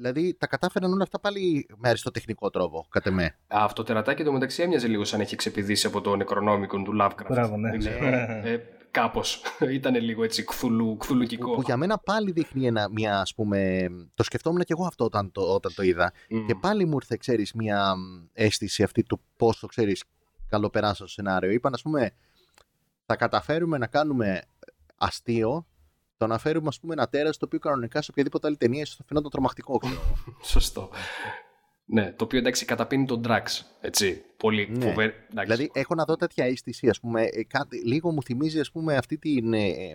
Δηλαδή 0.00 0.34
τα 0.38 0.46
κατάφεραν 0.46 0.92
όλα 0.92 1.02
αυτά 1.02 1.20
πάλι 1.20 1.66
με 1.76 1.88
αριστοτεχνικό 1.88 2.50
τρόπο, 2.50 2.86
κατ' 2.88 3.06
εμέ. 3.06 3.34
Αυτό 3.48 3.74
το 3.74 3.82
τερατάκι 3.82 4.24
το 4.24 4.32
μεταξύ 4.32 4.62
έμοιαζε 4.62 4.86
λίγο 4.88 5.04
σαν 5.04 5.20
έχει 5.20 5.36
ξεπηδήσει 5.36 5.86
από 5.86 6.00
το 6.00 6.12
Necronomicon 6.12 6.82
του 6.84 6.96
Lovecraft. 7.00 7.26
Μπράβο, 7.28 7.56
ναι. 7.56 7.70
Δεν 7.70 7.78
ξέρω. 7.78 8.06
ε, 8.06 8.62
κάπως. 8.90 9.42
Ήταν 9.78 9.94
λίγο 9.94 10.24
έτσι 10.24 10.44
κθουλου, 10.44 10.96
κθουλουκικό. 10.96 11.54
που 11.54 11.62
για 11.62 11.76
μένα 11.76 11.98
πάλι 11.98 12.32
δείχνει 12.32 12.66
ένα, 12.66 12.88
μια 12.90 13.20
ας 13.20 13.34
πούμε, 13.34 13.88
το 14.14 14.22
σκεφτόμουν 14.22 14.60
και 14.60 14.72
εγώ 14.72 14.86
αυτό 14.86 15.04
όταν 15.04 15.32
το, 15.32 15.54
όταν 15.54 15.74
το 15.74 15.82
είδα 15.82 16.12
Μμ. 16.28 16.46
και 16.46 16.54
πάλι 16.54 16.84
μου 16.84 16.94
ήρθε, 16.94 17.16
ξέρεις, 17.16 17.52
μια 17.52 17.96
μ, 17.96 18.26
αίσθηση 18.32 18.82
αυτή 18.82 19.02
του 19.02 19.20
πόσο, 19.36 19.66
ξέρεις, 19.66 20.04
καλοπεράσα 20.48 20.94
στο 20.94 21.08
σενάριο. 21.08 21.50
Είπαν, 21.50 21.74
ας 21.74 21.82
πούμε, 21.82 22.10
θα 23.06 23.16
καταφέρουμε 23.16 23.78
να 23.78 23.86
κάνουμε 23.86 24.42
αστείο 24.96 25.66
το 26.20 26.26
να 26.26 26.38
φέρουμε, 26.38 26.68
ας 26.68 26.80
πούμε, 26.80 26.92
ένα 26.92 27.08
τέρας 27.08 27.36
το 27.36 27.44
οποίο 27.46 27.58
κανονικά 27.58 28.02
σε 28.02 28.10
οποιαδήποτε 28.10 28.46
άλλη 28.46 28.56
ταινία 28.56 28.80
ίσως 28.82 28.96
θα 28.96 29.04
φαινόταν 29.06 29.30
τρομακτικό, 29.30 29.78
ξέρω. 29.78 30.00
Σωστό. 30.42 30.90
Ναι, 31.84 32.12
το 32.12 32.24
οποίο 32.24 32.38
εντάξει 32.38 32.64
καταπίνει 32.64 33.04
τον 33.06 33.22
Drax. 33.26 33.42
Έτσι. 33.80 34.22
Πολύ 34.36 34.68
Ναι. 34.70 34.84
φοβερή. 34.88 35.12
εντάξει. 35.30 35.52
δηλαδή, 35.52 35.70
έχω 35.74 35.94
να 35.94 36.04
δω 36.04 36.16
τέτοια 36.16 36.44
αίσθηση, 36.44 36.88
ας 36.88 37.00
πούμε, 37.00 37.22
ε, 37.22 37.44
κάτι, 37.44 37.86
λίγο 37.86 38.12
μου 38.12 38.22
θυμίζει, 38.22 38.60
ας 38.60 38.70
πούμε, 38.70 38.96
αυτή 38.96 39.18
την, 39.18 39.52
ε, 39.52 39.68
ε, 39.68 39.94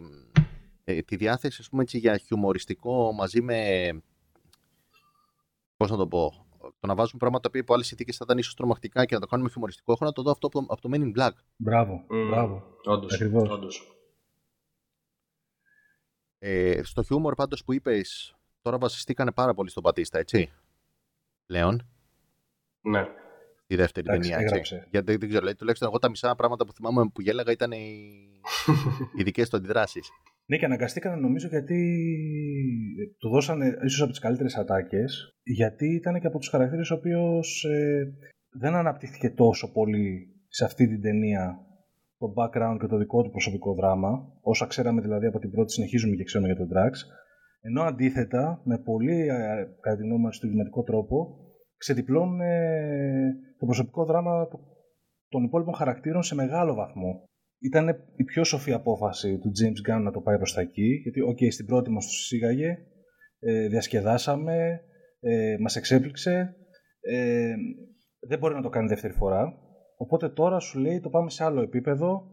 ε, 0.83 1.01
τη 1.01 1.15
διάθεση, 1.15 1.57
ας 1.61 1.69
πούμε, 1.69 1.81
έτσι, 1.83 1.97
για 1.97 2.17
χιουμοριστικό 2.17 3.11
μαζί 3.13 3.41
με, 3.41 3.59
πώς 5.77 5.91
να 5.91 5.97
το 5.97 6.07
πω, 6.07 6.47
το 6.79 6.87
να 6.87 6.95
βάζουμε 6.95 7.17
πράγματα 7.19 7.41
τα 7.41 7.47
οποία 7.49 7.61
υπό 7.61 7.73
άλλες 7.73 7.87
συνθήκες 7.87 8.15
θα 8.17 8.23
ήταν 8.27 8.37
ίσως 8.37 8.53
τρομακτικά 8.53 9.05
και 9.05 9.13
να 9.15 9.21
το 9.21 9.27
κάνουμε 9.27 9.49
χιουμοριστικό, 9.49 9.91
έχω 9.91 10.05
να 10.05 10.11
το 10.11 10.21
δω 10.21 10.31
αυτό 10.31 10.47
από 10.47 10.59
το, 10.59 10.65
από 10.73 10.81
το 10.81 10.89
Men 10.93 10.99
in 11.01 11.19
Black. 11.21 11.33
Μπράβο, 11.55 12.05
Μμ. 12.09 12.27
μπράβο. 12.27 12.63
Όντως, 12.85 13.13
Ακριβώς. 13.13 13.49
όντως. 13.49 13.89
Ε, 16.47 16.83
στο 16.83 17.03
χιούμορ 17.03 17.33
πάντως 17.33 17.63
που 17.63 17.73
είπες, 17.73 18.35
τώρα 18.61 18.77
βασιστήκανε 18.77 19.31
πάρα 19.31 19.53
πολύ 19.53 19.69
στον 19.69 19.83
Πατίστα, 19.83 20.19
έτσι, 20.19 20.51
πλέον, 21.45 21.87
Ναι. 22.81 23.05
τη 23.67 23.75
δεύτερη 23.75 24.07
Εντάξει, 24.09 24.29
ταινία, 24.29 24.43
έτσι. 24.43 24.53
έγραψε. 24.53 24.87
Γιατί 24.91 25.05
δεν, 25.05 25.19
δεν 25.19 25.27
ξέρω, 25.27 25.39
δηλαδή, 25.39 25.57
τουλάχιστον 25.57 25.87
εγώ 25.87 25.99
τα 25.99 26.09
μισά 26.09 26.35
πράγματα 26.35 26.65
που 26.65 26.73
θυμάμαι 26.73 27.09
που 27.13 27.21
γέλαγα 27.21 27.51
ήταν 27.51 27.71
οι, 27.71 27.97
οι 29.17 29.23
δικές 29.23 29.49
του 29.49 29.57
αντιδράσεις. 29.57 30.09
Ναι, 30.45 30.57
και 30.57 30.65
αναγκαστήκαν 30.65 31.19
νομίζω 31.19 31.47
γιατί 31.47 31.79
ε, 32.99 33.15
του 33.17 33.29
δώσανε 33.29 33.77
ίσως 33.85 34.01
από 34.01 34.11
τις 34.11 34.19
καλύτερες 34.19 34.55
ατάκες, 34.55 35.35
γιατί 35.43 35.85
ήταν 35.95 36.19
και 36.19 36.27
από 36.27 36.39
τους 36.39 36.49
χαρακτήρες 36.49 36.91
ο 36.91 36.95
οποίος 36.95 37.63
ε, 37.63 38.03
δεν 38.49 38.75
αναπτύχθηκε 38.75 39.29
τόσο 39.29 39.71
πολύ 39.71 40.35
σε 40.47 40.65
αυτή 40.65 40.87
την 40.87 41.01
ταινία 41.01 41.64
το 42.17 42.33
background 42.37 42.77
και 42.79 42.87
το 42.87 42.97
δικό 42.97 43.23
του 43.23 43.29
προσωπικό 43.29 43.73
δράμα, 43.73 44.11
όσα 44.41 44.65
ξέραμε 44.65 45.01
δηλαδή 45.01 45.25
από 45.25 45.39
την 45.39 45.51
πρώτη 45.51 45.71
συνεχίζουμε 45.71 46.15
και 46.15 46.23
ξέρουμε 46.23 46.51
για 46.51 46.57
τον 46.57 46.69
Drax, 46.73 46.93
ενώ 47.61 47.81
αντίθετα 47.81 48.61
με 48.63 48.77
πολύ 48.77 49.21
ε, 49.21 49.65
κατά 49.81 49.95
τη 49.95 50.03
γνώμη 50.03 50.21
μας 50.21 50.35
στιγματικό 50.35 50.83
τρόπο 50.83 51.39
ξεδιπλώνουν 51.77 52.41
ε, 52.41 53.35
το 53.59 53.65
προσωπικό 53.65 54.05
δράμα 54.05 54.47
των 55.29 55.43
υπόλοιπων 55.43 55.73
χαρακτήρων 55.73 56.23
σε 56.23 56.35
μεγάλο 56.35 56.73
βαθμό. 56.73 57.23
Ήταν 57.59 57.87
η 58.15 58.23
πιο 58.23 58.43
σοφή 58.43 58.73
απόφαση 58.73 59.39
του 59.39 59.51
James 59.59 59.89
Gunn 59.89 60.01
να 60.01 60.11
το 60.11 60.21
πάει 60.21 60.37
προς 60.37 60.53
τα 60.53 60.61
εκεί, 60.61 60.99
γιατί 61.03 61.21
okay, 61.31 61.51
στην 61.51 61.65
πρώτη 61.65 61.89
μας 61.91 62.05
το 62.05 62.11
συσύγαγε, 62.11 62.77
ε, 63.39 63.67
διασκεδάσαμε, 63.67 64.81
ε, 65.19 65.55
μας 65.59 65.75
εξέπληξε, 65.75 66.55
ε, 66.99 67.53
δεν 68.27 68.39
μπορεί 68.39 68.53
να 68.53 68.61
το 68.61 68.69
κάνει 68.69 68.87
δεύτερη 68.87 69.13
φορά. 69.13 69.64
Οπότε 69.97 70.29
τώρα 70.29 70.59
σου 70.59 70.79
λέει 70.79 70.99
το 70.99 71.09
πάμε 71.09 71.29
σε 71.29 71.43
άλλο 71.43 71.61
επίπεδο, 71.61 72.27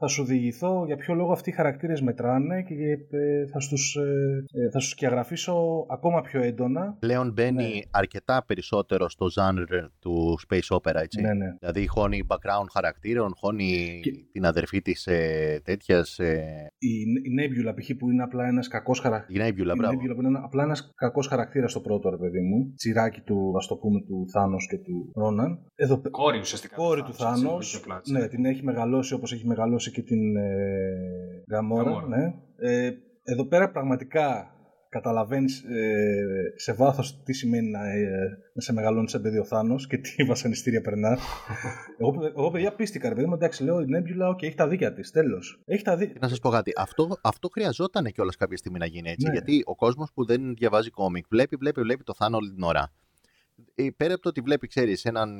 θα 0.00 0.06
σου 0.06 0.24
διηγηθώ 0.24 0.84
για 0.86 0.96
ποιο 0.96 1.14
λόγο 1.14 1.32
αυτοί 1.32 1.50
οι 1.50 1.52
χαρακτήρες 1.52 2.00
μετράνε 2.00 2.62
και 2.62 2.74
ε, 3.16 3.46
θα, 3.46 3.60
στους, 3.60 3.96
ε, 3.96 4.44
ε, 4.52 4.70
θα 4.70 4.78
στους 4.80 4.90
σκιαγραφίσω 4.90 5.86
ακόμα 5.90 6.20
πιο 6.20 6.42
έντονα. 6.42 6.96
Πλέον 6.98 7.32
μπαίνει 7.32 7.62
Ναι. 7.62 7.80
αρκετά 7.90 8.44
περισσότερο 8.46 9.08
στο 9.08 9.26
genre 9.40 9.88
του 10.00 10.38
space 10.48 10.76
opera, 10.76 10.94
έτσι. 11.02 11.20
Ναι, 11.20 11.32
ναι. 11.34 11.54
Δηλαδή 11.60 11.86
χώνει 11.86 12.26
background 12.28 12.66
χαρακτήρων, 12.72 13.32
χώνει 13.36 14.00
Και- 14.02 14.10
την 14.32 14.44
αδερφή 14.46 14.82
της 14.82 15.06
ε, 15.06 15.60
τέτοιας, 15.64 16.18
ε, 16.18 16.66
Η, 16.78 16.88
η 17.00 17.30
Nebula 17.38 17.72
π.χ. 17.76 17.90
που 17.98 18.10
είναι 18.10 18.22
απλά 18.22 18.46
ένας 18.46 18.68
κακός 18.68 19.00
χαρακτήρας. 19.00 19.48
η 19.48 19.52
Nebula, 19.52 19.56
Η 19.74 19.76
μπράβο. 19.76 19.94
Nebula 19.94 20.14
που 20.14 20.20
είναι 20.20 20.28
ένα- 20.28 20.42
απλά 20.44 20.62
ένας 20.62 20.92
κακός 20.94 21.26
χαρακτήρας 21.26 21.70
στο 21.70 21.80
πρώτο, 21.80 22.10
ρε 22.10 22.16
παιδί 22.16 22.40
μου. 22.40 22.72
Τσιράκι 22.76 23.20
του, 23.20 23.52
ας 23.56 23.66
το 23.66 23.76
πούμε, 23.76 24.00
του 24.00 24.26
Θάνος 24.32 24.66
και 24.70 24.76
του 24.78 25.12
Ρόναν. 25.14 25.58
Εδώ, 25.74 25.98
πε- 25.98 26.10
Κόρη 26.12 26.38
ουσιαστικά. 26.38 26.76
κόρη 26.76 27.02
του 27.02 27.14
Θάνος, 27.14 27.32
έτσι, 27.34 27.46
Θάνος. 27.46 27.74
όχι 27.74 27.82
απλά, 27.82 27.96
έτσι. 27.96 28.12
Ναι, 28.12 28.28
την 28.28 28.44
έχει 28.44 28.64
μεγαλώσει 28.64 29.14
όπως 29.14 29.32
έχει 29.32 29.46
μεγαλώσει 29.46 29.87
και 29.90 30.02
την 30.02 30.36
ε, 30.36 31.44
Γαμόρα. 31.50 31.82
Γαμόρα. 31.82 32.06
Ναι. 32.06 32.34
Ε, 32.56 32.90
εδώ 33.22 33.46
πέρα 33.46 33.70
πραγματικά 33.70 34.52
καταλαβαίνεις 34.88 35.62
ε, 35.62 36.52
σε 36.56 36.72
βάθος 36.72 37.22
τι 37.22 37.32
σημαίνει 37.32 37.70
να, 37.70 37.88
ε, 37.90 38.38
να 38.54 38.60
σε 38.60 38.72
μεγαλώνεις 38.72 39.10
σαν 39.10 39.22
παιδί 39.22 39.38
ο 39.38 39.44
Θάνος 39.44 39.86
και 39.86 39.96
τι 39.96 40.24
βασανιστήρια 40.28 40.80
περνάς. 40.80 41.20
εγώ, 42.00 42.14
εγώ, 42.36 42.50
παιδιά, 42.50 42.74
πείστηκα, 42.74 43.08
ρε 43.08 43.14
παιδί 43.14 43.26
μου, 43.26 43.34
εντάξει, 43.34 43.64
λέω 43.64 43.80
η 43.80 43.84
Nebula, 43.84 44.28
OK, 44.30 44.42
έχει 44.42 44.54
τα 44.54 44.68
δίκια 44.68 44.92
της. 44.92 45.10
Τέλος. 45.10 45.60
Έχει 45.64 45.82
τα 45.82 45.96
δίκια. 45.96 46.12
Και 46.12 46.18
να 46.22 46.28
σας 46.28 46.38
πω 46.38 46.50
κάτι, 46.50 46.72
αυτό, 46.76 47.18
αυτό 47.22 47.48
χρειαζόταν 47.48 48.04
κιόλας 48.04 48.36
κάποια 48.36 48.56
στιγμή 48.56 48.78
να 48.78 48.86
γίνει 48.86 49.10
έτσι. 49.10 49.26
Ναι. 49.26 49.32
Γιατί 49.32 49.62
ο 49.64 49.74
κόσμος 49.74 50.12
που 50.14 50.24
δεν 50.24 50.54
διαβάζει 50.54 50.90
κόμικ 50.90 51.24
βλέπει, 51.30 51.56
βλέπει, 51.56 51.80
βλέπει 51.80 52.02
το 52.04 52.14
Θάνο 52.14 52.36
όλη 52.36 52.52
την 52.52 52.62
ώρα. 52.62 52.92
Ε, 53.74 53.88
πέρα 53.96 54.12
από 54.12 54.22
το 54.22 54.28
ότι 54.28 54.40
βλέπει, 54.40 54.66
ξέρεις, 54.66 55.04
έναν 55.04 55.30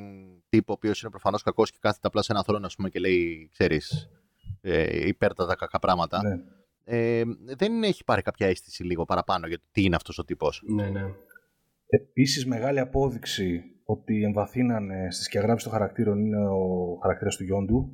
τύπο 0.49 0.73
ο 0.73 0.77
οποίος 0.77 1.01
είναι 1.01 1.11
προφανώς 1.11 1.43
κακός 1.43 1.71
και 1.71 1.79
κάθεται 1.81 2.07
απλά 2.07 2.23
σε 2.23 2.33
έναν 2.33 2.45
θρόνο 2.45 2.67
ας 2.67 2.75
πούμε, 2.75 2.89
και 2.89 2.99
λέει, 2.99 3.49
ξέρεις, 3.53 4.11
ε, 4.69 5.07
υπέρτατα 5.07 5.55
κακά 5.55 5.79
πράγματα. 5.79 6.23
Ναι. 6.23 6.43
Ε, 6.85 7.23
δεν 7.57 7.83
έχει 7.83 8.05
πάρει 8.05 8.23
κάποια 8.23 8.47
αίσθηση 8.47 8.85
λίγο 8.85 9.05
παραπάνω 9.05 9.47
για 9.47 9.59
το 9.59 9.65
τι 9.73 9.83
είναι 9.83 9.97
αυτός 9.97 10.19
ο 10.19 10.25
τύπος. 10.25 10.63
Ναι, 10.67 10.89
ναι. 10.89 11.03
Επίσης 11.87 12.47
μεγάλη 12.47 12.81
απόδειξη 12.81 13.63
ότι 13.85 14.23
εμβαθύνανε 14.23 15.11
στη 15.11 15.25
σκιαγράφηση 15.25 15.69
των 15.69 15.75
χαρακτήρων 15.75 16.25
είναι 16.25 16.47
ο 16.47 16.99
χαρακτήρας 17.03 17.37
του 17.37 17.45
Γιόντου 17.45 17.93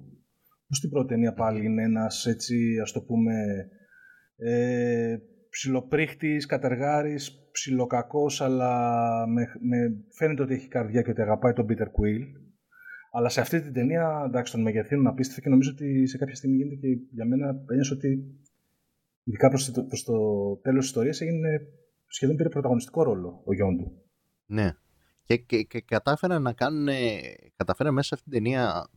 που 0.66 0.75
στην 0.75 0.91
πρώτη 0.91 1.09
ταινία 1.09 1.33
πάλι 1.33 1.64
είναι 1.64 1.83
ένας 1.83 2.27
έτσι 2.27 2.79
ας 2.83 2.93
το 2.93 3.01
πούμε 3.01 3.35
ε, 4.37 5.16
ψιλοπρίχτης, 5.49 6.47
κατεργάρης, 6.47 7.49
ψιλοκακός 7.51 8.41
αλλά 8.41 9.27
με, 9.27 9.47
με, 9.61 9.77
φαίνεται 10.11 10.43
ότι 10.43 10.55
έχει 10.55 10.68
καρδιά 10.68 11.03
και 11.03 11.11
ότι 11.11 11.20
αγαπάει 11.20 11.53
τον 11.53 11.66
Peter 11.68 11.87
Quill 11.87 12.43
αλλά 13.16 13.28
σε 13.28 13.40
αυτή 13.40 13.60
την 13.60 13.72
ταινία 13.72 14.24
εντάξει 14.26 14.52
τον 14.52 14.62
μεγεθύνουν 14.62 15.06
απίστευτα 15.06 15.42
και 15.42 15.48
νομίζω 15.48 15.70
ότι 15.70 16.06
σε 16.06 16.18
κάποια 16.18 16.34
στιγμή 16.34 16.56
γίνεται 16.56 16.74
και 16.74 16.98
για 17.10 17.24
μένα 17.24 17.64
ένιωσα 17.70 17.94
ότι 17.94 18.24
ειδικά 19.24 19.48
προς 19.48 19.72
το, 19.72 19.84
προς 19.84 20.04
το 20.04 20.14
τέλος 20.62 20.78
της 20.78 20.88
ιστορίας 20.88 21.20
έγινε 21.20 21.60
σχεδόν 22.06 22.36
πήρε 22.36 22.48
πρωταγωνιστικό 22.48 23.02
ρόλο 23.02 23.42
ο 23.44 23.54
Γιόντου. 23.54 24.02
Ναι. 24.46 24.76
Και, 25.22 25.36
και, 25.36 25.62
και 25.62 25.80
κατάφεραν 25.80 26.42
να 26.42 26.52
κάνουν. 26.52 26.88
Κατάφεραν 27.56 27.94
μέσα 27.94 28.06
σε 28.08 28.14
αυτήν 28.14 28.32
την 28.32 28.42
ταινία 28.42 28.88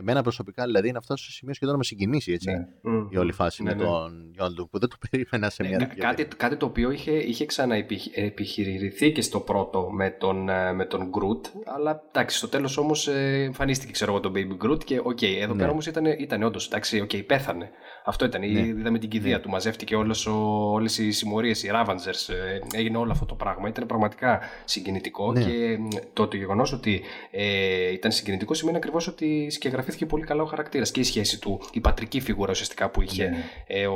Εμένα 0.00 0.22
προσωπικά 0.22 0.64
δηλαδή 0.64 0.88
είναι 0.88 0.98
αυτό 0.98 1.16
στο 1.16 1.30
σημείο 1.30 1.54
σχεδόν 1.54 1.72
να 1.72 1.78
με 1.78 1.84
συγκινήσει 1.84 2.32
έτσι, 2.32 2.50
Ναι. 2.50 2.66
η 3.10 3.16
όλη 3.16 3.32
φάση 3.32 3.62
Ναι, 3.62 3.74
με 3.74 3.76
ναι. 3.82 3.88
τον 3.88 4.30
Γιόντου 4.34 4.68
που 4.68 4.78
δεν 4.78 4.88
το 4.88 4.96
περίμενα 5.10 5.50
σε 5.50 5.62
Ναι, 5.62 5.68
μια 5.68 5.78
κα- 5.78 5.86
τέτοια 5.86 6.04
κάτι, 6.08 6.24
κάτι 6.36 6.56
το 6.56 6.66
οποίο 6.66 6.90
είχε, 6.90 7.10
είχε 7.10 7.44
ξαναεπιχειρηθεί 7.46 9.12
και 9.12 9.22
στο 9.22 9.40
πρώτο 9.40 9.90
με 9.90 10.10
τον, 10.10 10.48
ε, 10.48 10.72
με 10.72 10.84
τον 10.84 11.10
Groot, 11.10 11.60
αλλά 11.76 12.02
εντάξει, 12.08 12.36
στο 12.36 12.48
τέλος 12.48 12.76
όμως 12.76 13.08
ε, 13.08 13.42
εμφανίστηκε 13.46 13.92
ξέρω 13.92 14.10
εγώ 14.12 14.20
τον 14.20 14.32
Baby 14.36 14.66
Groot 14.66 14.84
και 14.84 15.00
οκ, 15.02 15.22
εδώ 15.22 15.52
Ναι. 15.52 15.58
πέρα 15.58 15.70
όμως 15.70 15.86
ήταν, 15.86 16.04
ήταν 16.06 16.42
όντως, 16.42 16.66
εντάξει, 16.66 17.00
οκ, 17.00 17.10
πέθανε. 17.26 17.70
Αυτό 18.04 18.24
ήταν, 18.24 18.40
Ναι. 18.40 18.46
είδαμε 18.60 18.98
την 18.98 19.08
κηδεία 19.08 19.40
του, 19.40 19.48
μαζεύτηκε 19.48 19.96
όλος 19.96 20.26
ο, 20.26 20.32
όλες 20.72 20.98
οι 20.98 21.10
συμμορίες, 21.10 21.62
οι 21.62 21.70
Ravagers, 21.72 22.34
ε, 22.34 22.78
έγινε 22.78 22.96
όλο 22.96 23.10
αυτό 23.10 23.24
το 23.24 23.34
πράγμα, 23.34 23.68
ήταν 23.68 23.86
πραγματικά 23.86 24.40
συγκινητικό 24.64 25.32
Ναι. 25.32 25.44
και 25.44 25.76
μ, 25.80 25.88
το, 26.12 26.26
το 26.26 26.36
γεγονός 26.36 26.72
ότι 26.72 27.00
ε, 27.30 27.92
ήταν 27.92 28.12
συγκινητικό 28.12 28.54
σημαίνει 28.54 28.76
ακριβώς 28.76 29.06
ότι 29.08 29.46
σκεγγραφήθηκε 29.92 30.06
πολύ 30.06 30.24
καλά 30.24 30.42
ο 30.42 30.46
χαρακτήρας 30.46 30.90
και 30.90 31.00
η 31.00 31.02
σχέση 31.02 31.40
του, 31.40 31.60
η 31.72 31.80
πατρική 31.80 32.20
φιγούρα 32.20 32.50
ουσιαστικά 32.50 32.90
που 32.90 33.02
είχε 33.02 33.28
Ναι. 33.28 33.44
ε, 33.66 33.86
ο, 33.86 33.94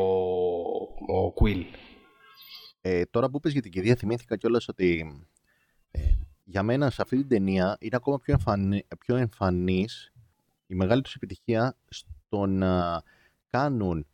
ο 1.17 1.35
Quill. 1.41 1.65
Ε, 2.81 3.05
τώρα 3.05 3.31
που 3.31 3.37
είπες 3.37 3.53
για 3.53 3.63
την 3.63 3.71
κηδεία 3.71 3.95
θυμήθηκα 3.97 4.37
κιόλας 4.37 4.69
ότι 4.69 5.07
ε, 5.91 6.01
για 6.45 6.63
μένα 6.63 6.91
σε 6.91 7.03
αυτή 7.03 7.17
την 7.17 7.29
ταινία 7.29 7.77
είναι 7.81 7.97
ακόμα 7.97 8.19
πιο, 8.19 8.33
εμφανι, 8.33 8.87
πιο 8.99 9.17
εμφανής 9.17 10.13
η 10.67 10.75
μεγάλη 10.75 11.03
τους 11.03 11.15
επιτυχία 11.15 11.77
στο 11.89 12.47
να 12.47 13.03
κάνουν 13.51 14.07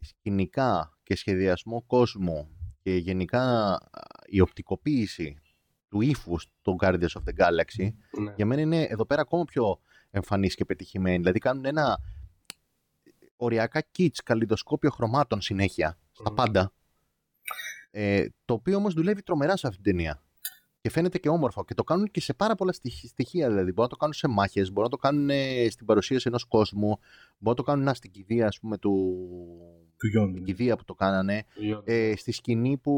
σκηνικά 0.00 0.98
και 1.02 1.16
σχεδιασμό 1.16 1.82
κόσμου 1.86 2.48
και 2.82 2.94
γενικά 2.96 3.72
α, 3.72 3.78
η 4.26 4.40
οπτικοποίηση 4.40 5.38
του 5.88 6.00
ύφους 6.00 6.46
των 6.62 6.76
Guardians 6.80 6.98
of 7.00 7.22
the 7.24 7.42
Galaxy 7.42 7.92
Ναι. 8.20 8.32
για 8.36 8.46
μένα 8.46 8.60
είναι 8.60 8.82
εδώ 8.82 9.06
πέρα 9.06 9.20
ακόμα 9.20 9.44
πιο 9.44 9.78
εμφανής 10.14 10.54
και 10.54 10.64
πετυχημένη. 10.64 11.16
Δηλαδή 11.16 11.38
κάνουν 11.38 11.64
ένα 11.64 11.98
οριακά 13.36 13.82
kits 13.98 14.18
καλλιδοσκόπιο 14.24 14.90
χρωμάτων 14.90 15.40
συνέχεια 15.40 15.98
στα 16.12 16.32
πάντα 16.32 16.72
ε, 17.90 18.26
το 18.44 18.54
οποίο 18.54 18.76
όμως 18.76 18.94
δουλεύει 18.94 19.22
τρομερά 19.22 19.56
σε 19.56 19.66
αυτήν 19.66 19.82
την 19.82 19.92
ταινία. 19.96 20.22
Και 20.80 20.90
φαίνεται 20.90 21.18
και 21.18 21.28
όμορφο. 21.28 21.64
Και 21.64 21.74
το 21.74 21.84
κάνουν 21.84 22.10
και 22.10 22.20
σε 22.20 22.34
πάρα 22.34 22.54
πολλά 22.54 22.72
στοιχ- 22.72 23.06
στοιχεία. 23.06 23.48
Δηλαδή, 23.48 23.64
μπορούν 23.72 23.82
να 23.82 23.88
το 23.88 23.96
κάνουν 23.96 24.14
σε 24.14 24.28
μάχες, 24.28 24.68
μπορούν 24.72 24.82
να 24.82 24.88
το 24.88 24.96
κάνουν 24.96 25.30
ε, 25.30 25.66
στην 25.70 25.86
παρουσίαση 25.86 26.24
ενός 26.28 26.44
κόσμου, 26.44 26.86
μπορούν 26.88 26.98
να 27.38 27.54
το 27.54 27.62
κάνουν 27.62 27.84
να, 27.84 27.94
στην 27.94 28.10
κηδεία, 28.10 28.46
ας 28.46 28.60
πούμε, 28.60 28.78
του, 28.78 29.16
Του 29.98 30.06
Γιόντου. 30.06 30.32
την 30.34 30.44
κηδεία 30.44 30.76
που 30.76 30.84
το 30.84 30.94
κάνανε. 30.94 31.44
Ε, 31.84 32.16
στη 32.16 32.32
σκηνή 32.32 32.76
που 32.76 32.92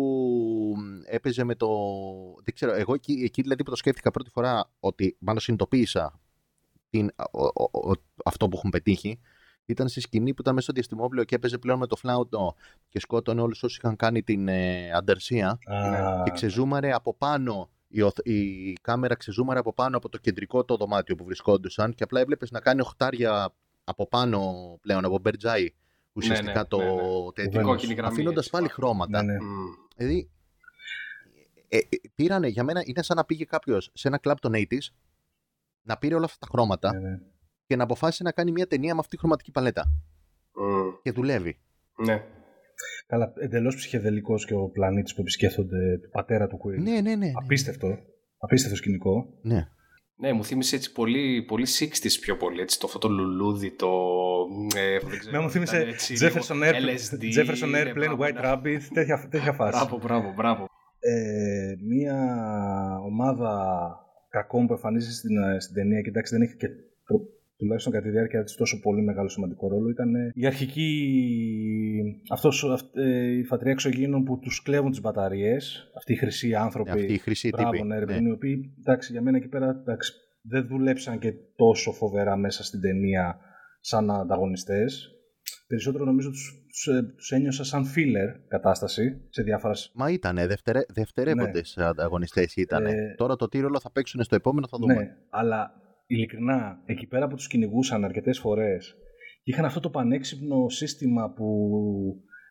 μ, 0.79 1.01
έπαιζε 1.05 1.45
με 1.45 1.55
το. 1.55 1.69
Δεν 2.45 2.55
ξέρω, 2.55 2.73
εγώ 2.73 2.95
εκεί, 2.95 3.13
εκεί 3.13 3.43
δηλαδή 3.43 3.63
που 3.63 3.71
το 3.71 3.77
σκέφτηκα 3.77 4.11
πρώτη 4.11 4.31
φορά 4.31 4.71
ότι 4.81 5.17
μάλλον 5.19 5.41
συνειδητοποίησα 5.41 6.21
την, 6.91 7.11
ο- 7.31 7.45
ο- 7.47 7.91
ο- 7.91 8.03
αυτό 8.25 8.49
που 8.49 8.57
έχουν 8.57 8.71
πετύχει. 8.71 9.21
Ήταν 9.69 9.89
στη 9.89 10.01
σκηνή 10.01 10.35
που 10.35 10.41
ήταν 10.41 10.53
μέσα 10.55 10.65
στο 10.65 10.73
διαστημόπλαιο 10.75 11.25
και 11.25 11.35
έπαιζε 11.35 11.59
πλέον 11.59 11.79
με 11.79 11.87
το 11.87 11.97
φλάουτο 11.97 12.55
και 12.89 13.01
σκότωνε 13.01 13.41
όλους 13.41 13.63
όσοι 13.63 13.79
είχαν 13.83 13.97
κάνει 13.97 14.23
την 14.23 14.49
ε, 14.49 14.91
αντερσία 14.93 15.49
Α, 15.67 16.23
και 16.25 16.31
ξεζούμαρε 16.31 16.93
από 16.93 17.15
πάνω 17.15 17.71
η, 17.89 18.03
οθ- 18.03 18.27
η 18.29 18.73
κάμερα 18.81 19.15
ξεζούμαρε 19.15 19.59
από 19.59 19.73
πάνω 19.73 19.97
από 19.97 20.09
το 20.09 20.19
κεντρικό 20.19 20.65
το 20.65 20.77
δωμάτιο 20.77 21.15
που 21.15 21.25
βρισκόντουσαν 21.25 21.95
και 21.95 22.03
απλά 22.03 22.21
έβλεπες 22.21 22.51
να 22.51 22.61
κάνει 22.61 22.81
οχτάρια 22.81 23.55
από 23.85 24.07
πάνω 24.09 24.53
πλέον 24.81 25.05
από 25.05 25.19
μπερτζάι 25.19 25.69
ουσιαστικά 26.13 26.59
ναι, 26.61 26.65
το 26.65 26.77
ναι, 26.79 26.85
ναι. 26.85 27.33
τέτοιο 27.35 27.61
Κόκκινη 27.63 27.95
γραμμή, 27.95 28.13
αφήνοντας 28.13 28.39
έτσι, 28.39 28.51
πάλι 28.51 28.67
πάνω. 28.67 28.77
χρώματα 28.79 29.23
ναι, 29.23 29.33
ναι. 29.33 29.39
Μμ. 29.45 29.65
δηλαδή 29.97 30.31
ε, 31.69 31.77
ε, 31.77 31.83
πήρανε 32.15 32.49
για 32.49 32.65
μένα 32.65 32.83
είναι 32.85 33.03
σαν 33.03 33.17
να 33.17 33.25
πήγε 33.25 33.45
κάποιος 33.45 33.91
σε 33.93 34.09
ένα 34.09 34.19
κλαμπ 34.19 34.37
των 34.41 34.53
80s 34.55 34.79
να 35.87 35.97
πήρε 35.97 36.15
όλα 36.15 36.25
αυτά 36.25 36.37
τα 36.39 36.47
χρώματα 36.51 36.93
Ναι, 36.93 36.99
ναι. 37.09 37.17
και 37.67 37.77
να 37.77 37.83
αποφάσισε 37.85 38.23
να 38.23 38.33
κάνει 38.33 38.51
μια 38.53 38.67
ταινία 38.67 38.93
με 38.95 38.99
αυτή 39.01 39.11
τη 39.15 39.19
χρωματική 39.19 39.51
παλέτα 39.51 39.85
Μμ. 40.55 40.89
και 41.03 41.13
δουλεύει 41.13 41.59
Ναι. 42.05 42.23
Καλά, 43.07 43.33
εντελώς 43.41 43.75
ψυχεδελικός 43.77 44.47
και 44.47 44.55
ο 44.55 44.69
πλανήτης 44.69 45.15
που 45.15 45.21
επισκέφτονται 45.21 45.99
του 46.03 46.09
πατέρα 46.11 46.47
του 46.47 46.57
Quill. 46.65 46.83
ναι 46.83 46.91
ναι 46.91 47.01
ναι, 47.01 47.15
ναι. 47.15 47.31
Απίστευτο. 47.43 47.99
Απίστευτο 48.39 48.77
σκηνικό. 48.77 49.27
ναι. 49.43 49.69
Ναι, 50.19 50.33
μου 50.33 50.45
θύμισε 50.45 50.77
έτσι 50.77 50.93
πολύ, 50.93 51.43
πολύ 51.43 51.67
60s 51.79 52.19
πιο 52.21 52.37
πολύ. 52.37 52.61
Έτσι, 52.61 52.79
το 52.81 52.87
αυτό 52.87 52.99
το 52.99 53.09
λουλούδι, 53.09 53.71
το. 53.71 53.89
Ε, 54.77 54.99
δεν 55.09 55.19
ξέρω, 55.19 55.37
Ναι, 55.37 55.43
μου 55.43 55.51
θύμισε 55.51 55.77
ήταν 55.77 55.89
έτσι 55.89 56.15
Jefferson, 56.21 56.55
λίγο 56.55 56.71
Airplane, 56.71 56.97
LSD, 56.97 57.23
Jefferson 57.41 57.69
ναι, 57.69 57.83
Airplane, 57.83 57.95
μπράβο, 57.95 58.25
White 58.25 58.33
ναι. 58.35 58.41
Rabbit, 58.45 58.81
τέτοια, 58.93 59.29
τέτοια 59.31 59.53
φάση. 59.53 59.79
Μπράβο, 59.79 59.99
μπράβο, 59.99 60.33
μπράβο. 60.37 60.67
ε, 60.99 61.75
μία 61.89 62.17
ομάδα 63.05 63.53
κακών 64.39 64.67
που 64.67 64.73
εμφανίζεται 64.73 65.13
στην, 65.21 65.37
ε, 65.43 65.61
στην 65.61 65.75
ταινία 65.75 66.01
και 66.01 66.09
εντάξει 66.09 66.35
δεν 66.35 66.43
έχει 66.47 66.57
και 66.57 66.69
προ- 67.07 67.29
τουλάχιστον 67.59 67.93
κατά 67.93 68.05
τη 68.05 68.11
διάρκεια 68.11 68.43
της 68.43 68.55
τόσο 68.55 68.81
πολύ 68.81 69.03
μεγάλο 69.03 69.29
σημαντικό 69.29 69.69
ρόλο 69.69 69.89
ήταν 69.89 70.15
ε, 70.15 70.31
η 70.35 70.47
αρχική 70.47 70.89
αυτός, 72.31 72.65
αυ- 72.65 72.97
ε, 72.97 73.37
η 73.39 73.45
φατρία 73.45 73.73
εξωγήινων 73.73 74.25
που 74.25 74.39
τους 74.39 74.63
κλέβουν 74.63 74.91
τις 74.91 75.01
μπαταρίες 75.01 75.91
αυτοί 75.97 76.13
οι 76.13 76.17
χρυσοί 76.17 76.55
άνθρωποι 76.55 76.91
Αυτή 76.91 77.13
η 77.13 77.19
χρυσή 77.19 77.49
Μπράβο, 77.49 77.71
τύπη. 77.71 77.83
ναι, 77.87 77.95
ρε 77.95 78.01
Ναι. 78.01 78.07
παιδί 78.07 78.21
μου, 78.21 78.29
οι 78.29 78.33
οποίοι 78.33 78.75
εντάξει, 78.79 79.13
για 79.13 79.23
μένα 79.23 79.37
εκεί 79.37 79.49
πέρα 79.49 79.69
εντάξει, 79.71 80.13
δεν 80.43 80.67
δουλέψαν 80.67 81.19
και 81.19 81.33
τόσο 81.57 81.93
φοβερά 81.93 82.37
μέσα 82.37 82.65
στην 82.65 82.81
ταινία 82.81 83.39
σαν 83.81 84.11
ανταγωνιστές. 84.11 85.11
Περισσότερο 85.67 86.05
νομίζω 86.05 86.31
τους, 86.31 86.65
τους, 86.69 86.87
ε, 86.87 87.03
τους 87.17 87.31
ένιωσα 87.33 87.65
σαν 87.65 87.85
filler 87.97 88.41
κατάσταση 88.49 89.21
σε 89.31 89.43
διάφορα 89.43 89.75
σ- 89.75 89.91
Μα 89.95 90.11
ήτανε, 90.11 90.47
δευτερε, 90.47 90.81
δευτερεύοντες 90.89 91.79
ανταγωνιστές 91.79 92.57
ήτανε. 92.57 92.91
Ναι. 92.91 92.97
Ε, 92.97 93.15
Τώρα 93.17 93.37
το 93.37 93.49
τι 93.49 93.61
ρόλο 93.61 93.81
θα 93.81 93.91
παίξουν 93.93 94.23
στο 94.23 94.35
επόμενο 94.35 94.67
θα 94.69 94.79
δούμε. 94.81 94.95
Ναι, 94.95 95.09
αλλά 95.31 95.71
ειλικρινά, 96.07 96.83
εκεί 96.87 97.07
πέρα 97.07 97.29
που 97.29 97.35
τους 97.37 97.47
κυνηγούσαν 97.47 98.05
αρκετές 98.05 98.39
φορές 98.39 98.95
και 99.43 99.51
είχαν 99.53 99.65
αυτό 99.65 99.81
το 99.81 99.91
πανέξυπνο 99.91 100.69
σύστημα 100.69 101.33
που 101.33 101.69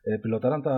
ε, 0.02 0.18
πιλωτάραν 0.18 0.62
τα 0.62 0.78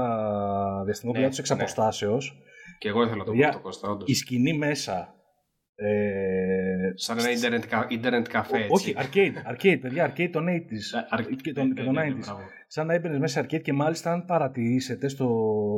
διαστημόπλια 0.85 1.23
Ναι, 1.23 1.29
τους 1.29 1.39
εξ 1.39 1.49
ναι. 1.49 1.55
αποστάσεως, 1.55 2.33
Και 2.79 2.87
εγώ 2.87 3.01
ήθελα 3.03 3.17
να 3.17 3.23
το 3.23 3.31
πω 3.31 3.37
Παιδιά, 3.37 3.51
το 3.51 3.59
Κώστα, 3.59 3.89
όντως. 3.89 4.09
η 4.09 4.13
σκηνή 4.13 4.57
μέσα... 4.57 5.11
Ε, 5.79 6.91
Σαν 6.95 7.17
ένα 7.19 7.31
ίντερνετ, 7.31 7.65
κα- 7.65 7.85
ίντερνετ 7.89 8.27
καφέ, 8.27 8.57
έτσι. 8.57 8.69
όχι, 8.69 8.95
arcade, 8.97 9.51
arcade, 9.53 9.77
παιδιά, 9.81 10.13
arcade 10.13 10.29
των 10.31 10.45
80s 10.47 10.97
Ε, 10.97 11.05
αρ- 11.09 11.25
και 11.35 11.53
των, 11.53 11.73
και 11.73 11.83
των 11.83 11.93
ναι, 11.93 12.03
ναι, 12.03 12.13
90s. 12.13 12.19
μπράβο. 12.25 12.39
Σαν 12.67 12.85
να 12.87 12.93
έμπαινες 12.93 13.17
μέσα 13.19 13.39
σε 13.39 13.45
arcade 13.45 13.61
και 13.61 13.73
μάλιστα 13.73 14.11
αν 14.11 14.25
παρατηρήσετε 14.25 15.07
στο, 15.07 15.27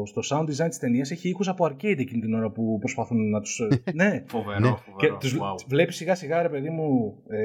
στο 0.05 0.21
sound 0.37 0.43
design 0.43 0.67
της 0.69 0.77
ταινίας 0.79 1.11
έχει 1.11 1.29
ήχους 1.29 1.47
από 1.47 1.65
arcade 1.65 1.97
εκείνη 1.99 2.21
την 2.21 2.33
ώρα 2.33 2.49
που 2.51 2.77
προσπαθούν 2.79 3.29
να 3.29 3.39
τους... 3.41 3.59
ε, 3.59 3.67
ναι, 4.01 4.23
Φοβερό, 4.27 4.59
Ναι. 4.59 4.69
και 4.69 4.91
φοβερό. 4.91 5.17
τους 5.17 5.33
wow. 5.37 5.65
βλέπεις 5.67 5.95
σιγά 5.95 6.15
σιγά 6.15 6.41
ρε 6.41 6.49
παιδί 6.49 6.69
μου 6.69 7.15
ε, 7.29 7.39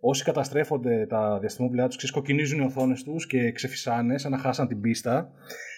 όσοι 0.00 0.24
καταστρέφονται 0.24 1.06
τα 1.06 1.38
διαστημόπλαιά 1.38 1.86
τους 1.86 1.96
ξεσκοκκινίζουν 1.96 2.60
οι 2.60 2.64
οθόνες 2.64 3.02
τους 3.02 3.26
και 3.26 3.52
ξεφυσάνε 3.52 4.18
σαν 4.18 4.30
να 4.30 4.38
χάσαν 4.38 4.68
την 4.68 4.80
πίστα 4.80 5.30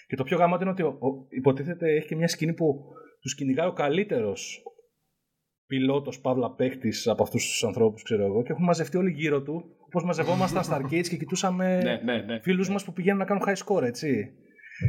και 0.07 0.15
το 0.15 0.23
πιο 0.23 0.37
γαμάτο 0.37 0.61
είναι 0.61 0.71
ότι 0.71 0.81
ο, 0.81 0.87
ο- 0.87 1.25
υποτίθεται 1.29 1.95
έχει 1.95 2.07
και 2.07 2.15
μια 2.15 2.27
σκηνή 2.27 2.53
που 2.53 2.83
τους 3.21 3.35
κυνηγάει 3.35 3.67
ο 3.67 3.73
καλύτερος 3.73 4.63
πιλότος 5.67 6.19
παύλα 6.19 6.51
παίχτης 6.55 7.07
από 7.07 7.23
αυτούς 7.23 7.45
τους 7.47 7.63
ανθρώπους 7.63 8.03
ξέρω 8.03 8.25
εγώ 8.25 8.43
και 8.43 8.51
έχουν 8.51 8.63
μαζευτεί 8.63 8.97
όλοι 8.97 9.11
γύρω 9.11 9.41
του 9.41 9.63
όπως 9.85 10.03
μαζευόμασταν 10.03 10.63
στα 10.63 10.81
arcades 10.81 11.07
και 11.07 11.17
κοιτούσαμε 11.17 11.77
Ναι, 11.83 12.01
ναι, 12.13 12.21
ναι. 12.21 12.39
φίλους 12.41 12.69
μας 12.69 12.83
που 12.83 12.93
πηγαίνουν 12.93 13.19
να 13.19 13.25
κάνουν 13.25 13.43
high 13.47 13.55
score 13.65 13.83
έτσι 13.83 14.31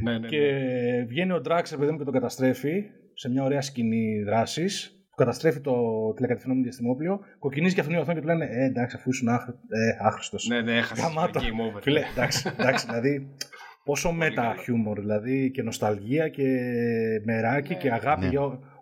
Ναι, 0.03 0.19
ναι, 0.19 0.29
και 0.29 0.37
ναι. 0.39 1.05
βγαίνει 1.05 1.33
ο 1.33 1.43
Drax, 1.49 1.63
ρε 1.71 1.77
παιδί 1.77 1.91
μου, 1.93 1.99
και 1.99 2.05
τον 2.05 2.13
καταστρέφει 2.13 2.83
σε 3.15 3.31
μια 3.31 3.43
ωραία 3.43 3.61
σκηνή 3.61 4.23
δράσης. 4.23 4.93
Που 5.11 5.15
καταστρέφει 5.25 5.61
το 5.61 5.73
τηλεκατευθυνόμενο 6.15 6.65
διαστημόπλιο. 6.65 7.21
Κοκκινίζει 7.39 7.75
και 7.75 7.81
αυτόν 7.81 7.97
η 7.97 7.99
οθόνη 7.99 8.15
και 8.15 8.21
του 8.21 8.27
λένε 8.27 8.45
Ε, 8.45 8.65
εντάξει, 8.65 8.97
αφού 8.99 9.11
ήσουν 9.11 9.29
άχρη... 9.29 9.53
ε, 9.53 10.07
άχρηστος. 10.07 10.47
Ναι, 10.49 10.61
ναι, 10.61 10.77
έχασες 10.77 11.05
το 11.05 11.09
Γαμάτο. 11.09 11.41
game 11.41 11.73
over. 11.75 11.81
Φίλε, 11.83 12.01
εντάξει, 12.17 12.51
εντάξει, 12.59 12.87
δηλαδή. 12.87 13.29
Πόσο 13.85 14.09
Πολύ 14.09 14.21
μετα 14.21 14.43
καλό. 14.43 14.61
χιούμορ, 14.61 15.01
δηλαδή 15.01 15.51
και 15.51 15.63
νοσταλγία 15.63 16.29
και 16.29 16.45
μεράκι 17.25 17.73
Ναι, 17.73 17.79
και 17.79 17.91
αγάπη. 17.93 18.27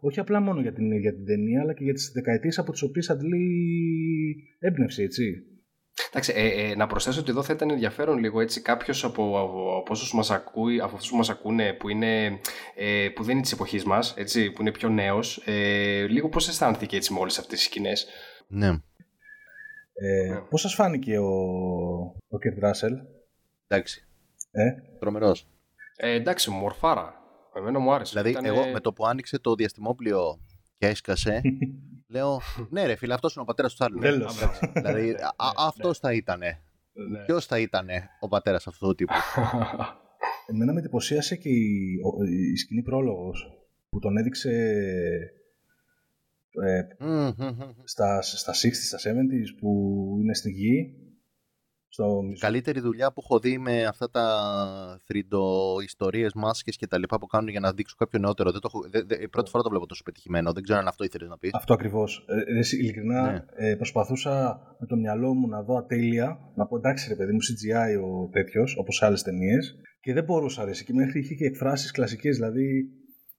Ναι. 0.06 0.20
Για, 0.20 0.20
όχι 0.20 0.20
απλά 0.20 0.40
μόνο 0.40 0.60
για 0.60 0.72
την, 0.72 0.92
για 0.98 1.14
την 1.14 1.24
ταινία, 1.24 1.60
αλλά 1.60 1.74
και 1.74 1.84
για 1.84 1.92
τις 1.92 2.10
δεκαετίες 2.14 2.58
από 2.58 2.72
τις 2.72 2.82
οποίες 2.82 3.10
αντλεί 3.10 4.58
έμπνευση, 4.58 5.02
έτσι. 5.02 5.42
Εντάξει, 6.08 6.32
ε, 6.36 6.70
ε, 6.70 6.74
να 6.74 6.86
προσθέσω 6.86 7.20
ότι 7.20 7.30
εδώ 7.30 7.42
θα 7.42 7.52
ήταν 7.52 7.70
ενδιαφέρον 7.70 8.18
λίγο 8.18 8.40
έτσι 8.40 8.62
κάποιος 8.62 9.04
από, 9.04 9.40
από, 9.40 9.76
από 9.76 9.92
όσους 9.92 10.14
μας 10.14 10.30
ακούει, 10.30 10.80
από 10.80 10.94
αυτούς 10.94 11.10
που 11.10 11.16
μας 11.16 11.30
ακούνε, 11.30 11.72
που, 11.72 11.88
είναι, 11.88 12.40
ε, 12.74 13.08
που 13.14 13.22
δεν 13.22 13.32
είναι 13.32 13.42
της 13.42 13.52
εποχής 13.52 13.84
μας, 13.84 14.14
που 14.54 14.60
είναι 14.60 14.72
πιο 14.72 14.88
νέος, 14.88 15.42
ε, 15.44 16.06
λίγο 16.06 16.28
πώς 16.28 16.48
αισθάνθηκε 16.48 16.96
έτσι 16.96 17.12
με 17.12 17.18
όλες 17.18 17.38
αυτές 17.38 17.58
τις 17.58 17.66
σκηνές. 17.66 18.06
Ναι. 18.48 18.66
Ε, 18.66 18.72
Ναι. 20.30 20.40
Πώς 20.50 20.60
σας 20.60 20.74
φάνηκε 20.74 21.18
ο, 21.18 21.30
ο 22.28 22.38
Κέρτ 22.38 22.58
Ράσελ, 22.58 22.92
Εντάξει. 23.66 24.06
ε; 24.50 24.98
Τρομερός. 24.98 25.48
Ε, 25.96 26.10
εντάξει, 26.10 26.50
μορφάρα. 26.50 27.25
Εμένα 27.56 27.78
μου 27.78 27.92
άρεσε. 27.92 28.10
Δηλαδή, 28.10 28.30
Ήτανε- 28.30 28.48
εγώ 28.48 28.66
με 28.72 28.80
το 28.80 28.92
που 28.92 29.06
άνοιξε 29.06 29.38
το 29.38 29.54
διαστημόπλιο 29.54 30.40
και 30.78 30.86
έσκασε, 30.86 31.40
λέω, 32.14 32.40
ναι 32.70 32.86
ρε 32.86 32.94
φίλε, 32.96 33.14
αυτός 33.14 33.32
είναι 33.34 33.42
ο 33.42 33.46
πατέρας 33.46 33.70
του 33.74 33.76
Τσάρλι. 33.78 34.00
Τέλος. 34.00 34.38
δηλαδή, 34.74 35.10
α, 35.10 35.34
α, 35.36 35.50
αυτός 35.66 35.98
θα 35.98 36.12
ήτανε. 36.12 36.60
Ναι. 37.10 37.24
Ποιος 37.24 37.46
θα 37.46 37.58
ήτανε 37.58 38.08
ο 38.20 38.28
πατέρας 38.28 38.66
αυτού 38.66 38.86
του 38.88 38.94
τύπου; 38.94 39.12
Εμένα 40.50 40.72
με 40.72 40.78
εντυπωσίασε 40.78 41.36
και 41.36 41.48
η, 41.48 41.96
ο- 42.04 42.24
η 42.52 42.56
σκηνή 42.56 42.82
πρόλογος 42.82 43.46
που 43.88 43.98
τον 43.98 44.16
έδειξε 44.16 44.50
ε, 46.66 46.80
Μμμ, 46.98 47.32
μμμ, 47.36 47.48
μμμ. 47.48 47.70
στα, 47.84 48.22
στα 48.22 48.52
60s, 48.52 48.72
στα 48.72 48.98
70s 48.98 49.58
που 49.60 49.70
είναι 50.22 50.34
στη 50.34 50.50
γη 50.50 50.94
στο 51.96 52.22
μισό. 52.22 52.46
Καλύτερη 52.46 52.80
δουλειά 52.80 53.12
που 53.12 53.20
έχω 53.24 53.38
δει 53.38 53.58
με 53.58 53.84
αυτά 53.84 54.10
τα 54.10 54.26
θρυντοϊστορίες, 55.04 56.32
μάσκες 56.34 56.76
και 56.76 56.86
τα 56.86 56.98
λοιπά 56.98 57.18
που 57.18 57.26
κάνουν 57.26 57.48
για 57.48 57.60
να 57.60 57.72
δείξουν 57.72 57.96
κάποιο 57.98 58.18
νεότερο. 58.18 58.50
Δεν 58.50 58.60
το 58.60 58.68
έχω, 58.72 58.88
δε, 58.90 59.02
δε, 59.02 59.28
πρώτη 59.28 59.50
φορά 59.50 59.62
το 59.62 59.68
βλέπω 59.68 59.86
τόσο 59.86 60.02
πετυχημένο. 60.02 60.52
Δεν 60.52 60.62
ξέρω 60.62 60.78
αν 60.78 60.88
αυτό 60.88 61.04
ήθελες 61.04 61.28
να 61.28 61.38
πεις. 61.38 61.50
Αυτό 61.54 61.72
ακριβώς. 61.74 62.24
Ε, 62.28 62.58
εσύ, 62.58 62.76
ειλικρινά 62.76 63.22
Ναι. 63.30 63.44
ε, 63.70 63.74
προσπαθούσα 63.74 64.60
με 64.80 64.86
το 64.86 64.96
μυαλό 64.96 65.34
μου 65.34 65.48
να 65.48 65.62
δω 65.62 65.76
ατέλεια, 65.76 66.38
να 66.54 66.66
πω 66.66 66.76
εντάξει 66.76 67.08
ρε 67.08 67.16
παιδί 67.16 67.32
μου, 67.32 67.38
CGI 67.48 67.92
ο 68.04 68.28
τέτοιος, 68.28 68.76
όπως 68.78 68.96
σε 68.96 69.06
άλλες 69.06 69.22
ταινίες. 69.22 69.74
Και 70.00 70.12
δεν 70.12 70.24
μπορούσα 70.24 70.64
ρε, 70.64 70.70
και 70.70 70.92
μέχρι 70.92 71.20
είχε 71.20 71.34
και 71.34 71.44
εκφράσεις 71.44 71.90
κλασικές, 71.90 72.36
δηλαδή 72.36 72.88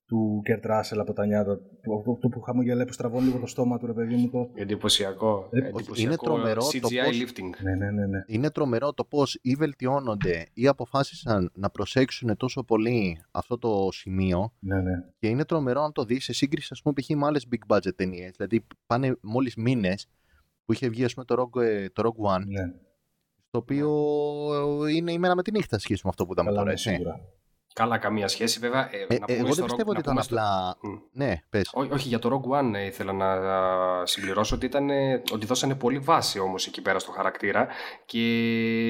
του 0.07 0.41
Κερτ 0.43 0.65
Ράσελ 0.65 0.99
από 0.99 1.13
τα 1.13 1.25
νιάτα. 1.25 1.57
του- 1.57 1.95
Αυτό 1.97 2.11
αυτό 2.11 2.27
που 2.27 2.41
χαμογελάει, 2.41 2.85
που 2.85 2.93
στραβώνει 2.93 3.25
λίγο 3.25 3.39
το 3.39 3.47
στόμα 3.47 3.77
του, 3.77 3.85
ρε 3.85 3.93
παιδί 3.93 4.15
μου. 4.15 4.29
Το... 4.29 4.49
Εντυπωσιακό. 4.53 5.49
Ε, 5.51 5.57
εντυπωσιακό 5.57 6.01
είναι 6.01 6.15
τρομερό 6.15 6.61
το 6.61 6.67
CGI 6.67 6.79
πώς- 7.05 7.21
lifting. 7.21 7.63
Ναι, 7.63 7.75
ναι, 7.75 7.91
ναι. 7.91 8.05
ναι. 8.05 8.23
Είναι 8.27 8.49
τρομερό 8.51 8.93
το 8.93 9.03
πώς 9.05 9.39
ή 9.41 9.55
βελτιώνονται 9.55 10.47
ή 10.53 10.67
αποφάσισαν 10.67 11.51
να 11.53 11.69
προσέξουν 11.69 12.37
τόσο 12.37 12.63
πολύ 12.63 13.21
αυτό 13.31 13.57
το 13.57 13.87
σημείο 13.91 14.53
ναι, 14.59 14.81
ναι. 14.81 15.03
και 15.19 15.27
είναι 15.27 15.45
τρομερό 15.45 15.81
να 15.81 15.91
το 15.91 16.03
δεις 16.03 16.23
σε 16.23 16.33
σύγκριση 16.33 16.67
ας 16.71 16.81
πούμε 16.81 16.93
π.χ. 17.01 17.09
με 17.09 17.25
άλλες 17.25 17.45
big 17.51 17.75
budget 17.75 17.95
ταινίες. 17.95 18.31
Δηλαδή 18.37 18.65
πάνε 18.85 19.17
μόλις 19.21 19.55
μήνες 19.55 20.07
που 20.65 20.73
είχε 20.73 20.89
βγει 20.89 21.03
ας 21.03 21.13
πούμε 21.13 21.25
το 21.25 21.49
Rogue, 21.53 21.61
ε, 21.61 21.89
το 21.89 22.03
Rogue 22.05 22.35
One 22.35 22.43
ναι. 22.47 22.71
το 23.49 23.57
οποίο 23.57 23.89
ε, 24.87 24.93
είναι 24.93 25.11
η 25.11 25.17
μέρα 25.17 25.35
με 25.35 25.41
τη 25.43 25.51
νύχτα 25.51 25.79
σχέση 25.79 26.01
με 26.03 26.09
αυτό 26.09 26.25
που 26.25 26.31
είδαμε 26.31 26.49
Καλά, 26.49 26.59
τώρα. 26.61 26.69
ναι, 26.73 26.79
έτσι. 26.79 26.89
σίγουρα. 26.89 27.19
Καλά, 27.77 27.97
καμία 27.97 28.27
σχέση 28.27 28.59
βέβαια. 28.59 28.89
Ε, 28.91 28.97
Ε, 29.13 29.17
να 29.19 29.25
ε, 29.27 29.35
πούμε 29.35 29.37
εγώ 29.37 29.45
στο 29.47 29.55
δεν 29.55 29.63
Rogue- 29.63 29.67
πιστεύω 29.67 29.89
ότι 29.89 29.93
να 29.93 29.99
ήταν 29.99 30.13
πούμε 30.13 30.21
στο- 30.23 30.35
απλά... 30.35 30.77
Μμ. 30.81 30.97
Ναι, 31.11 31.33
πες. 31.49 31.69
Ό, 31.73 31.81
όχι, 31.93 32.07
για 32.07 32.19
το 32.19 32.29
Rogue 32.33 32.59
One 32.59 32.73
ε, 32.75 32.85
ήθελα 32.85 33.13
να 33.13 33.27
συμπληρώσω 34.05 34.55
ότι, 34.55 34.65
ήταν, 34.65 34.89
ε, 34.89 35.21
ότι 35.33 35.45
δώσανε 35.45 35.75
πολύ 35.75 35.99
βάση 35.99 36.39
όμως 36.39 36.67
εκεί 36.67 36.81
πέρα 36.81 36.99
στο 36.99 37.11
χαρακτήρα 37.11 37.67
και 38.05 38.19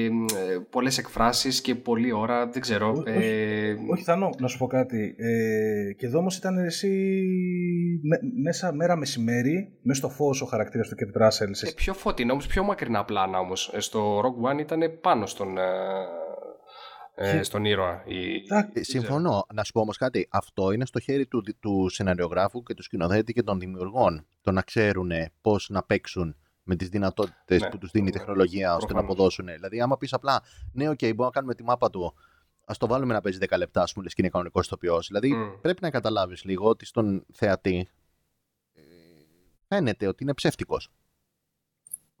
ε, 0.04 0.58
πολλές 0.70 0.98
εκφράσεις 0.98 1.60
και 1.60 1.74
πολλή 1.74 2.12
ώρα, 2.12 2.46
δεν 2.48 2.60
ξέρω. 2.62 2.88
Ό- 2.96 3.02
ε, 3.10 3.76
Όχι, 3.90 4.02
Θανό, 4.02 4.30
να 4.38 4.46
σου 4.48 4.58
πω 4.58 4.66
κάτι. 4.66 5.14
Ε, 5.18 5.92
και 5.92 6.06
εδώ 6.06 6.18
όμως 6.18 6.36
ήταν 6.36 6.58
εσύ 6.64 6.88
με- 8.02 8.20
μέσα 8.42 8.72
μέρα 8.72 8.96
μεσημέρι, 8.96 9.78
μέσα 9.82 9.98
στο 9.98 10.08
φως 10.08 10.42
ο 10.42 10.46
χαρακτήρας 10.46 10.88
του 10.88 10.94
Κερτ 10.94 11.16
Ράσελ. 11.16 11.50
ε, 11.50 11.70
πιο 11.76 11.94
φωτεινό 11.94 12.32
όμως, 12.32 12.46
πιο 12.46 12.62
μακρινά 12.64 13.04
πλάνα 13.04 13.38
όμως. 13.38 13.70
Ε, 13.74 13.80
στο 13.80 14.20
Rogue 14.20 14.52
One 14.54 14.58
ήταν 14.60 14.80
πάνω 15.00 15.26
στον, 15.26 15.48
ε, 17.20 17.30
ε, 17.30 17.36
Και- 17.36 17.42
στον 17.42 17.64
ήρωα. 17.64 18.02
Η... 18.06 18.34
Ε, 18.72 18.82
Συμφωνώ. 18.82 19.46
Να 19.54 19.64
σου 19.64 19.72
πω 19.72 19.80
όμως 19.80 19.96
κάτι. 19.96 20.28
Αυτό 20.30 20.70
είναι 20.72 20.86
στο 20.86 21.00
χέρι 21.00 21.26
του, 21.26 21.42
του 21.60 21.88
σεναριογράφου 21.88 22.62
και 22.62 22.74
του 22.74 22.82
σκηνοθέτη 22.82 23.32
και 23.32 23.42
των 23.42 23.58
δημιουργών. 23.58 24.26
Το 24.40 24.52
να 24.52 24.62
ξέρουν 24.62 25.10
πώς 25.40 25.68
να 25.70 25.82
παίξουν 25.82 26.36
με 26.62 26.76
τις 26.76 26.88
δυνατότητες 26.88 27.60
Ναι, 27.60 27.68
που 27.68 27.78
τους 27.78 27.90
δίνει 27.90 28.08
η 28.08 28.10
ναι, 28.12 28.18
τεχνολογία 28.18 28.68
ώστε 28.74 28.80
να 28.80 28.86
προφανώς. 28.86 29.12
αποδώσουν. 29.12 29.46
Δηλαδή, 29.46 29.80
άμα 29.80 29.96
πεις 29.96 30.12
απλά, 30.12 30.42
ναι, 30.72 30.88
οκ, 30.88 30.98
μπορούμε 31.00 31.24
να 31.24 31.30
κάνουμε 31.30 31.54
τη 31.54 31.62
μάπα 31.62 31.90
του, 31.90 32.14
ας 32.64 32.78
το 32.78 32.86
βάλουμε 32.86 33.12
να 33.12 33.20
παίζει 33.20 33.38
10 33.48 33.56
λεπτά, 33.58 33.82
ας 33.82 33.92
πούμε, 33.92 34.04
λες 34.04 34.14
και 34.14 34.22
είναι 34.22 34.30
κανονικός 34.30 34.66
ηθοποιός. 34.66 35.06
Δηλαδή, 35.06 35.32
Μμ. 35.34 35.60
πρέπει 35.60 35.82
να 35.82 35.90
καταλάβεις 35.90 36.44
λίγο 36.44 36.68
ότι 36.68 36.86
στον 36.86 37.24
θεατή 37.32 37.88
ε, 38.72 38.80
φαίνεται 39.68 40.06
ότι 40.06 40.22
είναι 40.22 40.34
ψεύτικος. 40.34 40.90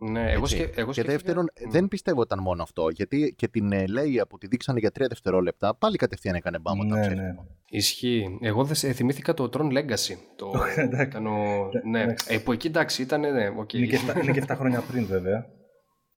Ναι, 0.00 0.30
εγώ, 0.32 0.42
Έτσι. 0.42 0.54
σκε, 0.56 0.62
εγώ 0.62 0.70
και 0.72 0.80
σκέφτηκα- 0.92 1.04
δεύτερον, 1.12 1.50
Μμ. 1.66 1.70
δεν 1.70 1.88
πιστεύω 1.88 2.22
ήταν 2.22 2.38
μόνο 2.42 2.62
αυτό. 2.62 2.88
Γιατί 2.88 3.34
και 3.38 3.48
την 3.48 3.72
ε, 3.72 3.86
Λέια 3.86 4.26
που 4.26 4.38
τη 4.38 4.46
δείξανε 4.46 4.78
για 4.78 4.90
τρία 4.90 5.06
δευτερόλεπτα, 5.08 5.74
πάλι 5.74 5.96
κατευθείαν 5.96 6.34
έκανε 6.34 6.58
μπαμ. 6.58 6.84
ήταν 6.86 6.98
Ναι, 6.98 7.04
ψεύτικο. 7.06 7.22
ναι. 7.42 7.48
Ισχύει. 7.70 8.38
Εγώ 8.40 8.64
δεν 8.64 8.74
σε- 8.74 8.92
θυμήθηκα 8.92 9.34
το 9.34 9.50
Tron 9.52 9.72
Legacy. 9.72 10.16
Το, 10.36 10.50
Εντάξει. 10.76 11.08
ήταν 11.08 11.26
ο, 11.26 11.68
ναι, 11.90 12.02
Εντάξει. 12.02 12.34
ε, 12.34 12.38
που 12.38 12.52
εκεί 12.52 12.66
εντάξει 12.66 13.02
ήταν, 13.02 13.20
ναι, 13.20 13.48
οκ. 13.58 13.72
Είναι, 13.72 13.86
και 13.86 13.98
7, 14.16 14.22
είναι 14.22 14.32
και 14.32 14.44
7 14.48 14.54
χρόνια 14.56 14.80
πριν, 14.90 15.06
βέβαια. 15.06 15.46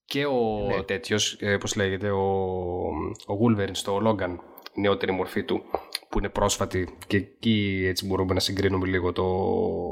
Και 0.05 0.25
ο 0.25 0.65
Ναι. 0.75 0.83
τέτοιος, 0.83 1.37
ε, 1.39 1.57
πώς 1.57 1.75
λέγεται, 1.75 2.09
ο, 2.09 2.21
ο 3.27 3.37
Wolverine 3.45 3.69
στο 3.71 3.99
Logan, 4.05 4.35
η 4.73 4.81
νεότερη 4.81 5.11
μορφή 5.11 5.43
του, 5.43 5.61
που 6.09 6.17
είναι 6.19 6.29
πρόσφατη 6.29 6.97
και 7.07 7.17
εκεί 7.17 7.83
έτσι 7.87 8.05
μπορούμε 8.05 8.33
να 8.33 8.39
συγκρίνουμε 8.39 8.87
λίγο 8.87 9.11
το... 9.11 9.23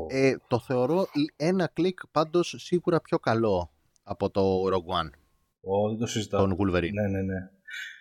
Ε, 0.10 0.36
το 0.48 0.60
θεωρώ 0.60 1.08
ένα 1.36 1.70
κλικ 1.74 2.00
πάντως 2.12 2.56
σίγουρα 2.58 3.02
πιο 3.02 3.20
καλό 3.20 3.72
από 4.10 4.30
το 4.30 4.42
Rogue 4.64 4.94
One, 5.02 5.10
Ω, 5.62 5.90
δεν 5.90 5.98
το 5.98 6.06
συζητάω. 6.06 6.48
τον 6.48 6.58
Wolverine. 6.60 6.92
Ναι, 6.94 7.08
ναι, 7.08 7.22
ναι. 7.22 7.40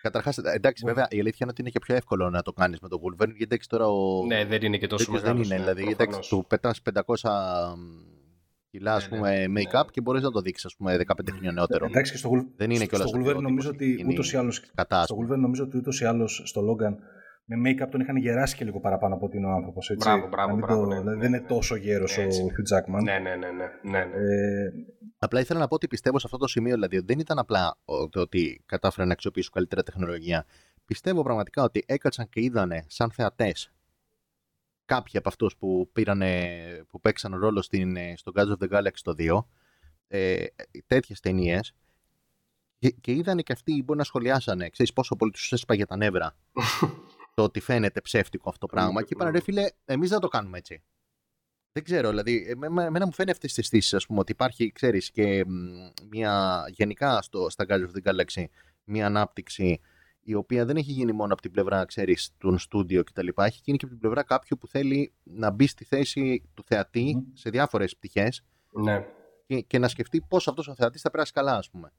Καταρχάς, 0.01 0.37
εντάξει, 0.37 0.83
βέβαια, 0.85 1.07
η 1.09 1.19
αλήθεια 1.19 1.37
είναι 1.41 1.49
ότι 1.51 1.61
είναι 1.61 1.69
και 1.69 1.79
πιο 1.79 1.95
εύκολο 1.95 2.29
να 2.29 2.41
το 2.41 2.51
κάνεις 2.53 2.79
με 2.79 2.87
τον 2.87 2.99
Wolverine, 2.99 3.27
γιατί 3.27 3.43
εντάξει 3.43 3.69
τώρα 3.69 3.87
ο 3.87 4.25
Ναι, 4.25 4.45
δεν 4.45 4.61
είναι 4.61 4.77
και 4.77 4.87
τόσο 4.87 5.05
τέτοιος 5.05 5.21
δεν 5.23 5.31
μεγάλος. 5.35 5.47
είναι, 5.47 5.55
ναι, 5.55 5.73
δηλαδή, 5.73 5.95
προφανώς. 5.95 6.09
εντάξει, 6.11 6.29
του 6.29 6.45
πετάς 6.47 6.81
500 6.81 7.75
κιλά, 8.71 8.93
ας 8.93 9.09
Ναι, 9.09 9.17
πούμε, 9.17 9.47
ναι, 9.47 9.61
make-up 9.61 9.83
ναι. 9.85 9.91
και 9.91 10.01
μπορείς 10.01 10.21
να 10.23 10.31
το 10.31 10.41
δείξεις, 10.41 10.65
ας 10.65 10.75
πούμε, 10.75 10.97
15 10.97 11.31
χρόνια 11.31 11.51
νεότερο. 11.51 11.85
Εντάξει, 11.85 12.11
και 12.11 12.17
στο, 12.17 12.29
Wolf- 12.33 12.47
Δεν 12.55 12.69
είναι 12.69 12.79
στο, 12.79 12.87
κιόλας 12.87 13.09
στο 13.09 13.17
ο 13.17 13.21
Wolverine 13.21 13.27
τύπος 13.27 13.43
νομίζω 13.43 13.69
που 13.69 13.75
ότι 13.75 13.85
έχει 13.85 13.93
γίνει 13.95 14.13
ούτως 14.13 14.33
ή 14.33 14.37
άλλω. 14.37 14.53
κατά, 14.75 14.97
ας 14.97 15.03
Στο 15.05 15.15
πούμε. 15.15 15.27
Wolverine 15.27 15.39
νομίζω 15.39 15.63
ότι 15.63 15.77
ούτως 15.77 16.01
ή 16.01 16.05
άλλως 16.05 16.41
στο 16.45 16.61
Logan 16.61 16.93
με 17.51 17.55
make-up 17.69 17.87
τον 17.91 17.99
είχαν 18.01 18.15
γεράσει 18.17 18.55
και 18.55 18.65
λίγο 18.65 18.79
παραπάνω 18.79 19.15
από 19.15 19.25
ότι 19.25 19.37
είναι 19.37 19.45
ο 19.47 19.49
άνθρωπος. 19.51 19.91
Μπράβο, 19.97 20.27
μπράβο, 20.27 20.55
μπράβο, 20.57 20.85
ναι, 20.85 20.95
ναι, 20.95 21.03
δεν 21.03 21.17
ναι, 21.17 21.25
είναι 21.25 21.37
ναι. 21.39 21.47
τόσο 21.47 21.75
γέρος 21.75 22.17
ο 22.17 22.21
Έτσι. 22.21 22.41
Hugh 22.45 22.75
Jackman. 22.77 23.03
Ναι, 23.03 23.19
ναι, 23.19 23.35
ναι, 23.35 23.35
ναι, 23.35 23.67
ναι, 23.91 24.05
ναι. 24.05 24.15
Ε, 24.15 24.71
Απλά 25.19 25.39
ήθελα 25.39 25.59
να 25.59 25.67
πω 25.67 25.75
ότι 25.75 25.87
πιστεύω 25.87 26.19
σε 26.19 26.25
αυτό 26.25 26.37
το 26.37 26.47
σημείο, 26.47 26.73
δηλαδή 26.73 26.97
ότι 26.97 27.05
δεν 27.05 27.19
ήταν 27.19 27.39
απλά 27.39 27.77
ο- 27.85 28.09
το 28.09 28.19
ότι 28.21 28.61
κατάφεραν 28.65 29.07
να 29.07 29.13
αξιοποιήσουν 29.13 29.51
καλύτερα 29.53 29.83
τεχνολογία. 29.83 30.45
Πιστεύω 30.85 31.23
πραγματικά 31.23 31.63
ότι 31.63 31.83
έκατσαν 31.87 32.29
και 32.29 32.41
είδανε 32.41 32.85
σαν 32.87 33.11
θεατές 33.11 33.71
κάποιοι 34.85 35.17
από 35.17 35.29
αυτούς 35.29 35.55
που, 35.57 35.89
πήρανε, 35.93 36.85
που 36.87 36.99
παίξαν 36.99 37.35
ρόλο 37.35 37.61
στην, 37.61 37.95
ε, 37.95 38.13
στο 38.17 38.31
Guardians 38.35 38.55
of 38.59 38.69
the 38.69 38.77
Galaxy 38.77 38.99
το 39.03 39.13
2, 39.13 39.47
ε, 40.07 40.45
τέτοιες 40.87 41.19
ταινίες. 41.19 41.73
Και, 42.77 42.89
και 42.89 43.11
είδανε 43.11 43.41
και 43.41 43.53
αυτοί 43.53 43.83
μπορεί 43.83 43.97
να 43.99 44.05
σχολιάσανε, 44.05 44.69
ξέρεις 44.69 44.93
πόσο 44.93 45.15
πολύ 45.15 45.31
τους 45.31 45.51
έσπαγε 45.51 45.85
τα 45.85 45.95
νεύρα 45.95 46.35
το 47.35 47.43
ότι 47.43 47.59
φαίνεται 47.59 48.01
ψεύτικο 48.01 48.49
αυτό 48.49 48.67
το 48.67 48.73
πράγμα. 48.73 49.01
και 49.03 49.13
είπαν 49.13 49.31
ρε 49.31 49.41
φίλε, 49.41 49.69
εμείς 49.85 50.09
δεν 50.09 50.19
το 50.19 50.27
κάνουμε 50.27 50.57
έτσι. 50.57 50.83
Δεν 51.71 51.83
ξέρω, 51.83 52.09
δηλαδή, 52.09 52.45
εμέ- 52.49 52.85
εμένα 52.85 53.05
μου 53.05 53.13
φαίνεται 53.13 53.31
αυτές 53.31 53.53
τις 53.53 53.57
αισθήσεις, 53.57 53.93
ας 53.93 54.05
πούμε, 54.05 54.19
ότι 54.19 54.31
υπάρχει, 54.31 54.71
ξέρεις, 54.71 55.11
και 55.11 55.43
μ, 55.47 56.07
μια 56.09 56.63
γενικά 56.69 57.21
στο, 57.21 57.49
στα 57.49 57.65
Guardians 57.69 57.89
of 57.95 58.03
the 58.03 58.11
Galaxy 58.11 58.45
μια 58.83 59.05
ανάπτυξη 59.05 59.79
η 60.21 60.33
οποία 60.33 60.65
δεν 60.65 60.77
έχει 60.77 60.91
γίνει 60.91 61.11
μόνο 61.11 61.33
από 61.33 61.41
την 61.41 61.51
πλευρά, 61.51 61.85
ξέρεις, 61.85 62.35
των 62.37 62.57
στούντιο 62.57 63.03
κτλ. 63.03 63.27
Έχει 63.35 63.61
γίνει 63.63 63.77
και 63.77 63.85
από 63.85 63.93
την 63.93 63.99
πλευρά 63.99 64.23
κάποιου 64.23 64.57
που 64.59 64.67
θέλει 64.67 65.13
να 65.23 65.51
μπει 65.51 65.67
στη 65.67 65.85
θέση 65.85 66.49
του 66.53 66.63
θεατή 66.65 67.27
σε 67.33 67.49
διάφορες 67.49 67.95
πτυχές 67.95 68.45
ναι. 68.83 69.05
και, 69.45 69.61
και 69.61 69.79
να 69.79 69.87
σκεφτεί 69.87 70.21
πώς 70.21 70.47
αυτός 70.47 70.67
ο 70.67 70.75
θεατής 70.75 71.01
θα 71.01 71.11
περάσει 71.11 71.31
καλά, 71.31 71.55
ας 71.55 71.69
πούμε. 71.69 71.91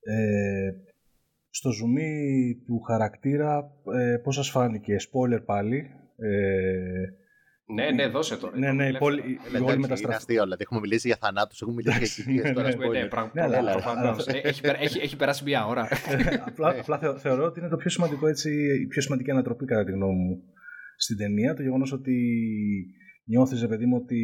Ε, 0.00 0.70
στο 1.50 1.70
ζουμί 1.70 2.54
του 2.66 2.80
χαρακτήρα, 2.80 3.72
ε, 3.94 4.16
πώς 4.16 4.34
σας 4.34 4.50
φάνηκε, 4.50 4.96
spoiler 4.96 5.44
πάλι. 5.44 5.90
Ε, 6.16 7.04
Ναι, 7.74 7.90
ναι, 7.90 8.06
δώσε 8.08 8.36
τώρα. 8.36 8.58
ναι, 8.58 8.72
ναι, 8.72 8.82
η 8.84 8.86
Ελεύθερα. 8.86 8.98
πόλη, 8.98 9.20
η- 9.20 9.24
Έλα, 9.24 9.34
η 9.34 9.38
όλη 9.46 9.56
εντάξει, 9.56 9.72
είναι 9.72 9.76
μεταστραφή. 9.80 10.16
αστείο, 10.16 10.42
δηλαδή 10.42 10.62
έχουμε 10.62 10.80
μιλήσει 10.80 11.06
για 11.06 11.16
θανάτους, 11.20 11.60
έχουμε 11.60 11.74
μιλήσει 11.76 11.98
για 11.98 12.08
κηδείες, 12.24 12.44
ναι, 12.44 12.52
τώρα 12.52 12.68
ναι, 12.68 12.74
Ναι, 12.74 12.86
ναι, 12.88 13.04
spoiler. 13.06 13.08
πρα- 13.10 13.30
Ναι, 13.34 13.42
αλλά- 13.42 13.50
πρα- 13.50 13.58
αλλά- 13.58 13.72
προφανώς. 13.72 14.28
αλλά- 14.28 14.38
Ε, 14.38 14.48
έχει, 14.48 14.60
περα- 14.60 14.80
έχει, 14.82 14.98
έχει 14.98 15.16
περάσει 15.16 15.44
μία 15.44 15.66
ώρα. 15.66 15.88
απλά 16.48 16.68
απλά 16.80 16.98
θεω- 16.98 17.16
θεωρώ 17.18 17.44
ότι 17.44 17.60
είναι 17.60 17.68
το 17.68 17.76
πιο 17.76 17.90
σημαντικό 17.90 18.26
έτσι, 18.28 18.50
η 18.82 18.86
πιο 18.86 19.00
σημαντική 19.02 19.30
ανατροπή 19.30 19.64
κατά 19.64 19.84
τη 19.84 19.92
γνώμη 19.92 20.14
μου 20.24 20.42
στην 20.96 21.16
ταινία. 21.16 21.54
Το 21.54 21.62
γεγονός 21.62 21.92
ότι 21.92 22.14
νιώθεις, 23.24 23.60
ρε 23.60 23.68
παιδί 23.68 23.86
μου, 23.86 23.96
ότι 24.02 24.20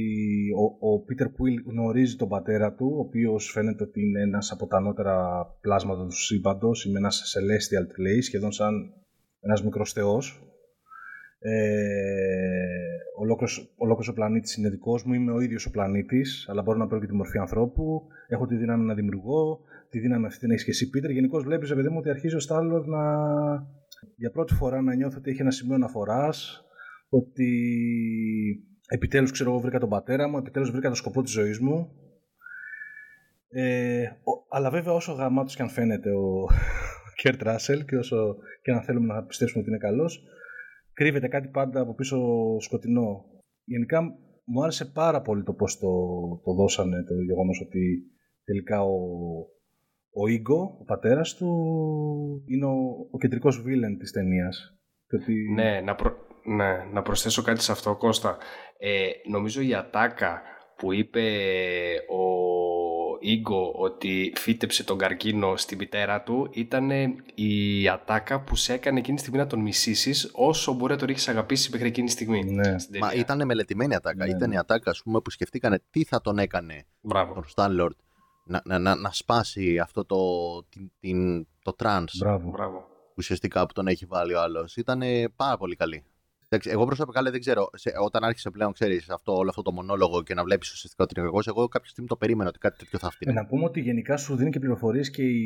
ο, 0.56 0.88
ο 0.88 1.04
Peter 1.08 1.26
Quill 1.26 1.56
γνωρίζει 1.70 2.16
τον 2.16 2.28
πατέρα 2.28 2.72
του, 2.74 2.86
ο 2.96 2.98
οποίος 3.00 3.50
φαίνεται 3.52 3.82
ότι 3.82 4.00
είναι 4.02 4.20
ένας 4.20 4.50
από 4.52 4.66
τα 4.66 4.76
ανώτερα 4.76 5.46
πλάσματα 5.60 6.04
του 6.04 6.16
σύμπαντος, 6.22 6.84
είναι 6.84 6.98
ένας 6.98 7.34
celestial 7.36 7.86
λέει, 7.98 8.20
σχεδόν 8.20 8.52
σαν 8.52 8.92
ένας 9.40 9.62
μικρός 9.64 9.92
θεός. 9.92 10.38
Ε, 11.46 12.76
ολόκληρος, 13.18 13.72
ολόκληρος 13.76 14.08
ο 14.08 14.12
πλανήτης 14.12 14.56
είναι 14.56 14.68
δικός 14.68 15.04
μου, 15.04 15.12
είμαι 15.12 15.32
ο 15.32 15.40
ίδιος 15.40 15.66
ο 15.66 15.70
πλανήτης, 15.70 16.46
αλλά 16.50 16.62
μπορώ 16.62 16.78
να 16.78 16.86
παίρνω 16.86 17.00
και 17.00 17.10
τη 17.10 17.14
μορφή 17.16 17.38
ανθρώπου, 17.38 18.02
έχω 18.28 18.46
τη 18.46 18.56
δύναμη 18.56 18.84
να 18.84 18.94
δημιουργώ, 18.94 19.60
τη 19.88 19.98
δύναμη 19.98 20.26
αυτή 20.26 20.38
την 20.38 20.50
έχει 20.50 20.64
και 20.64 20.70
εσύ, 20.70 20.90
Πίτερ. 20.90 21.10
Γενικώς 21.10 21.44
βλέπεις, 21.44 21.74
παιδί 21.74 21.88
μου, 21.88 21.96
ότι 21.98 22.10
αρχίζει 22.10 22.34
ο 22.34 22.40
Στάλλορ 22.40 22.86
να 22.86 23.02
για 24.16 24.30
πρώτη 24.30 24.54
φορά 24.54 24.82
να 24.82 24.94
νιώθει 24.94 25.16
ότι 25.16 25.30
έχει 25.30 25.40
ένα 25.40 25.50
σημείο 25.50 25.74
αναφοράς, 25.74 26.64
ότι 27.08 27.48
επιτέλους 28.88 29.30
ξέρω 29.30 29.50
εγώ 29.50 29.58
βρήκα 29.58 29.78
τον 29.78 29.88
πατέρα 29.88 30.28
μου, 30.28 30.38
επιτέλους 30.38 30.70
βρήκα 30.70 30.88
το 30.88 30.94
σκοπό 30.94 31.22
της 31.22 31.32
ζωής 31.32 31.58
μου. 31.58 31.88
Ε, 33.48 34.02
ο- 34.02 34.46
αλλά 34.48 34.70
βέβαια 34.70 34.92
όσο 34.92 35.12
γαμάτος 35.12 35.56
και 35.56 35.62
αν 35.62 35.68
φαίνεται 35.68 36.10
ο 36.10 36.46
Κέρτ 37.22 37.42
Ράσελ 37.42 37.84
και 37.84 37.96
όσο 37.96 38.36
και 38.62 38.70
αν 38.72 38.82
θέλουμε 38.82 39.14
να 39.14 39.24
πιστέψουμε 39.24 39.60
ότι 39.60 39.70
είναι 39.70 39.78
καλός 39.78 40.22
κρύβεται 40.94 41.28
κάτι 41.28 41.48
πάντα 41.48 41.80
από 41.80 41.94
πίσω 41.94 42.18
σκοτεινό. 42.58 43.24
Γενικά 43.64 44.02
μου 44.44 44.62
άρεσε 44.62 44.84
πάρα 44.84 45.20
πολύ 45.22 45.42
το 45.42 45.52
πώς 45.52 45.78
το, 45.78 45.90
το 46.44 46.52
δώσανε 46.52 47.02
το 47.02 47.14
γεγονός 47.14 47.60
ότι 47.66 48.02
τελικά 48.44 48.82
ο, 48.82 48.96
ο 50.12 50.26
Ego, 50.26 50.76
ο 50.80 50.84
πατέρας 50.84 51.34
του, 51.34 51.48
είναι 52.46 52.64
ο, 52.64 53.08
ο 53.10 53.18
κεντρικός 53.18 53.62
βίλεν 53.62 53.98
της 53.98 54.12
ταινίας. 54.12 54.78
Και 55.08 55.16
ότι... 55.16 55.34
ναι, 55.54 55.80
να, 55.80 55.94
προ... 55.94 56.16
ναι, 56.56 56.84
να 56.92 57.02
προσθέσω 57.02 57.42
κάτι 57.42 57.60
σε 57.60 57.72
αυτό, 57.72 57.96
Κώστα. 57.96 58.36
Ε, 58.78 59.08
νομίζω 59.30 59.60
η 59.62 59.74
ατάκα 59.74 60.42
που 60.76 60.92
είπε 60.92 61.20
ο 62.10 62.53
Ίγκο 63.26 63.72
ότι 63.76 64.32
φύτεψε 64.36 64.84
τον 64.84 64.98
καρκίνο 64.98 65.56
στη 65.56 65.76
μητέρα 65.76 66.22
του 66.22 66.48
ήταν 66.52 66.90
η 67.34 67.88
ατάκα 67.88 68.40
που 68.40 68.56
σε 68.56 68.72
έκανε 68.72 68.98
εκείνη 68.98 69.14
τη 69.16 69.20
στιγμή 69.22 69.38
να 69.38 69.46
τον 69.46 69.60
μισήσεις 69.60 70.30
όσο 70.32 70.72
μπορεί 70.72 70.92
να 70.92 70.98
τον 70.98 71.08
έχεις 71.08 71.28
αγαπήσει 71.28 71.70
μέχρι 71.70 71.86
εκείνη 71.88 72.06
τη 72.06 72.12
στιγμή. 72.12 72.44
Ναι. 72.44 72.78
στην 72.78 72.98
Μα 73.00 73.08
ταινία. 73.08 73.22
ήταν 73.22 73.44
μελετημένη 73.46 73.94
ατάκα. 73.94 74.24
Ναι, 74.24 74.30
Ήταν 74.30 74.50
η 74.52 74.58
ατάκα, 74.58 74.90
ας 74.90 75.02
πούμε, 75.04 75.20
που 75.20 75.30
σκεφτήκανε 75.30 75.82
τι 75.90 76.04
θα 76.04 76.20
τον 76.20 76.38
έκανε 76.38 76.86
Μπράβο. 77.00 77.34
τον 77.34 77.44
Star-Lord 77.54 77.96
να, 78.46 78.62
να, 78.64 78.78
να, 78.78 78.94
να 78.94 79.10
σπάσει 79.12 79.78
αυτό 79.78 80.04
το, 80.04 80.16
την, 80.68 80.90
την, 81.00 81.46
το 81.62 81.76
trans 81.82 82.04
Μπράβο. 82.18 82.50
Μπράβο. 82.50 82.86
ουσιαστικά 83.16 83.66
που 83.66 83.72
τον 83.72 83.86
έχει 83.86 84.04
βάλει 84.06 84.34
ο 84.34 84.40
άλλος. 84.40 84.76
Ήταν 84.76 85.00
πάρα 85.36 85.56
πολύ 85.56 85.76
καλή. 85.76 86.04
Εντάξει, 86.48 86.70
εγώ 86.70 86.84
προσωπικά 86.84 87.22
λέει, 87.22 87.32
δεν 87.32 87.40
ξέρω, 87.40 87.70
σε, 87.74 87.92
όταν 88.04 88.24
άρχισε 88.24 88.50
πλέον, 88.50 88.72
ξέρεις 88.72 89.08
αυτό, 89.10 89.32
όλο 89.36 89.48
αυτό 89.48 89.62
το 89.62 89.72
μονόλογο 89.72 90.22
και 90.22 90.34
να 90.34 90.44
βλέπεις 90.44 90.72
ουσιαστικά 90.72 91.02
ότι 91.04 91.14
είναι 91.20 91.26
εγώ, 91.28 91.40
εγώ 91.46 91.68
κάποια 91.68 91.90
στιγμή 91.90 92.08
το 92.08 92.16
περίμενα 92.16 92.48
ότι 92.48 92.58
κάτι 92.58 92.78
τέτοιο 92.78 92.98
θα 92.98 93.06
Ε, 93.06 93.10
φτύνει. 93.10 93.32
να 93.34 93.46
πούμε 93.46 93.64
ότι 93.64 93.80
γενικά 93.80 94.16
σου 94.16 94.36
δίνει 94.36 94.50
και 94.50 94.58
πληροφορίες 94.58 95.10
και 95.10 95.22
η, 95.22 95.42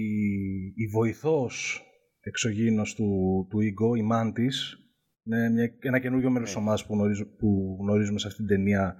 η 0.77 0.87
βοηθός 0.93 1.83
εξωγήινος 2.21 2.95
του, 2.95 3.07
του 3.51 3.61
Ίγκο, 3.61 3.95
η 3.95 4.03
Μάντης, 4.03 4.77
είναι 5.25 5.51
μια, 5.51 5.71
ένα 5.81 5.99
καινούργιο 5.99 6.31
μέλος 6.31 6.49
της 6.49 6.57
ομάδας 6.59 6.87
που, 6.87 6.95
γνωρίζ- 6.95 7.37
που 7.39 7.79
γνωρίζουμε 7.81 8.19
σε 8.19 8.27
αυτήν 8.27 8.47
την 8.47 8.57
ταινία. 8.57 8.97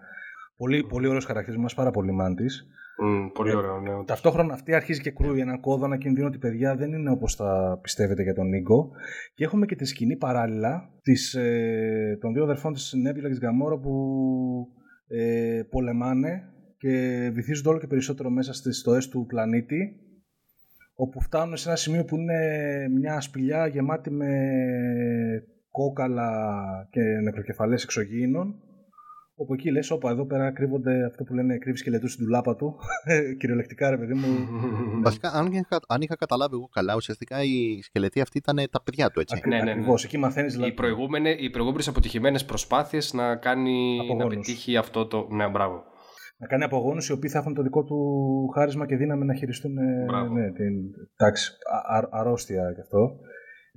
Πολύ, 0.59 0.85
πολύ 0.85 1.07
ωραίος 1.07 1.25
χαρακτηρισμός, 1.25 1.75
πάρα 1.75 1.91
πολύ 1.91 2.13
Μάντης. 2.13 2.67
Μμ, 3.03 3.27
πολύ 3.33 3.51
Ε, 3.51 3.55
ωραίο, 3.55 3.81
ναι. 3.81 4.05
Ταυτόχρονα 4.05 4.55
αυτή 4.55 4.75
αρχίζει 4.75 5.01
και 5.01 5.11
κρούει 5.11 5.41
έναν 5.41 5.61
κόδωνα 5.61 5.97
κινδύνου 5.99 6.27
ότι 6.27 6.39
παιδιά 6.39 6.77
δεν 6.77 6.93
είναι 6.93 7.11
όπως 7.11 7.37
τα 7.37 7.79
πιστεύετε 7.83 8.23
για 8.23 8.35
τον 8.35 8.49
Νίκο. 8.49 8.91
Και 9.35 9.45
έχουμε 9.45 9.67
και 9.67 9.77
τη 9.77 9.85
σκηνή 9.85 10.17
παράλληλα 10.17 10.91
της, 11.03 11.35
ε, 11.35 12.19
των 12.21 12.33
δύο 12.33 12.43
αδερφών 12.43 12.73
της 12.73 12.93
Νέμπιλα 13.03 13.29
και 13.29 13.35
της 13.35 13.41
Γκαμόρα 13.41 13.79
που 13.79 13.93
ε, 15.09 15.63
πολεμάνε 15.71 16.43
και 16.79 16.91
βυθίζονται 17.35 17.69
όλο 17.69 17.79
και 17.79 17.87
περισσότερο 17.87 18.31
μέσα 18.31 18.53
στις 18.53 18.79
στοές 18.79 19.09
του 19.09 19.25
πλανήτη 19.29 19.97
όπου 20.95 21.21
φτάνουν 21.21 21.57
σε 21.57 21.69
ένα 21.69 21.77
σημείο 21.79 22.05
που 22.05 22.17
είναι 22.17 22.39
μια 22.95 23.21
σπηλιά 23.21 23.67
γεμάτη 23.67 24.11
με 24.11 24.29
κόκαλα 25.71 26.31
και 26.91 27.01
νεκροκεφαλές 27.01 27.83
εξωγήινων 27.83 28.63
όπου 29.41 29.53
εκεί 29.55 29.71
λες, 29.71 29.91
όπα 29.91 30.11
εδώ 30.11 30.27
πέρα 30.27 30.53
κρύβονται 30.53 31.05
αυτό 31.05 31.25
που 31.25 31.35
λένε 31.35 31.59
κρύβεις 31.59 31.81
σκελετούς 31.81 32.13
στην 32.13 32.25
τουλάπα 32.25 32.57
του. 32.57 32.77
Κυριολεκτικά 33.39 33.91
ρε 33.91 33.99
παιδί 33.99 34.15
μου. 34.15 34.27
Βασικά, 35.07 35.31
αν 35.33 35.53
είχα, 35.53 35.81
αν 35.89 36.01
είχα 36.01 36.17
καταλάβει 36.17 36.55
εγώ 36.55 36.69
καλά, 36.73 36.95
ουσιαστικά 36.97 37.43
η 37.43 37.83
σκελετή 37.83 38.21
αυτή 38.21 38.39
ήταν 38.39 38.57
τα 38.71 38.83
παιδιά 38.83 39.11
του, 39.11 39.21
έτσι. 39.21 39.35
Ακρι- 39.39 39.53
Ναι, 39.53 39.59
ναι, 39.59 39.65
ναι. 39.65 39.71
Ακριβώς, 39.71 40.05
εκεί 40.05 40.19
μαθαίνεις 40.19 40.53
δηλαδή. 40.53 40.71
Οι, 40.71 40.75
προηγούμενε, 40.75 41.31
οι 41.31 41.51
προηγούμενες 41.51 41.89
αποτυχημένες 41.89 42.45
προσπάθειες 42.45 43.13
να 43.13 43.37
κάνει 43.37 43.97
να 43.97 44.03
Απογόνους. 44.03 44.35
πετύχει 44.35 44.77
αυτό 44.77 45.07
το... 45.07 45.27
Ναι, 45.31 45.49
μπράβο. 45.49 45.83
Να 46.41 46.47
κάνει 46.47 46.65
απογόνους 46.65 47.09
οι 47.09 47.13
οποίοι 47.13 47.31
θα 47.31 47.39
έχουν 47.39 47.55
το 47.55 47.63
δικό 47.63 47.85
του 47.85 47.97
χάρισμα 48.55 48.87
και 48.87 48.97
δύναμη 48.97 49.25
να 49.25 49.35
χειριστούν 49.35 49.79
ε, 49.79 50.05
Μπράβο. 50.07 50.33
ναι, 50.35 50.53
την 50.53 50.75
τάξη. 51.17 51.53
Α- 51.73 51.97
α- 51.97 52.09
αρρώστια 52.11 52.71
γι' 52.75 52.81
αυτό. 52.81 53.17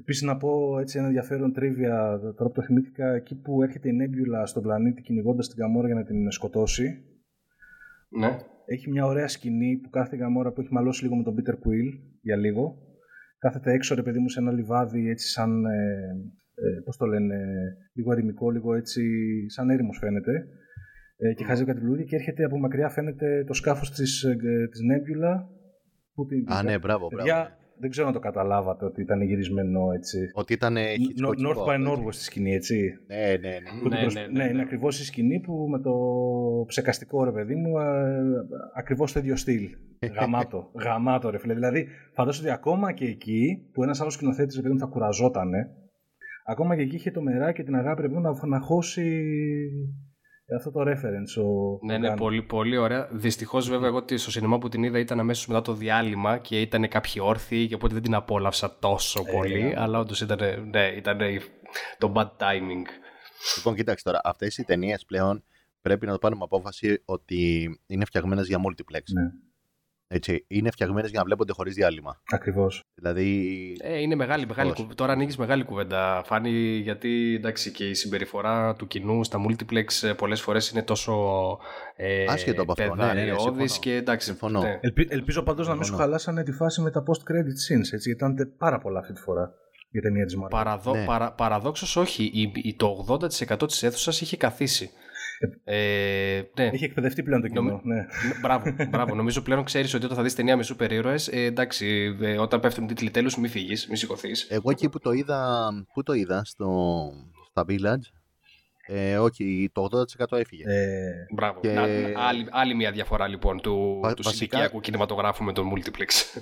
Επίσης 0.02 0.22
να 0.22 0.38
πω 0.38 0.80
έτσι 0.80 0.98
ένα 0.98 1.08
ενδιαφέρον 1.08 1.54
τρίβια, 1.54 2.20
τώρα 2.20 2.50
που 2.50 2.52
το 2.52 2.62
θυμήθηκα, 2.62 3.14
εκεί 3.14 3.36
που 3.36 3.64
έρχεται 3.64 3.90
η 3.90 3.94
Νέμπιουλα 3.94 4.46
στον 4.46 4.64
πλανήτη 4.64 5.02
κυνηγώντας 5.02 5.48
την 5.48 5.58
Καμόρα 5.58 5.88
για 5.88 5.96
να 5.96 6.04
την 6.04 6.32
σκοτώσει. 6.32 7.04
Ναι. 8.20 8.38
Έχει 8.66 8.90
μια 8.90 9.06
ωραία 9.06 9.28
σκηνή 9.28 9.80
που 9.84 9.90
κάθε 9.90 10.18
Καμόρα 10.18 10.52
που 10.52 10.62
έχει 10.62 10.74
μαλώσει 10.74 11.04
λίγο 11.04 11.16
με 11.16 11.24
τον 11.24 11.36
Peter 11.38 11.54
Quill 11.54 12.00
για 12.22 12.36
λίγο. 12.36 12.78
Κάθεται 13.38 13.72
έξω 13.72 13.96
ρε 13.96 14.04
παιδί 14.04 14.20
μου 14.20 14.30
σε 14.30 14.40
ένα 14.40 14.52
λιβάδι 14.52 15.10
έτσι 15.10 15.28
σαν, 15.28 15.66
ε, 15.66 15.80
ε, 16.56 16.82
πώς 16.86 16.98
το 16.98 17.06
λένε, 17.06 17.36
λίγο 17.94 18.12
ερημικό, 18.12 18.50
λίγο 18.52 18.76
έτσι 18.76 19.04
σαν 19.50 19.70
έρημος 19.70 19.98
φαίνεται. 19.98 20.48
Ε, 21.18 21.34
και 21.34 21.44
χάζει 21.44 21.66
κάτι 21.66 21.80
λουλούδι 21.80 22.06
και 22.06 22.16
έρχεται 22.16 22.44
από 22.44 22.60
μακριά 22.60 22.90
φαίνεται 22.90 23.44
το 23.44 23.54
σκάφος 23.54 23.92
της, 23.92 24.24
ε, 24.24 24.36
της 24.72 24.80
Nebula. 24.92 25.46
Που 26.14 26.26
την, 26.26 26.46
Α, 26.52 26.64
ναι, 26.64 26.80
μπράβο, 26.80 27.08
Παιδιά, 27.08 27.36
μπράβο. 27.36 27.61
Δεν 27.82 27.90
ξέρω 27.90 28.08
αν 28.08 28.14
το 28.14 28.20
καταλάβατε 28.20 28.86
ότι 28.86 29.02
ήταν 29.02 29.22
γυρισμένο 29.22 29.92
έτσι. 29.92 30.18
Ότι 30.34 30.54
ήταν. 30.54 30.78
ε, 30.78 30.82
Νο- 30.82 30.88
χιτσκοκικό 31.08 31.50
North 31.50 31.58
by 31.58 31.60
αυτό, 31.60 31.72
έτσι. 31.92 32.04
Northwest 32.04 32.14
στη 32.14 32.24
σκηνή, 32.24 32.54
έτσι. 32.54 32.98
Ναι, 33.08 33.16
ναι, 33.16 33.50
ναι. 33.50 33.80
Που 33.82 33.88
την 33.90 33.98
Ναι, 33.98 34.00
προσ- 34.02 34.16
ναι, 34.16 34.22
ναι, 34.22 34.28
ναι, 34.32 34.44
είναι 34.44 34.54
ναι. 34.54 34.62
ακριβώς 34.62 35.00
η 35.00 35.06
σκηνή 35.06 35.40
που 35.40 35.68
με 35.70 35.80
το 35.80 35.94
ψεκαστικό 36.68 37.24
ρε 37.24 37.32
παιδί 37.32 37.56
μου, 37.56 37.74
ακριβώς 38.76 39.12
το 39.14 39.20
ίδιο 39.20 39.36
στυλ. 39.36 39.70
Γαμάτο. 40.20 40.72
Γαμάτο 40.84 41.30
ρε 41.30 41.38
φίλε. 41.40 41.54
Δηλαδή, 41.54 41.88
φαντάζομαι 42.14 42.48
ότι 42.48 42.58
ακόμα 42.58 42.92
και 42.92 43.06
εκεί 43.06 43.70
που 43.74 43.84
ένας 43.84 44.02
άλλος 44.02 44.14
σκηνοθέτης 44.14 44.56
ρε 44.56 44.62
παιδί 44.62 44.74
μου 44.74 44.80
θα 44.80 44.86
κουραζότανε, 44.86 45.68
ακόμα 46.46 46.76
και 46.76 46.82
εκεί 46.82 46.96
είχε 46.96 47.12
το 47.12 47.22
μεράκι 47.22 47.58
και 47.58 47.64
την 47.64 47.76
αγάπη 47.76 48.02
ρε 48.02 48.08
παιδί 48.08 48.20
μου 48.20 48.34
να, 48.42 48.48
να 48.48 48.60
χώσει 48.60 49.22
αυτό 50.56 50.72
το 50.72 50.80
reference. 50.82 51.44
Ο, 51.44 51.78
Ναι, 51.86 51.94
ο 51.96 51.98
ναι, 51.98 52.14
Gunn. 52.14 52.18
πολύ, 52.18 52.42
πολύ 52.42 52.78
ωραία. 52.78 53.08
Δυστυχώς, 53.12 53.70
βέβαια, 53.70 53.88
εγώ 53.88 53.98
ότι 53.98 54.18
στο 54.18 54.32
σινεμά 54.32 54.58
που 54.58 54.70
την 54.70 54.84
είδα 54.84 55.00
ήταν 55.00 55.20
αμέσως 55.20 55.48
μετά 55.48 55.62
το 55.62 55.74
διάλειμμα 55.74 56.38
και 56.38 56.62
ήταν 56.62 56.88
κάποιοι 56.88 57.14
όρθιοι 57.26 57.68
και 57.68 57.76
οπότε 57.76 57.94
δεν 57.94 58.04
την 58.04 58.14
απόλαυσα 58.14 58.78
τόσο 58.80 59.24
Ε, 59.28 59.32
πολύ. 59.32 59.64
ναι. 59.64 59.74
Αλλά 59.78 60.00
όντως 60.00 60.22
ήταν, 60.22 60.40
ναι, 60.70 60.88
ήταν 60.98 61.18
το 61.98 62.12
bad 62.16 62.26
timing. 62.38 62.86
Λοιπόν, 63.58 63.76
κοίταξε 63.76 64.04
τώρα, 64.04 64.20
αυτές 64.24 64.58
οι 64.58 64.64
ταινίες 64.64 65.06
πλέον 65.06 65.44
πρέπει 65.82 66.06
να 66.06 66.12
το 66.12 66.18
πάρουμε 66.18 66.44
απόφαση 66.44 67.02
ότι 67.06 67.70
είναι 67.88 68.06
φτιαγμένες 68.06 68.48
για 68.48 68.58
multiplex. 68.58 69.02
Ναι, 69.14 69.22
Έτσι, 70.14 70.46
είναι 70.48 70.72
φτιαγμένες 70.72 71.10
για 71.10 71.20
να 71.20 71.26
βλέπονται 71.26 71.54
χωρίς 71.54 71.74
διάλειμμα. 71.76 72.22
ακριβώς. 72.32 72.82
Δηλαδή. 72.96 73.52
Ε, 73.84 74.00
είναι 74.00 74.16
μεγάλη, 74.16 74.46
μεγάλη 74.48 74.68
Πώς. 74.70 74.78
κουβέντα. 74.78 74.96
Τώρα 74.96 75.12
ανοίγεις 75.14 75.38
μεγάλη 75.38 75.64
κουβέντα. 75.64 76.22
Φάνη 76.26 76.50
γιατί 76.78 77.34
εντάξει, 77.36 77.72
και 77.72 77.90
η 77.90 77.94
συμπεριφορά 77.94 78.76
του 78.76 78.88
κοινού 78.88 79.24
στα 79.24 79.40
multiplex 79.48 80.14
πολλές 80.18 80.42
φορές 80.42 80.70
είναι 80.70 80.84
τόσο 80.84 81.14
ε, 81.96 82.26
Άσχετο 82.28 82.62
από 82.62 82.72
αυτό, 82.72 82.84
ναι, 82.96 83.04
ναι, 83.04 83.14
ναι, 83.14 83.14
παιδαριώδης 83.14 83.72
συμφωνώ. 83.72 83.80
και 83.80 83.96
εντάξει. 83.96 84.28
Συμφωνώ. 84.28 84.62
ναι. 84.62 84.78
Ελπι, 84.82 85.08
ελπίζω 85.10 85.44
πάντως 85.44 85.68
να 85.68 85.74
μην 85.74 85.82
σου 85.84 85.88
Συμφωνώ. 85.88 86.06
χαλάσανε 86.08 86.44
τη 86.44 86.52
φάση 86.52 86.82
με 86.82 86.92
τα 86.92 87.04
post-credit 87.08 87.74
scenes, 87.76 87.80
έτσι, 87.94 88.10
γιατί 88.10 88.10
ήταν 88.10 88.36
πάρα 88.58 88.80
πολλά 88.80 89.00
αυτή 89.00 89.14
τη 89.14 89.22
φορά 89.22 89.52
για 89.90 90.02
ταινία 90.02 90.26
της 90.26 90.36
Marvel. 90.38 90.50
Παραδο... 90.50 90.96
Ναι. 90.96 91.06
Παρα... 91.06 91.32
Παραδόξως 91.34 91.96
όχι. 91.96 92.24
Η... 92.34 92.52
η- 92.56 92.76
Το 92.76 93.06
80% 93.60 93.68
της 93.68 93.84
αίθουσας 93.84 94.22
είχε 94.22 94.38
καθίσει. 94.38 94.90
Ε, 95.64 96.42
ναι. 96.58 96.66
Έχει 96.66 96.84
εκπαιδευτεί 96.84 97.24
πλέον 97.24 97.42
το 97.42 97.48
κοινό. 97.48 97.62
Νομι- 97.62 97.86
Ναι. 97.86 98.06
μπράβο, 98.42 98.76
μπράβο. 98.90 99.16
Νομίζω 99.16 99.42
πλέον 99.42 99.64
ξέρεις 99.64 99.94
ότι 99.94 100.06
όταν 100.06 100.18
θα 100.18 100.24
δεις 100.24 100.36
ταινία 100.36 100.58
με 100.58 100.64
σούπερ 100.64 100.92
ήρωες, 100.92 101.28
ε, 101.28 101.42
εντάξει, 101.42 102.18
ε, 102.22 102.38
όταν 102.38 102.60
πέφτουν 102.60 102.88
τίτλοι 102.88 103.10
τέλους 103.12 103.38
μη 103.38 103.48
φύγεις, 103.48 103.88
μη 103.88 103.98
σηκωθείς. 103.98 104.48
Εγώ 104.50 104.72
εκεί 104.72 104.90
που 104.90 105.00
το 105.00 105.12
είδα, 105.12 105.70
που 105.94 106.04
το 106.04 106.14
είδα 106.14 106.42
στο, 106.46 106.90
στα 107.50 107.66
Village, 107.70 108.06
ε, 108.88 109.18
όχι, 109.18 109.70
το 109.74 109.82
80% 109.92 110.38
έφυγε. 110.38 110.64
Ε, 110.66 111.12
Μπράβο. 111.34 111.60
Και- 111.60 111.72
Να- 111.72 111.82
άλλη, 112.28 112.46
άλλη 112.50 112.76
μια 112.76 112.92
διαφορά 112.92 113.28
λοιπόν 113.28 113.62
του, 113.62 114.00
Βα- 114.02 114.14
του 114.14 114.24
βασικά- 114.24 114.32
συνοικιακού 114.46 114.80
κινηματογράφου 114.80 115.44
με 115.44 115.54
τον 115.54 115.70
multiplex. 115.74 116.42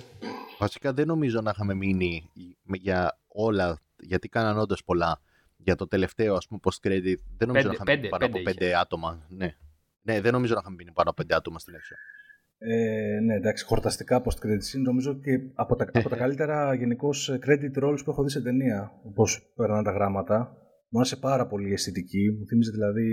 Βασικά 0.58 0.92
δεν 0.92 1.06
νομίζω 1.06 1.40
να 1.40 1.50
είχαμε 1.54 1.74
μείνει 1.74 2.30
με- 2.62 2.76
για 2.80 3.18
όλα, 3.28 3.78
γιατί 3.98 4.28
κάναν 4.28 4.58
όντως 4.58 4.84
πολλά. 4.84 5.20
Για 5.64 5.74
το 5.74 5.86
τελευταίο, 5.86 6.34
ας 6.34 6.46
πούμε, 6.46 6.60
post-credit, 6.64 7.18
δεν 7.38 7.46
νομίζω 7.48 7.52
Πέντε- 7.52 7.66
να 7.66 7.72
είχαμε 7.72 7.84
πέντε- 7.84 7.96
μείνει 7.98 8.08
πάνω 8.08 8.24
από 8.24 8.36
πέντε 8.38 8.50
πέντε 8.50 8.76
άτομα. 8.78 9.26
Ναι. 9.28 9.54
ναι, 10.02 10.20
δεν 10.20 10.32
νομίζω 10.32 10.54
να 10.54 10.60
είχαμε 10.62 10.76
μείνει 10.78 10.92
πάνω 10.92 11.10
από 11.10 11.22
πέντε 11.22 11.34
άτομα 11.34 11.58
στην 11.58 11.74
αίθουσα. 11.74 11.94
Ε, 12.58 13.20
ναι, 13.26 13.34
εντάξει, 13.34 13.64
χορταστικά 13.64 14.22
post-credit 14.24 14.62
scene. 14.68 14.82
Νομίζω 14.84 15.14
και 15.14 15.30
από 15.54 15.76
τα, 15.76 15.86
από 15.92 16.08
τα 16.08 16.16
καλύτερα 16.24 16.74
γενικώς 16.74 17.30
credit 17.46 17.82
roles 17.84 17.98
που 18.04 18.10
έχω 18.10 18.22
δει 18.22 18.30
σε 18.30 18.42
ταινία. 18.42 18.92
Όπως 19.04 19.52
περνάνε 19.56 19.82
τα 19.82 19.90
γράμματα. 19.90 20.56
Μου 20.88 20.98
άρεσε 20.98 21.16
πάρα 21.16 21.46
πολύ 21.46 21.68
η 21.68 21.72
αισθητική. 21.72 22.30
Μου 22.38 22.46
θύμιζε 22.46 22.70
δηλαδή 22.70 23.08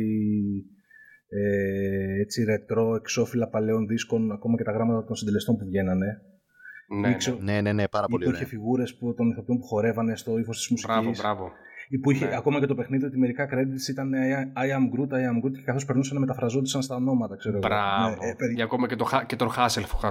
ε, 1.29 2.21
έτσι 2.21 2.43
ρετρό, 2.43 2.95
εξώφυλλα 2.95 3.47
παλαιών 3.49 3.87
δίσκων, 3.87 4.31
ακόμα 4.31 4.57
και 4.57 4.63
τα 4.63 4.71
γράμματα 4.71 5.05
των 5.05 5.15
συντελεστών 5.15 5.57
που 5.57 5.65
βγαίνανε. 5.65 6.21
ναι, 6.87 7.07
ναι. 7.07 7.13
Ήξερα- 7.13 7.37
Ναι, 7.41 7.61
ναι, 7.61 7.73
ναι, 7.73 7.87
πάρα 7.87 8.05
Ή 8.09 8.11
πολύ 8.11 8.23
που 8.23 8.29
ωραία. 8.29 8.41
είχε 8.41 8.49
φιγούρε 8.49 8.83
των 9.15 9.29
ηθοποιών 9.31 9.57
που 9.59 9.65
χορεύανε 9.65 10.15
στο 10.15 10.37
ύφος 10.37 10.57
της 10.57 10.69
μουσικής. 10.69 10.95
Μπράβο, 10.95 11.11
μπράβο. 11.21 11.51
Ή 11.89 11.97
που 11.97 12.11
είχε 12.11 12.25
Ναι. 12.25 12.35
ακόμα 12.35 12.59
και 12.59 12.65
το 12.65 12.75
παιχνίδι 12.75 13.05
ότι 13.05 13.17
μερικά 13.17 13.47
credits 13.51 13.89
ήταν 13.89 14.11
I 14.55 14.77
am 14.77 14.99
Groot, 14.99 15.13
I 15.13 15.17
am 15.17 15.45
Groot 15.45 15.51
και 15.51 15.61
καθώς 15.65 15.85
περνούσαν 15.85 16.17
μεταφραζόντουσαν 16.19 16.81
στα 16.81 16.95
ονόματα, 16.95 17.35
ξέρω 17.35 17.57
εγώ. 17.57 17.67
Μπράβο. 17.67 18.15
Ναι, 18.21 18.29
ε, 18.29 18.33
παιδιά. 18.38 18.55
Και 18.55 18.61
ακόμα 18.61 18.88
και, 18.88 18.95
το, 18.95 19.03
Χα- 19.03 19.23
και 19.25 19.35
τον 19.35 19.49
Χάσελχοφ, 19.49 20.07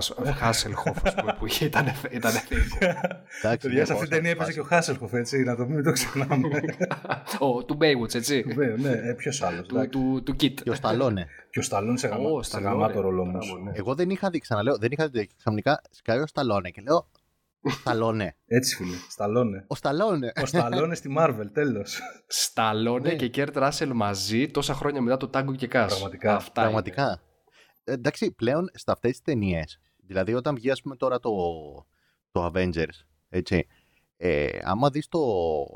ας 1.06 1.14
πούμε, 1.14 1.34
που 1.38 1.46
είχε, 1.46 1.64
ήταν, 1.64 1.86
ήταν 2.10 2.32
Εντάξει, 3.42 3.66
Παιδιά, 3.68 3.78
ναι, 3.78 3.84
σε 3.84 3.92
αυτή 3.92 3.92
πώς 3.92 4.00
την 4.00 4.10
ταινία 4.10 4.30
θα 4.30 4.36
έπαιζε 4.42 4.52
και 4.52 4.60
ο 4.60 4.64
σπάσει. 4.64 4.74
Χάσελχοφ, 4.74 5.12
έτσι, 5.12 5.42
να 5.42 5.56
το 5.56 5.66
μην 5.66 5.82
το 5.82 5.92
ξεχνάμε. 5.92 6.48
Ο, 7.38 7.64
του 7.64 7.78
Baywatch, 7.80 8.14
έτσι. 8.14 8.44
Βέβαια, 8.54 8.76
ναι, 8.76 9.08
ε, 9.08 9.12
ποιος 9.12 9.42
άλλος. 9.42 9.66
του, 9.66 9.88
του, 9.90 10.22
του 10.24 10.32
Kit. 10.40 10.52
Και 10.62 10.70
ο 10.70 10.74
Σταλόνε. 10.74 11.26
Και 11.50 11.58
ο 11.58 11.62
Σταλόν 11.62 11.96
σε, 11.96 12.08
γαμα... 12.08 12.28
Ω, 12.30 12.42
σε 12.42 12.50
Σταλόνε. 12.50 12.72
γαμάτο 12.74 13.00
ρόλο 13.00 13.22
όμως. 13.22 13.46
Μπράβο, 13.48 13.64
ναι. 13.64 13.72
Εγώ 13.74 13.94
δεν 13.94 14.10
είχα 14.10 14.30
δει, 14.30 14.38
ξαναλέω, 14.38 14.78
δεν 14.78 14.88
είχα 14.92 15.08
δει. 15.08 15.28
Ξαφνικά 15.38 15.80
σκάει 15.90 16.18
ο 16.18 16.26
Σταλόνε 16.26 16.70
και 16.70 16.80
λέω. 16.84 17.06
Σταλόνε. 17.70 18.36
Έτσι, 18.46 18.76
φίλε. 18.76 18.96
Σταλόνε. 19.10 19.64
Ο 19.68 19.74
Σταλόνε. 19.74 20.32
Ο 20.42 20.46
Σταλόνε 20.46 20.94
στη 20.94 21.14
Marvel, 21.18 21.46
τέλος. 21.52 22.00
Σταλόνε 22.26 23.08
Ναι. 23.08 23.16
και 23.16 23.28
Κέρτ 23.28 23.56
Ράσελ 23.56 23.90
μαζί 23.94 24.48
τόσα 24.50 24.74
χρόνια 24.74 25.00
μετά 25.00 25.16
το 25.16 25.30
Tango 25.34 25.56
και 25.56 25.66
Cash. 25.66 25.86
Πραγματικά. 25.88 26.34
Αυτά 26.34 26.60
Πραγματικά. 26.60 27.20
Ε, 27.84 27.92
εντάξει, 27.92 28.32
πλέον 28.32 28.70
σε 28.72 28.84
αυτές 28.86 29.10
τις 29.10 29.20
ταινίες, 29.20 29.80
δηλαδή 30.06 30.34
όταν 30.34 30.54
βγει, 30.54 30.70
ας 30.70 30.82
πούμε, 30.82 30.96
τώρα 30.96 31.18
το, 31.18 31.30
το 32.30 32.50
Avengers, 32.52 32.96
έτσι, 33.28 33.66
ε, 34.18 34.48
άμα 34.62 34.90
δεις 34.90 35.08
το 35.08 35.18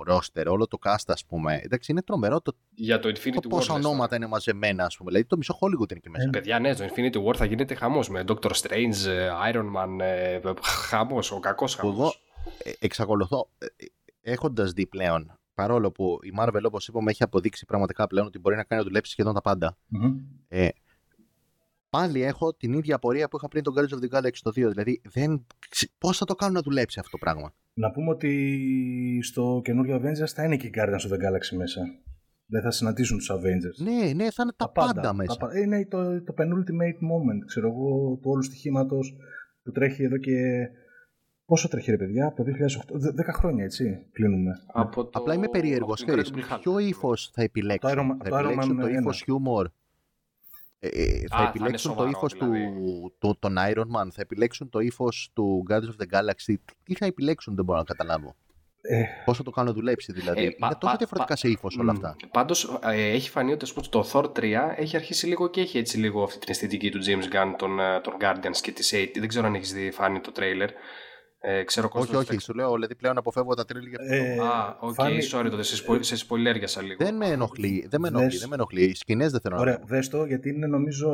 roster, 0.09 0.45
όλο 0.47 0.66
το 0.66 0.78
cast 0.84 1.05
ας 1.07 1.24
πούμε, 1.26 1.61
εντάξει 1.62 1.93
είναι 1.93 2.03
τρομερό 2.03 2.41
το, 2.41 2.53
Για 2.74 2.99
το 2.99 3.09
Infinity 3.09 3.32
το 3.32 3.41
War. 3.45 3.49
πόσα 3.49 3.74
λες 3.76 3.84
ονόματα 3.84 4.05
τώρα. 4.05 4.16
είναι 4.16 4.26
μαζεμένα 4.26 4.84
ας 4.84 4.97
πούμε. 4.97 5.11
Δηλαδή 5.11 5.28
το 5.28 5.36
μισό 5.36 5.55
Hollywood 5.61 5.91
είναι 5.91 6.01
εκεί 6.05 6.11
μέσα. 6.11 6.28
Παιδιά, 6.30 6.59
ναι, 6.59 6.74
το 6.74 6.84
Infinity 6.84 7.24
War 7.26 7.36
θα 7.36 7.45
γίνεται 7.45 7.74
χαμός 7.74 8.09
με 8.09 8.24
Doctor 8.28 8.51
Strange, 8.51 9.07
ε, 9.07 9.28
Iron 9.53 9.64
Man, 9.76 10.01
ε, 10.01 10.41
χαμός, 10.62 11.30
ο 11.32 11.41
κακός 11.41 11.76
Που 11.76 11.86
εγώ 11.86 11.97
χαμός. 11.97 12.22
ε, 12.64 12.72
εξακολουθώ, 12.78 13.51
ε, 13.59 13.66
ε, 13.76 13.86
έχοντας 14.32 14.72
δει 14.72 14.86
πλέον, 14.86 15.38
παρόλο 15.55 15.91
που 15.93 16.18
η 16.22 16.32
Marvel 16.41 16.62
όπως 16.66 16.88
είπαμε 16.88 17.11
έχει 17.11 17.22
αποδείξει 17.22 17.64
πραγματικά 17.64 18.07
πλέον 18.07 18.26
ότι 18.26 18.38
μπορεί 18.38 18.57
να 18.57 18.64
κάνει 18.64 18.80
να 18.82 18.86
δουλέψει 18.88 19.11
σχεδόν 19.12 19.34
τα 19.34 19.41
πάντα, 19.41 19.76
Μμμ. 19.86 20.16
ε, 20.49 20.68
πάλι 21.91 22.22
έχω 22.22 22.55
την 22.55 22.72
ίδια 22.72 22.95
απορία 22.95 23.28
που 23.28 23.36
είχα 23.36 23.49
πριν 23.49 23.62
τον 23.62 23.74
Guardians 23.76 23.95
of 23.99 24.05
the 24.05 24.16
Galaxy 24.18 24.38
το 24.43 24.51
2. 24.51 24.53
Δηλαδή, 24.55 25.01
δεν... 25.12 25.47
ξε- 25.68 25.91
πώς 25.99 26.18
θα 26.18 26.24
το 26.24 26.34
κάνουν 26.34 26.55
να 26.55 26.61
δουλέψει 26.62 26.99
αυτό 26.99 27.11
το 27.11 27.18
πράγμα; 27.18 27.55
Να 27.72 27.91
πούμε 27.91 28.11
ότι 28.11 29.20
στο 29.22 29.61
καινούριο 29.64 29.97
Avengers 29.97 30.28
θα 30.34 30.45
είναι 30.45 30.57
και 30.57 30.66
οι 30.66 30.72
Guardians 30.76 31.09
of 31.09 31.12
the 31.12 31.18
Galaxy 31.24 31.57
μέσα. 31.57 31.80
Δεν 32.47 32.62
θα 32.62 32.70
συναντήσουν 32.70 33.16
τους 33.18 33.30
Avengers. 33.32 33.84
Ναι, 33.84 34.12
ναι, 34.12 34.30
θα 34.30 34.43
είναι 34.43 34.53
τα, 34.57 34.70
πάντα, 34.70 35.14
μέσα. 35.14 35.36
τα 35.36 35.47
πα- 35.47 35.59
Είναι 35.59 35.86
το, 35.86 36.22
το 36.22 36.34
penultimate 36.38 37.01
moment, 37.11 37.41
ξέρω 37.47 37.66
εγώ, 37.68 38.16
του 38.22 38.30
όλου 38.30 38.43
στοιχήματος 38.43 39.16
που 39.62 39.70
τρέχει 39.70 40.03
εδώ 40.03 40.16
και. 40.16 40.66
Πόσο 41.45 41.68
τρέχει, 41.68 41.91
ρε 41.91 41.97
παιδιά, 41.97 42.26
από 42.26 42.36
το 42.36 42.43
2008. 42.43 42.99
Δε- 43.01 43.11
Δέκα 43.11 43.32
χρόνια, 43.32 43.64
έτσι, 43.64 44.07
κλείνουμε. 44.12 44.51
Από 44.72 45.05
το... 45.05 45.11
Απλά 45.20 45.34
είμαι 45.34 45.49
περίεργος. 45.49 46.03
από 46.03 46.12
το 46.12 46.18
Incredible 46.22 46.55
Hulk. 46.55 46.59
Ποιο 46.61 46.78
ύφος 46.78 47.30
θα 47.34 47.43
επιλέξουν. 47.43 47.95
Το 47.97 48.01
Iron 48.03 48.05
Man- 48.05 48.16
θα 48.22 48.28
το 48.30 48.36
Iron 48.36 48.41
επιλέξουν 48.45 48.76
Man 48.76 48.80
το 48.80 48.86
ύφος 48.88 49.20
1. 49.20 49.22
χιούμορ. 49.24 49.68
Ε, 50.83 50.89
ε, 50.89 51.18
θα 51.28 51.37
θα 51.37 51.39
είναι 51.41 51.49
επιλέξουν 51.49 51.72
το 51.72 51.78
σοβαρό, 51.97 52.09
ύφος 52.11 52.33
δηλαδή. 52.33 52.64
του, 52.64 53.14
του, 53.18 53.37
των 53.39 53.55
Iron 53.59 53.81
Man, 53.97 54.09
θα 54.12 54.20
επιλέξουν 54.20 54.68
το 54.70 54.78
ύφος 54.78 55.31
του 55.35 55.62
Guardians 55.70 55.74
of 55.74 56.03
the 56.05 56.18
Galaxy. 56.18 56.55
Τι 56.83 56.95
θα 56.95 57.07
επιλέξουν, 57.07 57.55
δεν 57.55 57.64
μπορώ 57.64 57.78
να 57.78 57.85
καταλάβω. 57.85 58.35
Ε, 58.83 59.03
Πώ 59.24 59.35
θα 59.35 59.43
το 59.43 59.51
κάνουν 59.51 59.74
δουλέψει, 59.74 60.12
δηλαδή. 60.12 60.41
Ε, 60.41 60.43
είναι 60.43 60.55
πα- 60.59 60.68
τόσο 60.78 60.93
πα- 60.93 60.97
διαφορετικά 60.99 61.35
πα- 61.35 61.37
σε 61.41 61.49
ύφος 61.49 61.76
όλα 61.76 61.93
Μμ. 61.93 61.97
αυτά. 61.97 62.16
Πάντως 62.31 62.78
ε, 62.85 63.11
έχει 63.11 63.31
φανεί 63.31 63.53
ότι 63.53 63.64
ας 63.64 63.72
πούμε, 63.72 63.87
το 63.91 64.11
Thor 64.12 64.24
3 64.39 64.74
έχει 64.76 64.97
αρχίσει 64.97 65.26
λίγο 65.26 65.49
και 65.51 65.61
έχει 65.61 65.78
έτσι 65.78 65.99
λίγο 65.99 66.22
αυτή 66.22 66.39
την 66.39 66.49
αισθητική 66.51 66.91
του 66.91 66.99
James 67.07 67.35
Gunn, 67.35 67.55
των, 67.59 67.81
ε, 67.81 68.01
των 68.01 68.12
Guardians 68.20 68.57
και 68.62 68.72
της 68.72 68.93
80. 68.95 69.11
Δεν 69.18 69.28
ξέρω 69.28 69.47
αν 69.47 69.55
έχεις 69.55 69.72
δει 69.72 69.91
φάνη 69.91 70.20
το 70.20 70.33
τρailer. 70.37 70.68
Ε, 71.43 71.62
ξέρω 71.62 71.88
Όχι, 71.93 72.07
Κώστας, 72.07 72.28
όχι, 72.28 72.41
σου 72.41 72.55
λέω, 72.55 72.72
δηλαδή 72.72 72.95
πλέον 72.97 73.18
αποφεύγω 73.18 73.55
τα 73.55 73.64
τρέιλερ. 73.64 73.98
ε, 74.09 74.38
Α, 74.38 74.76
οκ, 74.80 74.95
Φάνη- 74.95 75.22
sorry 75.32 75.49
τότε, 75.51 75.62
σε, 75.62 75.76
σπο, 75.76 76.03
σε 76.03 76.16
σποϊλέριασα 76.16 76.82
λίγο. 76.82 77.05
Δεν 77.05 77.16
με 77.16 77.26
ενοχλεί, 77.26 77.86
δεν 77.91 78.01
με 78.01 78.09
ενοχλεί, 78.09 78.28
Δες. 78.28 78.38
δεν 78.41 78.49
με 78.49 78.55
ενοχλεί. 78.55 78.82
Οι 78.84 78.95
σκηνές 78.95 79.30
δεν 79.30 79.41
θέλω 79.41 79.55
να 79.55 79.61
Ωραία, 79.61 79.76
δω. 79.78 79.84
δες 79.86 80.09
το, 80.09 80.24
γιατί 80.24 80.49
είναι 80.49 80.66
νομίζω. 80.66 81.09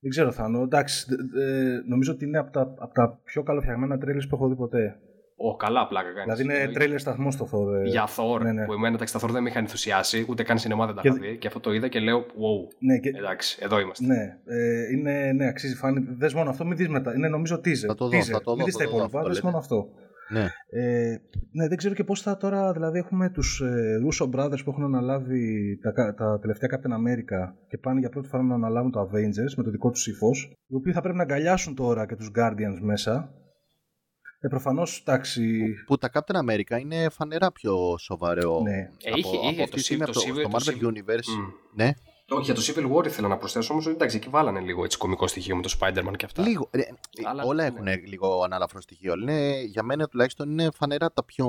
Δεν 0.00 0.10
ξέρω, 0.10 0.32
Θάνο. 0.32 0.62
Εντάξει, 0.62 1.06
δε- 1.08 1.16
δε- 1.44 1.82
νομίζω 1.86 2.12
ότι 2.12 2.24
είναι 2.24 2.38
από 2.38 2.50
τα, 2.50 2.60
από 2.60 2.94
τα 2.94 3.20
πιο 3.24 3.42
καλοφτιαγμένα 3.42 3.98
τρέιλερ 3.98 4.26
που 4.26 4.34
έχω 4.34 4.48
δει 4.48 4.54
ποτέ. 4.54 4.96
Ω, 5.42 5.56
καλά 5.56 5.86
πλάκα 5.88 6.08
κάνεις. 6.12 6.36
Δηλαδή 6.38 6.62
είναι 6.64 6.72
τρέιλερ 6.72 6.98
σταθμός 7.00 7.34
στο 7.34 7.44
Thor. 7.52 7.84
ε. 7.84 7.88
Για 7.88 8.06
Thor, 8.16 8.40
Ναι, 8.42 8.52
ναι. 8.52 8.64
που 8.64 8.72
εμένα 8.72 8.94
εντάξει, 8.94 9.12
τα 9.12 9.20
Thor 9.22 9.30
δεν 9.30 9.42
με 9.42 9.48
είχαν 9.48 9.62
ενθουσιάσει, 9.62 10.26
ούτε 10.28 10.42
καν 10.42 10.58
σινεμά 10.58 10.86
δεν 10.86 10.94
τα 10.94 11.00
Και- 11.00 11.08
είχα 11.08 11.16
δει. 11.18 11.36
Και 11.38 11.46
αυτό 11.46 11.60
το 11.60 11.72
είδα 11.72 11.88
και 11.88 11.98
λέω, 12.00 12.18
wow, 12.26 12.74
Ναι, 12.78 12.98
και, 12.98 13.08
εντάξει, 13.08 13.58
εδώ 13.62 13.80
είμαστε. 13.80 14.06
ναι, 14.06 14.38
ε, 14.44 14.92
είναι, 14.96 15.32
ναι, 15.32 15.46
αξίζει 15.48 15.74
Φανή. 15.76 16.06
Δες 16.18 16.34
μόνο 16.34 16.50
αυτό, 16.50 16.64
μην 16.66 16.76
δεις 16.76 16.88
μετά. 16.88 17.14
Είναι 17.14 17.28
νομίζω 17.28 17.56
teaser. 17.56 17.86
Θα 17.86 17.94
το 17.94 18.08
δω, 18.08 18.18
teaser. 18.18 18.22
θα 18.32 18.40
το 18.40 18.50
δω, 18.50 18.56
Μην 18.56 18.64
δεις 18.64 18.74
θα 18.76 18.84
τα 18.84 18.90
το 18.90 18.90
δω, 18.90 18.96
υπόλοιπα, 18.96 19.18
αυτό 19.18 19.28
δες 19.28 19.36
λέτε. 19.36 19.46
μόνο 19.46 19.58
αυτό. 19.58 19.88
Ναι. 20.32 20.46
Ε, 20.70 21.16
ναι, 21.52 21.68
δεν 21.68 21.76
ξέρω 21.76 21.94
και 21.94 22.04
πώς 22.04 22.22
θα 22.22 22.36
τώρα, 22.36 22.72
δηλαδή 22.72 22.98
έχουμε 22.98 23.30
τους 23.30 23.60
ε, 23.60 23.96
Russo 24.06 24.26
Brothers 24.30 24.58
που 24.64 24.70
έχουν 24.70 24.84
αναλάβει 24.84 25.78
τα, 25.82 25.90
κα- 25.92 26.14
τα 26.14 26.38
τελευταία 26.40 26.68
Captain 26.72 26.92
America 26.92 27.52
και 27.68 27.78
πάνε 27.78 28.00
για 28.00 28.08
πρώτη 28.08 28.28
φορά 28.28 28.42
να 28.42 28.54
αναλάβουν 28.54 28.90
το 28.90 29.00
Avengers 29.00 29.54
με 29.56 29.62
το 29.62 29.70
δικό 29.70 29.90
τους 29.90 30.06
ύφος, 30.06 30.52
οι 30.66 30.74
οποίοι 30.74 30.92
θα 30.92 31.00
πρέπει 31.00 31.16
να 31.16 31.22
αγκαλιάσουν 31.22 31.74
τώρα 31.74 32.06
και 32.06 32.16
τους 32.16 32.30
Guardians 32.38 32.78
μέσα. 32.80 33.34
Ε, 34.42 34.48
προφανώς, 34.48 34.98
εντάξει, 35.06 35.64
Που 35.86 35.98
τα 35.98 36.10
Captain 36.12 36.36
America 36.50 36.80
είναι 36.80 37.08
φανερά 37.08 37.52
πιο 37.52 37.96
σοβαρό. 37.98 38.60
Ναι. 38.62 38.78
Ε, 38.78 39.10
είχε- 39.14 39.36
από, 39.36 39.48
είχε 39.48 39.48
από 39.48 39.56
το 39.56 39.62
αυτή 39.62 39.76
τη 39.76 39.80
στιγμή 39.82 40.02
Civil- 40.06 40.08
από 40.08 40.12
το, 40.12 40.20
το 40.20 40.26
στο 40.26 40.34
Civil- 40.34 40.50
το 40.50 40.50
Marvel 40.52 40.84
Civil- 40.84 40.86
Universe. 40.88 41.26
Μμ. 41.38 41.48
Ναι, 41.74 41.90
Όχι, 42.28 42.52
για 42.52 42.54
το 42.54 42.60
Civil 42.66 42.96
War 42.96 43.06
ήθελα 43.06 43.28
να 43.28 43.36
προσθέσω 43.36 43.72
όμως 43.72 43.86
ότι 43.86 43.94
εντάξει, 43.94 44.16
εκεί 44.16 44.28
βάλανε 44.28 44.60
λίγο 44.60 44.84
έτσι 44.84 44.98
κωμικό 44.98 45.26
στοιχείο 45.26 45.56
με 45.56 45.62
το 45.62 45.76
Spider-Man 45.80 46.12
και 46.16 46.24
αυτά. 46.24 46.42
λίγο. 46.42 46.68
ε, 46.70 46.80
Αλλά, 47.24 47.42
όλα 47.44 47.62
ναι. 47.62 47.68
έχουν 47.92 48.06
λίγο 48.06 48.42
ανάλαφρο 48.42 48.80
στοιχείο. 48.80 49.14
Είναι, 49.20 49.60
για 49.62 49.82
μένα 49.82 50.06
τουλάχιστον 50.08 50.50
είναι 50.50 50.68
φανερά 50.74 51.12
τα 51.12 51.24
πιο 51.24 51.46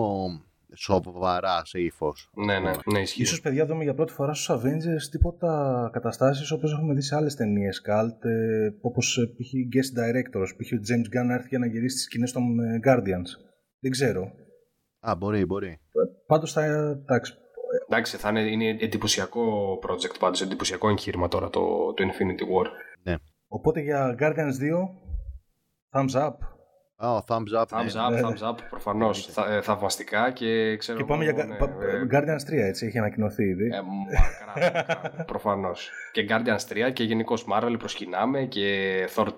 σοβαρά 0.76 1.66
σε 1.66 1.80
ύφο. 1.80 2.14
Ναι, 2.46 2.60
ναι, 2.60 2.72
ναι, 2.86 3.00
ισχύει. 3.00 3.22
ίσως 3.22 3.42
παιδιά 3.42 3.66
δούμε 3.66 3.84
για 3.84 3.94
πρώτη 3.94 4.12
φορά 4.14 4.34
στους 4.34 4.56
Avengers 4.56 5.10
τίποτα 5.12 5.90
καταστάσεις 5.94 6.52
όπως 6.52 6.74
έχουμε 6.74 6.94
δει 6.94 7.02
σε 7.02 7.16
άλλες 7.16 7.36
ταινίες 7.36 7.82
cult, 7.88 8.26
ε, 8.30 8.70
όπως 8.82 9.18
ε, 9.18 9.26
π.χ. 9.26 9.52
guest 9.74 10.00
directors, 10.00 10.50
π.χ. 10.58 10.72
ο 10.72 10.78
James 10.90 11.18
Gunn 11.18 11.26
να 11.26 11.34
έρθει 11.34 11.48
για 11.48 11.60
να 11.60 11.66
γυρίσει 11.66 11.96
τις 11.96 12.04
σκηνές 12.04 12.32
των 12.32 12.60
ε, 12.60 12.80
Guardians. 12.86 13.30
Δεν 13.80 13.92
ξέρω. 13.92 14.32
Α, 15.00 15.16
μπορεί, 15.16 15.46
μπορεί. 15.46 15.80
Πάντως 16.28 16.52
θα, 16.52 16.66
εντάξει, 16.66 17.34
Εντάξει, 17.88 18.18
θα 18.18 18.30
είναι, 18.30 18.42
είναι 18.42 18.78
εντυπωσιακό 18.80 19.74
project 19.88 20.16
πάντως, 20.20 20.42
εντυπωσιακό 20.42 20.90
εγχείρημα 20.90 21.28
τώρα 21.28 21.50
το, 21.50 21.94
το 21.94 22.04
Infinity 22.04 22.42
War. 22.42 22.68
Οπότε 23.48 23.80
για 23.80 24.16
Guardians 24.20 24.56
2, 24.60 24.88
thumbs 25.92 26.28
up. 26.28 26.34
Α, 27.04 27.24
thumbs 27.28 27.62
up. 27.62 27.66
Thumbs 27.70 27.94
ναι. 27.94 28.08
up, 28.08 28.12
ναι. 28.12 28.22
thumbs 28.24 28.50
up, 28.50 28.56
προφανώς. 28.70 29.26
Θα, 29.26 29.54
ε, 29.54 29.62
θαυμαστικά 29.62 30.32
και 30.32 30.78
ξέρω 30.78 30.98
Και 30.98 31.04
πάμε 31.04 31.26
εγώ, 31.26 31.34
για 31.34 31.46
ναι, 31.46 31.58
Ga- 31.60 31.62
ε, 31.62 31.66
πα- 31.66 31.76
Guardians 32.12 32.52
3, 32.52 32.58
έτσι, 32.58 32.86
έχει 32.86 32.98
ανακοινωθεί 32.98 33.44
ήδη. 33.44 33.66
Ε, 33.66 33.82
μακρά, 33.82 34.72
μακρά, 34.72 35.24
προφανώς. 35.32 35.90
Και 36.12 36.28
Guardians 36.30 36.88
3 36.88 36.94
και 36.94 37.04
γενικώ 37.04 37.36
Marvel 37.54 37.76
προσκυνάμε 37.80 38.42
και 38.42 38.94
Thor 39.16 39.28
3, 39.28 39.32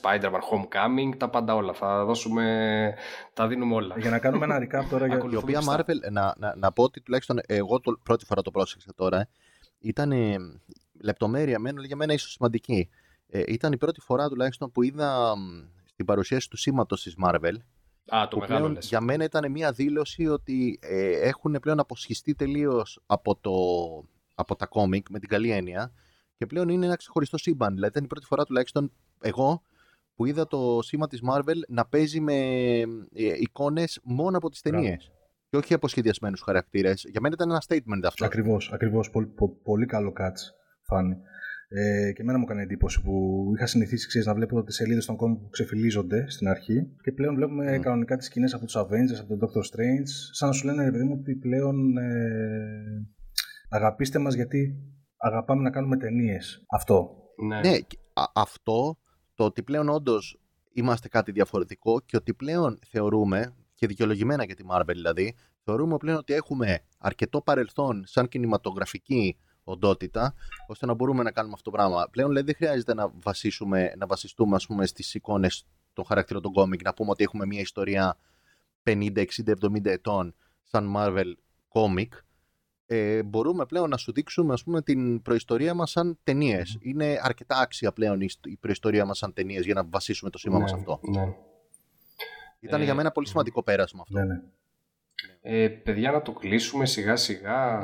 Spider-Man 0.00 0.40
Homecoming, 0.50 1.16
τα 1.16 1.28
πάντα 1.28 1.54
όλα. 1.54 1.72
Θα 1.72 2.04
δώσουμε, 2.04 2.94
τα 3.34 3.46
δίνουμε 3.46 3.74
όλα. 3.74 3.94
για 3.98 4.10
να 4.10 4.18
κάνουμε 4.18 4.44
ένα 4.44 4.58
recap 4.58 4.84
τώρα 4.90 5.06
για... 5.06 5.16
Η 5.32 5.36
οποία 5.36 5.58
Ακολουθούμε 5.58 5.84
Marvel, 5.86 6.12
να, 6.12 6.34
να, 6.38 6.54
να 6.56 6.72
πω 6.72 6.82
ότι 6.82 7.00
τουλάχιστον 7.00 7.40
εγώ 7.46 7.80
το, 7.80 7.98
πρώτη 8.02 8.24
φορά 8.24 8.42
το 8.42 8.50
πρόσεξα 8.50 8.94
τώρα, 8.96 9.28
ήταν 9.78 10.12
ε, 10.12 10.36
λεπτομέρεια 11.00 11.58
μένω 11.58 11.82
για 11.82 11.96
μένα 11.96 12.12
ίσως 12.12 12.32
σημαντική. 12.32 12.88
Ε, 13.28 13.42
ήταν 13.46 13.72
η 13.72 13.76
πρώτη 13.76 14.00
φορά 14.00 14.28
τουλάχιστον 14.28 14.72
που 14.72 14.82
είδα 14.82 15.36
μ, 15.36 15.72
στην 15.94 16.06
παρουσίαση 16.06 16.50
του 16.50 16.56
σήματος 16.56 17.02
της 17.02 17.14
Marvel 17.24 17.54
Α, 18.06 18.28
το 18.28 18.36
που 18.36 18.38
μεγάλο 18.38 18.58
πλέον 18.58 18.72
λες. 18.72 18.88
για 18.88 19.00
μένα 19.00 19.24
ήταν 19.24 19.50
μια 19.50 19.72
δήλωση 19.72 20.26
ότι 20.26 20.78
ε, 20.82 21.10
έχουν 21.28 21.58
πλέον 21.60 21.78
αποσχιστεί 21.80 22.34
τελείως 22.34 23.00
από, 23.06 23.36
το, 23.36 23.52
από 24.34 24.56
τα 24.56 24.66
κόμικ 24.66 25.06
με 25.10 25.18
την 25.18 25.28
καλή 25.28 25.50
έννοια 25.50 25.92
και 26.36 26.46
πλέον 26.46 26.68
είναι 26.68 26.86
ένα 26.86 26.96
ξεχωριστό 26.96 27.38
σύμπαν. 27.38 27.72
Δηλαδή 27.74 27.90
ήταν 27.90 28.04
η 28.04 28.06
πρώτη 28.06 28.26
φορά 28.26 28.44
τουλάχιστον 28.44 28.92
εγώ 29.20 29.62
που 30.14 30.26
είδα 30.26 30.46
το 30.46 30.78
σήμα 30.82 31.06
της 31.06 31.20
Marvel 31.30 31.56
να 31.68 31.86
παίζει 31.86 32.20
με 32.20 32.34
ε, 32.34 33.34
εικόνες 33.38 34.00
μόνο 34.02 34.36
από 34.36 34.50
τις 34.50 34.60
Μπράβο. 34.64 34.82
ταινίες. 34.82 35.12
Και 35.50 35.56
όχι 35.56 35.74
από 35.74 35.88
σχεδιασμένους 35.88 36.40
χαρακτήρες. 36.40 37.04
Για 37.10 37.20
μένα 37.20 37.34
ήταν 37.34 37.50
ένα 37.50 37.62
statement 37.68 38.00
αυτό. 38.06 38.24
Ακριβώς, 38.24 38.72
ακριβώς. 38.72 39.10
Πολύ, 39.10 39.26
πο- 39.26 39.56
πολύ 39.62 39.86
καλό 39.86 40.12
catch, 40.20 40.54
φάνη. 40.82 41.16
Ε, 41.68 42.12
και 42.12 42.22
εμένα 42.22 42.38
μου 42.38 42.44
έκανε 42.44 42.62
εντύπωση 42.62 43.02
που 43.02 43.42
είχα 43.56 43.66
συνηθίσει 43.66 44.06
ξέρεις, 44.06 44.26
να 44.26 44.34
βλέπω 44.34 44.62
τις 44.62 44.74
σελίδες 44.74 45.06
των 45.06 45.16
κόμικ 45.16 45.38
που 45.38 45.48
ξεφυλίζονται 45.48 46.30
στην 46.30 46.48
αρχή 46.48 46.86
και 47.02 47.12
πλέον 47.12 47.34
βλέπουμε 47.34 47.76
Μμ. 47.78 47.80
κανονικά 47.80 48.16
τις 48.16 48.26
σκηνές 48.26 48.54
από 48.54 48.64
τους 48.64 48.76
Avengers, 48.76 49.20
από 49.20 49.36
τον 49.36 49.38
Doctor 49.48 49.60
Strange 49.60 50.08
σαν 50.32 50.48
να 50.48 50.54
σου 50.54 50.66
λένε 50.66 50.84
ρε 50.84 50.90
παιδί 50.90 51.04
μου 51.04 51.16
ότι 51.20 51.34
πλέον 51.34 51.96
ε, 51.96 53.06
αγαπήστε 53.68 54.18
μας 54.18 54.34
γιατί 54.34 54.76
αγαπάμε 55.16 55.62
να 55.62 55.70
κάνουμε 55.70 55.96
ταινίες. 55.96 56.64
Αυτό. 56.70 57.10
Ναι. 57.46 57.60
Ναι, 57.60 57.78
και 57.78 57.98
α- 58.12 58.30
αυτό 58.34 58.98
το 59.34 59.44
ότι 59.44 59.62
πλέον 59.62 59.88
όντως 59.88 60.40
είμαστε 60.72 61.08
κάτι 61.08 61.32
διαφορετικό 61.32 62.00
και 62.00 62.16
ότι 62.16 62.34
πλέον 62.34 62.78
θεωρούμε, 62.90 63.54
και 63.74 63.86
δικαιολογημένα 63.86 64.44
για 64.44 64.54
τη 64.54 64.64
Marvel 64.70 64.92
δηλαδή, 64.92 65.34
θεωρούμε 65.64 65.96
πλέον 65.96 66.18
ότι 66.18 66.32
έχουμε 66.32 66.78
αρκετό 66.98 67.42
παρελθόν 67.42 68.02
σαν 68.06 68.28
κινηματογραφική 68.28 69.36
οντότητα, 69.64 70.34
ώστε 70.66 70.86
να 70.86 70.94
μπορούμε 70.94 71.22
να 71.22 71.30
κάνουμε 71.30 71.54
αυτό 71.54 71.70
το 71.70 71.76
πράγμα. 71.76 72.08
Πλέον 72.10 72.28
δηλαδή 72.28 72.46
δεν 72.46 72.54
χρειάζεται 72.54 72.94
να, 72.94 73.10
βασίσουμε, 73.14 73.92
να 73.96 74.06
βασιστούμε 74.06 74.56
ας 74.56 74.66
πούμε, 74.66 74.86
στις 74.86 75.14
εικόνες 75.14 75.66
των 75.92 76.04
χαρακτήρων 76.04 76.42
των 76.42 76.52
κόμικ, 76.52 76.82
να 76.82 76.94
πούμε 76.94 77.10
ότι 77.10 77.22
έχουμε 77.24 77.46
μια 77.46 77.60
ιστορία 77.60 78.16
50, 78.84 79.16
60, 79.16 79.24
70 79.60 79.84
ετών 79.84 80.34
σαν 80.62 80.94
Marvel 80.96 81.32
comic, 81.72 82.08
ε, 82.86 83.22
μπορούμε 83.22 83.66
πλέον 83.66 83.88
να 83.88 83.96
σου 83.96 84.12
δείξουμε 84.12 84.52
ας 84.52 84.64
πούμε, 84.64 84.82
την 84.82 85.22
προϊστορία 85.22 85.74
μας 85.74 85.90
σαν 85.90 86.18
ταινίες. 86.24 86.78
Είναι 86.80 87.18
αρκετά 87.22 87.58
άξια 87.58 87.92
πλέον 87.92 88.20
η, 88.20 88.28
η 88.44 88.56
προϊστορία 88.56 89.04
μας 89.04 89.18
σαν 89.18 89.32
ταινίες 89.32 89.64
για 89.64 89.74
να 89.74 89.84
βασίσουμε 89.84 90.30
το 90.30 90.38
σήμα 90.38 90.56
ναι, 90.56 90.62
μας 90.62 90.72
αυτό. 90.72 91.00
Ναι. 91.02 91.34
Ήταν 92.60 92.80
Ε, 92.80 92.84
για 92.84 92.94
μένα 92.94 93.10
πολύ 93.10 93.26
σημαντικό 93.26 93.62
πέρασμα 93.62 94.02
αυτό. 94.02 94.18
Ναι, 94.18 94.24
ναι. 94.24 94.42
Ε, 95.40 95.68
παιδιά, 95.68 96.10
να 96.10 96.22
το 96.22 96.32
κλείσουμε 96.32 96.86
σιγά 96.86 97.16
σιγά. 97.16 97.82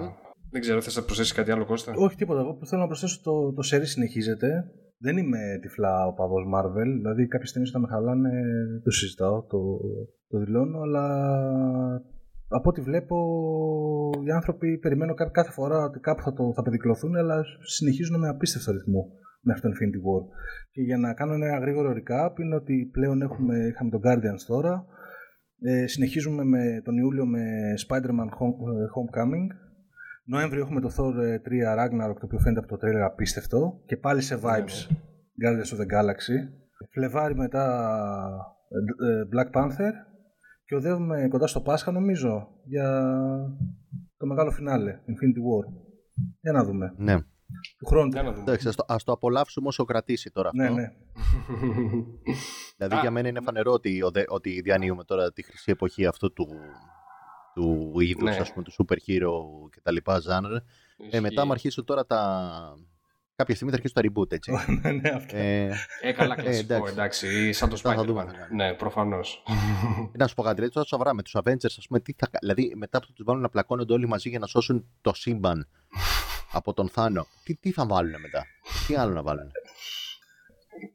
Δεν 0.51 0.61
ξέρω, 0.61 0.81
θες 0.81 0.97
να 0.97 1.03
προσθέσεις 1.03 1.33
κάτι 1.33 1.51
άλλο, 1.51 1.65
Κώστα; 1.65 1.93
Όχι 1.97 2.17
τίποτα. 2.17 2.41
Εγώ 2.41 2.55
που 2.55 2.67
θέλω 2.67 2.81
να 2.81 2.87
προσθέσω 2.87 3.21
το, 3.23 3.53
το 3.53 3.63
σερί 3.63 3.87
συνεχίζεται. 3.87 4.49
Δεν 4.99 5.17
είμαι 5.17 5.39
τυφλά 5.63 6.07
ο 6.07 6.13
παδός 6.13 6.45
Marvel. 6.55 6.91
Δηλαδή 6.97 7.27
κάποιες 7.27 7.53
ταινίες 7.53 7.71
όταν 7.71 7.83
με 7.83 7.89
χαλάνε 7.89 8.31
το 8.85 8.91
συζητάω, 8.91 9.43
το, 9.43 9.59
το 10.29 10.39
δηλώνω, 10.39 10.81
αλλά 10.81 11.05
από 12.49 12.69
ό,τι 12.69 12.81
βλέπω 12.81 13.17
οι 14.27 14.31
άνθρωποι 14.31 14.79
περιμένω 14.79 15.15
κά- 15.15 15.31
κάθε 15.31 15.51
φορά 15.51 15.85
ότι 15.85 15.99
κάπου 16.01 16.23
θα, 16.23 16.33
το, 16.33 16.53
θα 16.55 16.63
πεδικλωθούν, 16.63 17.17
αλλά 17.17 17.45
συνεχίζουν 17.63 18.19
με 18.21 18.29
απίστευτο 18.29 18.73
ρυθμό 18.73 19.03
μέχρι 19.41 19.61
το 19.61 19.69
Infinity 19.69 20.01
War. 20.07 20.23
Και 20.73 20.81
για 20.83 20.99
να 20.99 21.15
κάνω 21.15 21.33
ένα 21.35 21.59
γρήγορο 21.59 21.91
recap 21.93 22.39
είναι 22.41 22.55
ότι 22.55 22.89
πλέον 22.93 23.23
έχουμε, 23.23 23.57
είχαμε 23.67 23.91
τον 23.91 24.01
Guardians 24.05 24.43
τώρα, 24.47 24.85
Ε, 25.63 25.87
συνεχίζουμε 25.87 26.45
με 26.45 26.81
τον 26.85 26.97
Ιούλιο 26.97 27.27
με 27.27 27.43
Spider-Man 27.87 28.31
Home, 28.39 28.59
ε, 28.81 28.87
Homecoming. 28.97 29.47
Νοέμβριο 30.31 30.63
έχουμε 30.63 30.81
το 30.81 30.89
Thor 30.97 31.15
ε, 31.23 31.41
3 31.45 31.49
Ragnarok, 31.79 32.15
το 32.15 32.25
οποίο 32.25 32.39
φαίνεται 32.39 32.59
από 32.61 32.69
το 32.69 32.77
τρέλερ 32.77 33.03
απίστευτο. 33.03 33.81
Και 33.87 33.97
πάλι 33.97 34.21
σε 34.21 34.39
vibes 34.43 34.77
Guardians 35.43 35.75
of 35.75 35.81
the 35.81 35.87
Galaxy. 35.95 36.39
Φλεβάρι 36.93 37.35
μετά 37.35 37.65
ε, 38.69 39.11
ε, 39.11 39.23
Black 39.33 39.61
Panther. 39.61 39.93
Και 40.65 40.75
οδεύουμε 40.77 41.29
κοντά 41.29 41.47
στο 41.47 41.61
Πάσχα 41.61 41.91
νομίζω 41.93 42.49
για 42.65 43.01
το 44.17 44.27
μεγάλο 44.27 44.51
φινάλε, 44.51 44.93
Infinity 44.93 45.41
War. 45.49 45.73
Για 46.41 46.53
να 46.53 46.65
δούμε. 46.65 46.95
Ναι. 46.97 47.17
Του 47.79 47.87
χρόνου. 47.87 48.11
Εντάξει, 48.41 48.69
ας 48.69 48.77
το, 48.77 48.85
ας 48.89 49.05
το 49.05 49.13
απολαύσουμε 49.13 49.69
όσο 49.69 49.85
κρατήσει 49.85 50.31
τώρα 50.31 50.49
αυτό. 50.49 50.63
Ναι, 50.63 50.71
ναι. 50.81 50.93
Δηλαδή 52.77 52.97
για 53.01 53.11
μένα 53.11 53.29
είναι 53.29 53.41
φανερό 53.41 53.73
ότι, 53.73 54.03
ο 54.03 54.11
δε- 54.11 54.25
ότι 54.29 54.61
διανύουμε 54.61 55.05
τώρα 55.05 55.33
τη 55.33 55.43
χρυσή 55.43 55.71
εποχή 55.71 56.07
αυτού 56.07 56.33
του, 56.33 56.47
του 57.55 58.01
είδους, 58.01 58.23
Ναι. 58.31 58.37
ας 58.37 58.53
πούμε, 58.53 58.65
του 58.65 58.73
super 58.73 58.95
hero 59.07 59.31
και 59.73 59.81
τα 59.83 59.93
λοιπά 59.93 60.19
genre. 60.21 60.63
Ε, 61.11 61.21
μετά 61.21 61.45
μου 61.45 61.53
αρχίσουν 61.53 61.85
τώρα 61.85 62.07
τα... 62.07 62.51
Κάποια 63.37 63.55
στιγμή 63.55 63.73
θα 63.75 63.81
αρχίσουν 63.83 64.03
τα 64.03 64.21
reboot, 64.21 64.33
έτσι. 64.33 64.53
ναι, 64.83 64.91
ναι, 64.93 65.09
αυτό. 65.11 65.37
ε, 65.37 65.71
Ε, 66.01 66.13
καλά, 66.13 66.35
Ε, 66.39 66.43
κλασικό, 66.43 66.75
εντάξει. 66.75 66.93
εντάξει, 66.93 67.53
σαν 67.53 67.69
το 67.69 67.77
Θα 67.77 67.95
το 67.95 68.01
Spider-Man. 68.03 68.07
δούμε. 68.07 68.25
Ναι, 68.55 68.75
προφανώς. 68.75 69.43
να 70.13 70.27
σου 70.27 70.35
πω 70.35 70.43
κάτι, 70.43 70.55
δηλαδή, 70.55 70.73
τώρα 70.73 70.87
σοβαρά 70.87 71.15
με 71.15 71.23
τους 71.23 71.35
Avengers, 71.39 71.75
ας 71.79 71.85
πούμε, 71.89 72.01
τι 72.01 72.13
θα, 72.17 72.27
κα- 72.31 72.39
δηλαδή 72.41 72.73
μετά 72.77 73.01
που 73.01 73.13
τους 73.13 73.25
βάλουν 73.25 73.43
να 73.43 73.49
πλακώνονται 73.49 73.93
όλοι 73.93 74.07
μαζί 74.09 74.29
για 74.29 74.39
να 74.39 74.47
σώσουν 74.47 74.87
το 75.01 75.15
σύμπαν 75.15 75.69
από 76.53 76.73
τον 76.75 76.89
Θάνο, 76.89 77.27
τι, 77.45 77.57
τι 77.57 77.71
θα 77.73 77.87
βάλουν 77.87 78.21
μετά, 78.21 78.47
τι 78.87 78.95
άλλο 78.97 79.13
να 79.13 79.23
βάλουν. 79.23 79.51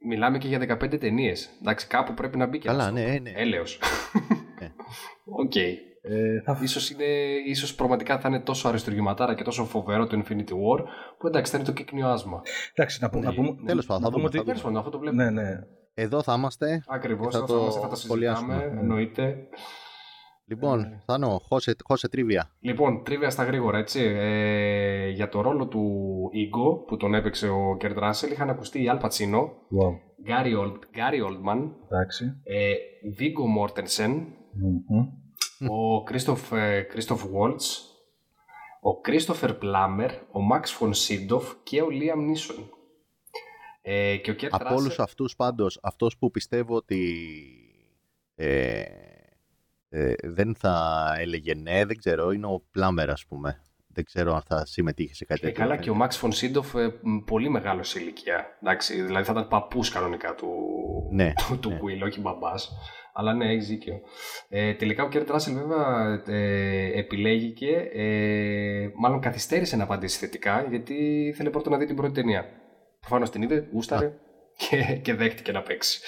Μιλάμε 0.07 0.37
και 0.37 0.47
για 0.47 0.59
15 0.59 0.99
ταινίες. 0.99 1.49
Εντάξει, 1.61 1.87
κάπου 1.87 2.13
πρέπει 2.13 2.37
να 2.37 2.45
μπει 2.45 2.59
και 2.59 2.67
Καλά, 2.67 2.83
αυτό. 2.83 2.93
ναι, 2.93 3.17
ναι. 3.21 3.31
Έλεος. 3.35 3.79
Ναι. 4.59 4.71
Οκ. 5.25 5.53
Ε, 6.07 6.41
θα... 6.41 6.59
Ίσως, 6.61 6.89
είναι, 6.89 7.03
ίσως 7.47 7.75
πραγματικά 7.75 8.19
θα 8.19 8.27
είναι 8.27 8.39
τόσο 8.39 8.67
αριστουργηματάρα 8.67 9.35
και 9.35 9.43
τόσο 9.43 9.65
φοβερό 9.65 10.07
το 10.07 10.21
Infinity 10.25 10.49
War 10.51 10.83
που 11.17 11.27
εντάξει 11.27 11.51
θα 11.51 11.57
είναι 11.57 11.65
το 11.65 11.73
κύκνειο 11.73 12.07
άσμα. 12.07 12.41
Εντάξει, 12.73 12.99
να, 13.01 13.09
πω- 13.09 13.19
να 13.21 13.33
πούμε, 13.33 13.55
Τέλος 13.65 13.85
πάντων, 13.85 14.03
να 14.03 14.09
θα 14.09 14.13
πούμε 14.15 14.27
δούμε, 14.27 14.27
ότι... 14.27 14.37
θα 14.37 14.43
Τέλος 14.43 14.61
πάντων, 14.61 14.77
αυτό 14.77 14.89
το 14.89 14.99
βλέπουμε. 14.99 15.23
Ναι, 15.23 15.41
ναι. 15.41 15.49
Εδώ 15.93 16.21
θα 16.21 16.33
είμαστε. 16.33 16.83
Ακριβώς, 16.87 17.27
και 17.27 17.31
θα, 17.33 17.39
θα 17.39 17.45
θα, 17.47 17.53
το 17.59 17.71
θα, 17.71 17.79
θα 17.79 17.87
τα 17.87 17.95
σχολιάσουμε. 17.95 18.53
συζητάμε, 18.53 18.79
εννοείται. 18.79 19.35
Λοιπόν, 20.47 21.01
Θάνο, 21.05 21.39
χώσε, 21.47 21.75
χώσε 21.83 22.09
trivia. 22.09 22.49
Λοιπόν, 22.59 23.03
trivia 23.03 23.29
στα 23.29 23.43
γρήγορα, 23.43 23.77
έτσι. 23.77 23.99
Ε, 24.17 25.09
για 25.09 25.29
το 25.29 25.41
ρόλο 25.41 25.67
του 25.67 25.81
Ego 26.31 26.83
που 26.87 26.97
τον 26.97 27.13
έπαιξε 27.13 27.47
ο 27.49 27.75
Κέρτ 27.79 27.97
Ράσελ 27.97 28.31
είχαν 28.31 28.49
ακουστεί 28.49 28.83
οι 28.83 28.89
Αλ 28.89 28.97
Πατσίνο, 28.97 29.39
Wow. 29.41 29.93
Γκάρι 30.23 30.53
Ολ- 30.55 30.83
Γκάρι 30.95 31.21
Όλτμαν, 31.21 31.75
Εντάξει. 31.91 32.25
ε, 32.43 32.73
Βίγκο 33.15 33.47
Μόρτενσεν, 33.47 34.11
Μμμ. 34.11 35.05
Ο 35.69 36.03
Κρίστοφ, 36.03 36.51
ε, 36.51 36.81
Κρίστοφ 36.81 37.23
Βόλτς, 37.27 37.89
ο 38.81 39.01
Κρίστοφερ 39.01 39.53
Πλάμερ, 39.53 40.11
ο 40.31 40.39
Μαξ 40.39 40.71
Φον 40.71 40.93
Σίντοφ 40.93 41.53
και 41.63 41.81
ο 41.81 41.89
Λίαμ 41.89 42.19
Νίσον. 42.25 42.69
Ε, 43.81 44.17
και 44.17 44.31
ο 44.31 44.33
Κέρτ 44.33 44.53
Από 44.53 44.63
Ράσελ... 44.63 44.79
όλους 44.79 44.99
αυτούς 44.99 45.35
πάντως, 45.35 45.79
αυτός 45.81 46.17
που 46.17 46.31
πιστεύω 46.31 46.75
ότι 46.75 47.15
ε, 48.35 48.83
ε, 49.89 50.13
δεν 50.23 50.55
θα 50.55 51.05
έλεγε 51.19 51.53
ναι, 51.53 51.85
δεν 51.85 51.97
ξέρω, 51.97 52.31
είναι 52.31 52.45
ο 52.45 52.63
Πλάμερ 52.71 53.09
ας 53.09 53.25
πούμε. 53.25 53.59
Δεν 53.87 54.03
ξέρω 54.05 54.33
αν 54.35 54.41
θα 54.47 54.65
συμμετείχε 54.65 55.13
σε 55.13 55.25
κάτι 55.25 55.39
Ε, 55.43 55.47
τέτοιο. 55.49 55.63
καλά 55.63 55.77
και 55.77 55.89
ο 55.89 55.93
Μαξ 55.95 56.17
Φον 56.17 56.31
Σίντοφ 56.31 56.75
ε, 56.75 56.99
μ, 57.01 57.17
πολύ 57.17 57.49
μεγάλος 57.49 57.89
σε 57.89 57.99
ηλικία. 57.99 58.45
Εντάξει, 58.61 59.01
δηλαδή 59.01 59.25
θα 59.25 59.31
ήταν 59.31 59.47
παππούς 59.47 59.89
κανονικά 59.89 60.35
του, 60.35 60.47
Ναι, 61.11 61.33
του, 61.47 61.59
του 61.59 61.69
ναι. 61.69 61.79
Quill, 61.81 62.05
όχι 62.05 62.19
μπαμπάς. 62.19 62.71
Αλλά 63.17 63.33
ναι, 63.33 63.51
έχεις 63.51 63.67
δίκιο. 63.67 64.01
Ε, 64.49 64.73
τελικά 64.73 65.03
ο 65.03 65.07
Κέρτ 65.07 65.29
Ράσελ 65.29 65.53
βέβαια 65.53 66.21
ε, 66.27 66.99
επιλέγηκε, 66.99 67.89
ε, 67.93 68.89
μάλλον 68.95 69.19
καθυστέρησε 69.19 69.75
να 69.75 69.83
απαντήσει 69.83 70.17
θετικά 70.17 70.65
γιατί 70.69 70.93
ήθελε 71.25 71.49
πρώτα 71.49 71.69
να 71.69 71.77
δει 71.77 71.85
την 71.85 71.95
πρώτη 71.95 72.13
ταινία. 72.13 72.45
Προφανώς 72.99 73.29
την 73.29 73.41
είδε, 73.41 73.67
γούσταρε 73.73 74.13
και, 74.57 74.99
και 75.01 75.13
δέχτηκε 75.13 75.51
να 75.51 75.61
παίξει. 75.61 75.99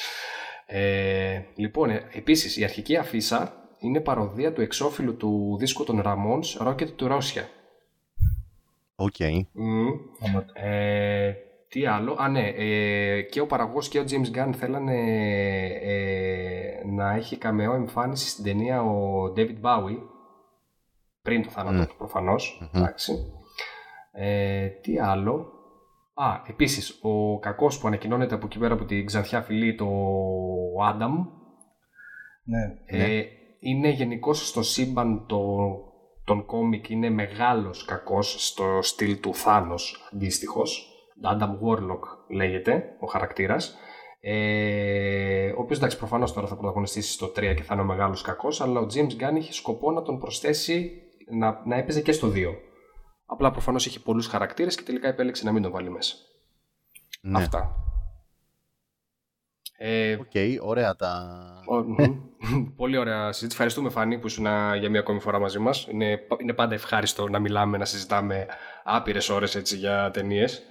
Ε, 0.65 1.41
λοιπόν, 1.55 1.89
ε, 1.89 2.07
επίσης 2.13 2.57
η 2.57 2.63
αρχική 2.63 2.95
αφίσα 2.97 3.53
είναι 3.79 3.99
παρωδία 3.99 4.53
του 4.53 4.61
εξώφυλλου 4.61 5.17
του 5.17 5.55
δίσκου 5.59 5.83
των 5.83 6.01
Ramones 6.05 6.67
Rocket 6.67 6.87
to 6.99 7.11
Russia. 7.11 7.43
Οκ. 8.95 9.15
Μμμ. 9.51 9.87
Άμα- 10.25 10.45
Ε, 10.69 11.33
τι 11.69 11.85
άλλο. 11.85 12.15
Α, 12.19 12.29
ναι. 12.29 12.47
Ε, 12.55 13.21
και 13.21 13.39
ο 13.41 13.45
παραγωγός 13.47 13.87
και 13.87 13.99
ο 13.99 14.03
James 14.09 14.37
Gunn 14.37 14.51
θέλανε 14.55 15.01
ε, 15.81 16.81
να 16.85 17.13
έχει 17.15 17.37
καμεό 17.37 17.73
εμφάνιση 17.73 18.29
στην 18.29 18.43
ταινία 18.43 18.81
ο 18.83 19.23
David 19.37 19.61
Bowie. 19.61 19.97
Πριν 21.21 21.43
το 21.43 21.49
θάνατο 21.49 21.77
Μμ. 21.77 21.85
του 21.85 21.95
προφανώς. 21.97 22.69
Εντάξει. 22.73 23.13
Ε, 24.11 24.67
τι 24.67 24.99
άλλο. 24.99 25.51
Α, 26.13 26.41
επίσης, 26.47 26.99
ο 27.01 27.39
κακός 27.39 27.79
που 27.79 27.87
ανακοινώνεται 27.87 28.35
από 28.35 28.45
εκεί 28.45 28.59
πέρα 28.59 28.73
από 28.73 28.85
την 28.85 29.05
ξανθιά 29.05 29.41
φυλή, 29.41 29.75
το 29.75 29.87
Adam, 30.91 31.25
Ναι. 32.43 32.73
ε, 32.85 33.23
είναι 33.59 33.89
γενικώς 33.89 34.47
στο 34.47 34.63
σύμπαν 34.63 35.25
το, 35.27 35.47
των 36.23 36.45
κόμικ 36.45 36.89
είναι 36.89 37.09
μεγάλος 37.09 37.85
κακός 37.85 38.45
στο 38.47 38.79
στυλ 38.81 39.19
του 39.19 39.33
Θάνος 39.33 40.09
αντίστοιχος. 40.13 40.91
Adam 41.23 41.49
Warlock 41.49 41.99
λέγεται 42.29 42.83
ο 42.99 43.07
χαρακτήρας. 43.07 43.77
Ε, 44.19 45.49
ο 45.49 45.61
οποίος 45.61 45.77
εντάξει 45.77 45.97
προφανώς 45.97 46.33
τώρα 46.33 46.47
θα 46.47 46.55
πρωταγωνιστήσει 46.55 47.11
στο 47.11 47.27
3 47.27 47.53
και 47.55 47.63
θα 47.63 47.73
είναι 47.73 47.83
ο 47.83 47.85
μεγάλος 47.85 48.21
κακός 48.21 48.61
αλλά 48.61 48.79
ο 48.79 48.85
James 48.93 49.21
Gunn 49.21 49.35
είχε 49.35 49.53
σκοπό 49.53 49.91
να 49.91 50.01
τον 50.01 50.19
προσθέσει 50.19 51.01
να, 51.31 51.61
να 51.65 51.75
έπαιζε 51.75 52.01
και 52.01 52.11
στο 52.11 52.31
2. 52.35 52.45
Απλά 53.25 53.51
προφανώς 53.51 53.85
είχε 53.85 53.99
πολλούς 53.99 54.27
χαρακτήρες 54.27 54.75
και 54.75 54.83
τελικά 54.83 55.07
επέλεξε 55.07 55.45
να 55.45 55.51
μην 55.51 55.61
τον 55.61 55.71
βάλει 55.71 55.89
μέσα. 55.89 56.15
Ναι. 57.21 57.37
Αυτά. 57.37 57.75
Ε, 59.77 60.13
Οκ, 60.13 60.31
ωραία 60.61 60.95
τα... 60.95 61.27
Ο- 61.65 61.83
μμμ. 61.83 62.75
Πολύ 62.75 62.97
ωραία 62.97 63.25
συζήτηση. 63.31 63.51
Ευχαριστούμε, 63.51 63.89
Φανή, 63.89 64.19
που 64.19 64.27
ήσουν 64.27 64.45
για 64.79 64.89
μία 64.89 64.99
ακόμη 64.99 65.19
φορά 65.19 65.39
μαζί 65.39 65.59
μας. 65.59 65.87
Είναι, 65.91 66.19
είναι 66.41 66.53
πάντα 66.53 66.73
ευχάριστο 66.73 67.27
να 67.27 67.39
μιλάμε, 67.39 67.77
να 67.77 67.85
συζητάμε 67.85 68.45
άπειρες 68.83 69.29
ώρες 69.29 69.73
για 69.75 70.11
ταινίες. 70.13 70.63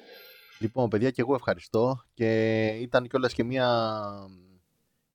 Λοιπόν, 0.58 0.88
παιδιά, 0.88 1.10
και 1.10 1.20
εγώ 1.20 1.34
ευχαριστώ. 1.34 2.04
Και 2.14 2.66
ήταν 2.66 3.08
κιόλας 3.08 3.32
και 3.32 3.44
μία... 3.44 3.68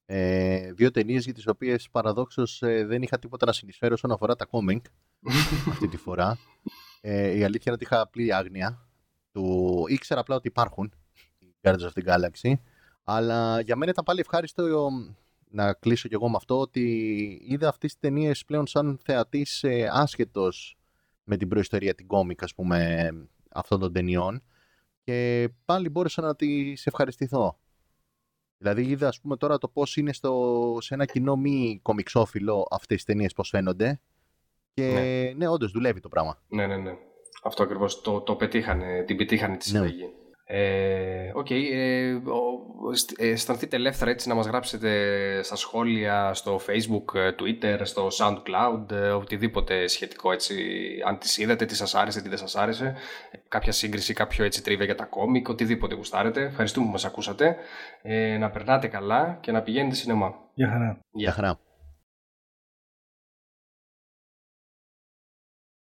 Ε, 0.05 0.71
δύο 0.73 0.91
ταινίες 0.91 1.23
για 1.23 1.33
τις 1.33 1.47
οποίες 1.47 1.89
παραδόξως 1.89 2.61
ε, 2.61 2.85
δεν 2.85 3.01
είχα 3.01 3.19
τίποτα 3.19 3.45
να 3.45 3.51
συνεισφέρω 3.51 3.93
όσον 3.93 4.11
αφορά 4.11 4.35
τα 4.35 4.45
κόμικ 4.45 4.85
αυτή 5.69 5.87
τη 5.87 5.97
φορά. 5.97 6.37
Ε, 7.01 7.37
η 7.37 7.43
αλήθεια 7.43 7.63
είναι 7.65 7.73
ότι 7.73 7.83
είχα 7.83 8.01
απλή 8.01 8.33
άγνοια. 8.33 8.87
Του... 9.31 9.85
Ήξερα 9.87 10.19
απλά 10.19 10.35
ότι 10.35 10.47
υπάρχουν 10.47 10.93
οι 11.37 11.55
Guardians 11.61 11.73
of 11.73 12.03
the 12.03 12.05
Galaxy. 12.05 12.53
Αλλά 13.03 13.61
για 13.61 13.75
μένα 13.75 13.91
ήταν 13.91 14.03
πάλι 14.03 14.19
ευχάριστο 14.19 14.65
ε, 14.65 14.71
να 15.49 15.73
κλείσω 15.73 16.07
κι 16.07 16.13
εγώ 16.13 16.29
με 16.29 16.35
αυτό 16.35 16.59
ότι 16.59 16.81
είδα 17.47 17.67
αυτές 17.67 17.91
τις 17.91 17.99
ταινίες 17.99 18.45
πλέον 18.45 18.67
σαν 18.67 18.99
θεατής 19.03 19.63
ε, 19.63 19.89
άσχετος 19.91 20.77
με 21.23 21.37
την 21.37 21.47
προϊστορία 21.47 21.95
την 21.95 22.07
κόμικ 22.07 22.43
ας 22.43 22.53
πούμε 22.53 23.09
αυτών 23.51 23.79
των 23.79 23.93
ταινιών 23.93 24.43
και 25.11 25.49
πάλι 25.65 25.89
μπόρεσα 25.89 26.21
να 26.21 26.35
τις 26.35 26.87
ευχαριστηθώ. 26.87 27.59
Δηλαδή 28.57 28.85
είδα 28.85 29.07
ας 29.07 29.19
πούμε 29.21 29.37
τώρα 29.37 29.57
το 29.57 29.67
πώς 29.67 29.97
είναι 29.97 30.13
στο, 30.13 30.77
σε 30.81 30.93
ένα 30.93 31.05
κοινό 31.05 31.35
μη 31.35 31.79
κομιξόφιλο 31.81 32.67
αυτές 32.71 32.95
τις 32.97 33.05
ταινίες 33.05 33.33
πώς 33.33 33.49
φαίνονται 33.49 34.01
και 34.73 34.83
ναι, 34.91 35.33
Ναι. 35.37 35.47
όντως 35.47 35.71
δουλεύει 35.71 35.99
το 35.99 36.09
πράγμα. 36.09 36.41
Ναι, 36.47 36.67
ναι, 36.67 36.77
ναι. 36.77 36.91
Αυτό 37.43 37.63
ακριβώς. 37.63 38.01
Το, 38.01 38.21
το 38.21 38.35
πετύχανε, 38.35 39.03
την 39.03 39.17
πετύχανε 39.17 39.57
τη 39.57 39.71
Ναι. 39.71 39.77
συλλογή. 39.77 40.03
Ε, 40.03 40.07
Οκ. 40.07 40.20
Ε, 40.53 41.31
ο- 42.13 42.91
αισθ- 42.91 43.21
ε, 43.21 43.27
αισθανθείτε 43.27 43.75
ελεύθερα 43.75 44.11
έτσι 44.11 44.27
να 44.27 44.35
μας 44.35 44.45
γράψετε 44.47 44.89
στα 45.43 45.55
σχόλια 45.55 46.33
στο 46.33 46.59
facebook, 46.67 47.15
ε, 47.15 47.29
twitter, 47.39 47.79
στο 47.83 48.07
soundcloud, 48.19 48.91
ε, 48.91 49.09
οτιδήποτε 49.09 49.87
σχετικό 49.87 50.31
έτσι. 50.31 50.55
Αν 51.07 51.17
τις 51.17 51.37
είδατε, 51.37 51.65
τι 51.65 51.75
σας 51.75 51.95
άρεσε, 51.95 52.21
τι 52.21 52.29
δεν 52.29 52.37
σας 52.37 52.55
άρεσε. 52.55 52.95
Κάποια 53.47 53.71
σύγκριση, 53.71 54.13
κάποιο 54.13 54.45
έτσι 54.45 54.63
trivia 54.63 54.85
για 54.85 54.95
τα 54.95 55.05
κόμικ, 55.05 55.47
οτιδήποτε 55.49 55.95
γουστάρετε. 55.95 56.41
Ευχαριστούμε 56.41 56.85
που 56.85 56.91
μας 56.91 57.05
ακούσατε. 57.05 57.55
Ε, 58.01 58.37
να 58.37 58.49
περνάτε 58.49 58.87
καλά 58.87 59.37
και 59.41 59.51
να 59.51 59.61
πηγαίνετε 59.61 59.95
σινεμά. 59.95 60.33
Γεια 60.53 60.69
χαρά. 60.69 60.99
Γεια 61.11 61.31
χαρά. 61.31 61.59